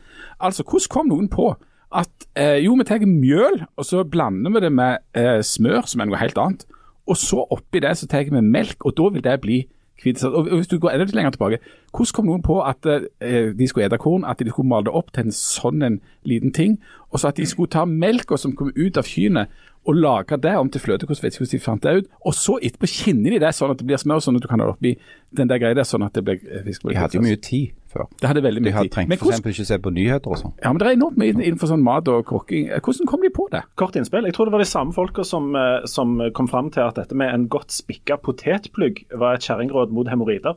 [0.40, 1.50] Altså, hvordan kom noen på
[1.92, 6.00] at eh, jo, vi tar mjøl, og så blander vi det med eh, smør, som
[6.00, 6.64] er noe helt annet.
[7.10, 9.58] Og så oppi det så tar vi melk, og da vil det bli
[10.02, 10.32] hvitesaus.
[10.32, 11.58] Og hvis du går enda litt lenger tilbake,
[11.90, 14.94] hvordan kom noen på at eh, de skulle ete korn, at de skulle male det
[14.96, 16.78] opp til en sånn en liten ting,
[17.10, 19.48] og så at de skulle ta melka som kom ut av kyrne,
[19.84, 21.22] og lage det om til fløtekost.
[21.24, 22.10] Vet ikke hvordan de fant det ut?
[22.28, 24.60] Og så etterpå kinner de det sånn at det blir smør, sånn at du kan
[24.62, 24.92] ha det oppi
[25.34, 26.62] den der greia der, sånn at det blir eh.
[26.62, 28.06] De hadde jo mye tid før.
[28.20, 28.94] Det hadde veldig De mye hadde tid.
[28.94, 29.58] trengt for hvordan, f.eks.
[29.58, 30.54] ikke se på nyheter og sånn.
[30.62, 32.70] ja, men det er enormt mye innenfor sånn mat og kokking.
[32.78, 33.62] Hvordan kom de på det?
[33.80, 34.24] Kort innspill.
[34.30, 37.14] Jeg tror det var de samme folka som, eh, som kom fram til at dette
[37.18, 40.54] med en godt spikka potetplugg var et kjerringråd mot hemoroider.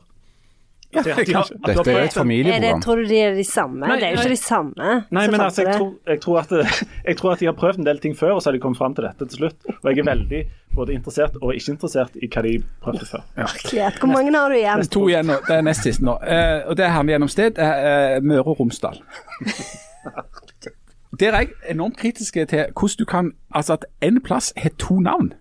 [0.94, 2.06] Ja, Dette er jo et.
[2.06, 2.82] Er familieprogram.
[2.82, 3.86] tror du de er de samme?
[3.86, 4.92] Nei, det er jo ikke de samme.
[5.10, 6.52] Nei, men altså, jeg tror, jeg, tror at,
[7.08, 8.78] jeg tror at de har prøvd en del ting før, og så har de kommet
[8.78, 9.66] fram til dette til slutt.
[9.82, 10.42] Og jeg er veldig
[10.76, 12.54] både interessert og ikke interessert i hva de
[12.84, 13.24] prøvde før.
[13.36, 13.90] Ja.
[13.98, 14.86] Hvor mange har du igjen?
[14.96, 15.40] To igjen nå.
[15.48, 16.16] Det er nest siste nå.
[16.22, 17.58] Eh, og det handler gjennom sted.
[17.58, 19.02] er eh, Møre og Romsdal.
[21.20, 25.00] Der er jeg enormt kritisk til hvordan du kan Altså at en plass har to
[25.00, 25.32] navn.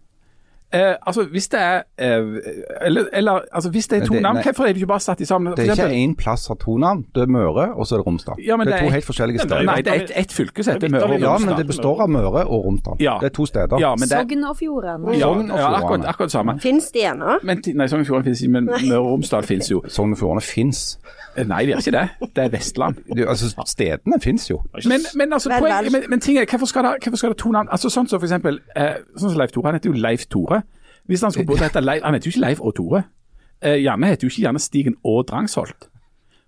[0.76, 2.42] Eh, altså Hvis det er eh,
[2.82, 5.20] eller, eller altså hvis det er to det- navn, hvorfor er de ikke bare satt
[5.20, 5.54] de sammen?
[5.56, 7.06] Det er eksempel, ikke én plass har to navn.
[7.16, 8.36] Det er Møre, og så er det Romsdal.
[8.46, 9.64] Ja, det, det er to er- helt forskjellige er steder.
[9.70, 11.30] Nei, det er ett et fylke som heter Møre og Romsdal.
[11.32, 12.96] Ja, men det består av Møre og Romsdal.
[13.00, 13.18] Ja.
[13.22, 13.80] Det er to steder.
[13.80, 15.18] Ja, det, Sogn og Fjordane.
[15.18, 16.60] ja, ja, akkurat, akkurat samme.
[16.60, 17.40] Fins de ennå?
[17.44, 19.82] Nei, Sogn og Fjordane finnes ikke, men Møre og Romsdal finnes jo.
[19.88, 20.98] Sogn og Fjordane fins.
[21.38, 22.30] Eh, Nei, det er ikke det.
[22.36, 22.96] Det er Vestland.
[23.28, 24.62] Altså, stedene fins jo.
[24.88, 25.92] Men, men, altså, Vel, vel.
[25.92, 27.68] men, men ting er, hvorfor skal, det, hvorfor skal det to navn?
[27.72, 29.66] Altså, sånn som for eksempel, eh, sånn som Leif Tore.
[29.68, 30.62] Han heter jo Leif Tore.
[31.08, 33.04] Hvis han skulle bodd etter Leif Han heter jo ikke Leif og Tore.
[33.62, 35.90] Eh, Janne heter jo ikke Janne Stigen og Drangsholt.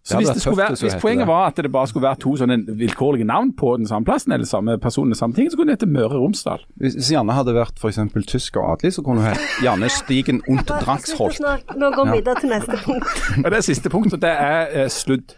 [0.07, 1.27] Så hvis, det tøft være, hvis poenget det.
[1.27, 4.47] var at det bare skulle være to sånne vilkårlige navn på den samme plassen, eller
[4.47, 6.63] samme personen, samme ting, så kunne det hete Møre og Romsdal.
[6.79, 7.99] Hvis hvis Janne hadde vært f.eks.
[8.27, 11.41] tysk og adelig, så kunne hun hett Janne Stigen und Drangsholt.
[11.75, 13.19] Nå går vi videre til neste punkt.
[13.43, 15.35] Og det siste punktet, det er eh, sludd.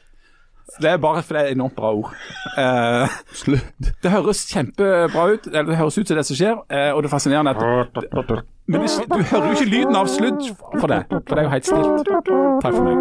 [0.81, 2.13] Det er bare fordi det er enormt bra ord.
[2.57, 3.89] Eh, Slutt.
[4.03, 7.07] det høres kjempebra ut, eller det høres ut som det som skjer, eh, og det
[7.09, 7.61] er fascinerende at
[8.69, 10.41] Men det, du hører jo ikke lyden av sludd
[10.79, 12.05] for det, for det er jo helt stilt.
[12.61, 12.95] Takk for meg.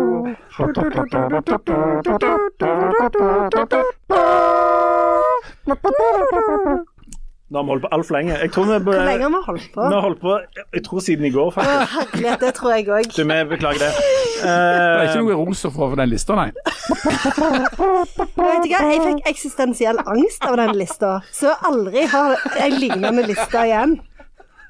[7.48, 8.34] Nå har vi holdt på altfor lenge.
[8.42, 9.80] Jeg tror vi, Hvor lenge har vi holdt på?
[9.88, 10.32] vi har holdt på
[10.74, 11.94] jeg tror siden i går, faktisk.
[11.96, 13.06] Herlighet, det tror jeg òg.
[13.16, 13.92] Du, vi beklager det.
[14.38, 16.50] Det er Eh, ikke noe ros å få for den lista, nei.
[16.54, 23.24] Vet du hva, jeg fikk eksistensiell angst av den lista, så aldri har jeg lignende
[23.26, 23.96] lista igjen.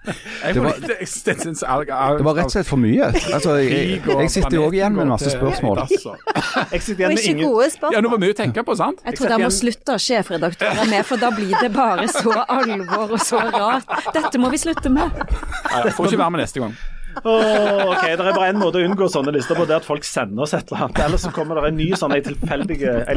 [0.06, 3.08] Det var- Det var rett og slett for mye.
[3.34, 5.82] Altså, jeg, jeg sitter jo òg igjen med en masse spørsmål.
[5.88, 8.64] jeg sitter Og igjen med ikke ingen gode Ja, det nå var mye å tenke
[8.64, 9.02] på, sant?
[9.04, 13.12] Jeg tror de må slutte å sjefredaktører med, for da blir det bare så alvor
[13.12, 13.84] og så rart.
[14.14, 15.10] Dette må vi slutte med.
[15.18, 16.76] Jeg får ikke være med neste gang.
[17.18, 19.88] Åh, ok, Det er bare én måte å unngå sånne lister på, det er at
[19.88, 21.00] folk sender oss et eller annet.
[21.06, 22.22] Ellers så kommer det en ny sånn ei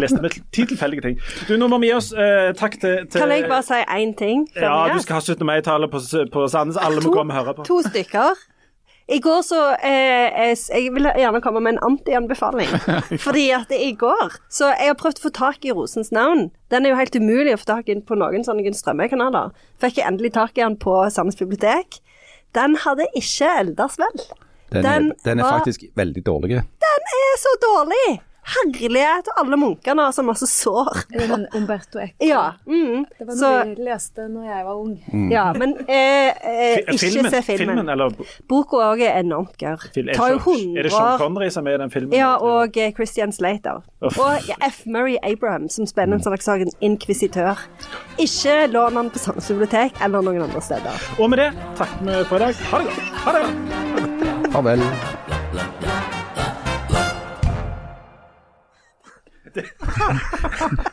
[0.02, 1.20] leste med ti tilfeldige ting.
[1.48, 2.12] Du, Nå må vi gi oss.
[2.14, 4.48] Eh, takk til, til Kan jeg bare si én ting?
[4.56, 5.46] Ja, du skal ha 17.
[5.48, 6.02] mai-tale på,
[6.34, 6.80] på Sandnes.
[6.82, 7.68] Alle må komme og høre på.
[7.70, 8.48] To stykker.
[9.12, 12.70] I går så eh, jeg, jeg vil gjerne komme med en anti-anbefaling.
[13.26, 16.48] Fordi at i går Så jeg har prøvd å få tak i Rosens navn.
[16.72, 19.52] Den er jo helt umulig å få tak i på noen sånne strømmekanaler.
[19.84, 22.00] Fikk jeg endelig tak i den på Sandnes bibliotek.
[22.56, 24.22] Den hadde ikke eldes vel.
[24.72, 26.50] Den er, Den den er var- faktisk veldig dårlig.
[26.86, 28.22] Den er så dårlig!
[28.42, 31.04] Herlighet, og alle munkene har så masse sår.
[31.14, 32.16] Den Umberto Eco.
[32.26, 32.54] Ja.
[32.66, 33.06] Mm.
[33.20, 34.96] Det var Så, noe vi leste når jeg var ung.
[35.32, 37.32] ja, men eh, eh, ikke se filmen.
[37.46, 38.16] filmen eller
[38.50, 39.86] Boka òg er enormt gørr.
[39.94, 41.18] er, Tar jo Sean- er det Sean.
[41.22, 42.18] Connery som er i den filmen?
[42.18, 43.84] Ja, og eh, Christian Slater.
[44.02, 44.18] Uff.
[44.20, 44.82] Og F.
[44.86, 47.62] Murray Abraham, som spiller en slags sånn inkvisitør.
[48.20, 50.98] Ikke lån han på Sandnes bibliotek eller noen andre steder.
[51.20, 52.56] og med det takker vi for i dag.
[52.72, 53.00] Ha det godt.
[53.22, 54.52] Ha det.
[54.52, 56.21] Farvel.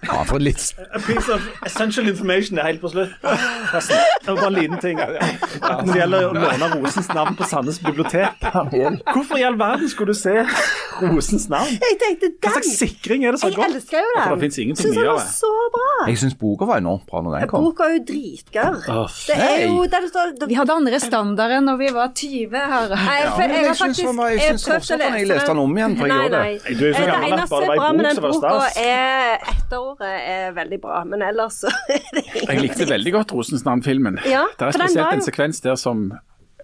[0.08, 3.12] Ja, for litt A piece of essential information er helt på slutt.
[3.22, 4.98] Forresten, Det var bare en liten ting.
[4.98, 8.40] Når det gjelder å låne Rosens navn på Sandnes bibliotek.
[9.12, 10.34] Hvorfor i all verden skulle du se
[11.02, 11.70] Rosens navn?
[11.78, 12.36] Jeg tenkte den.
[12.42, 13.76] Hva slags sikring er det som Jeg har gått?
[13.78, 14.22] elsker jo den.
[14.24, 15.26] For det finnes ingenting av det.
[15.36, 15.88] så bra.
[16.08, 17.68] Jeg syns boka var enormt bra når den kom.
[17.68, 18.80] Boka er jo dritgørr.
[18.94, 22.56] Oh, Det er jo der det står Vi hadde andre standarder når vi var 20
[22.74, 22.88] her.
[22.88, 25.76] Nei, for men jeg jeg jeg, jeg jeg fortsatt når jeg lese leste den om
[25.78, 26.74] igjen, for jeg Nei, nei.
[26.78, 27.98] Du jo så gammel Det at eneste bare det som var er i bra med
[27.98, 28.76] bok den som var boka, stas.
[28.76, 33.64] er etterordet er veldig bra, men ellers så er det Jeg likte veldig godt Rosens
[33.64, 34.18] navn-filmen.
[34.26, 36.08] Ja, det er spesielt var en jo- sekvens der som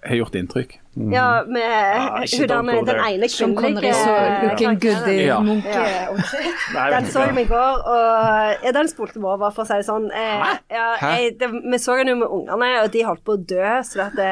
[0.04, 0.72] har gjort inntrykk.
[1.10, 3.94] Ja, med ikke hun der med den ene kvinnelige
[4.42, 5.38] looking good i Ja.
[5.40, 9.66] Jeg Den så vi jeg i går, og ja, den spolte vi over, for å
[9.68, 10.10] si det sånn.
[10.12, 10.44] Eh,
[10.74, 13.64] ja, jeg, det, vi så den jo med ungene, og de holdt på å dø,
[13.88, 14.30] så det,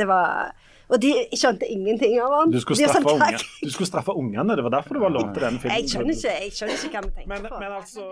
[0.00, 0.50] det var
[0.92, 2.52] Og de skjønte ingenting av han.
[2.52, 3.40] Du skulle straffe, sånn, unge.
[3.62, 5.78] Du skulle straffe ungene, det var derfor du var lånt til denne filmen.
[5.80, 7.60] Jeg skjønner ikke, jeg skjønner ikke hva vi tenker Men, på.
[7.62, 8.08] men altså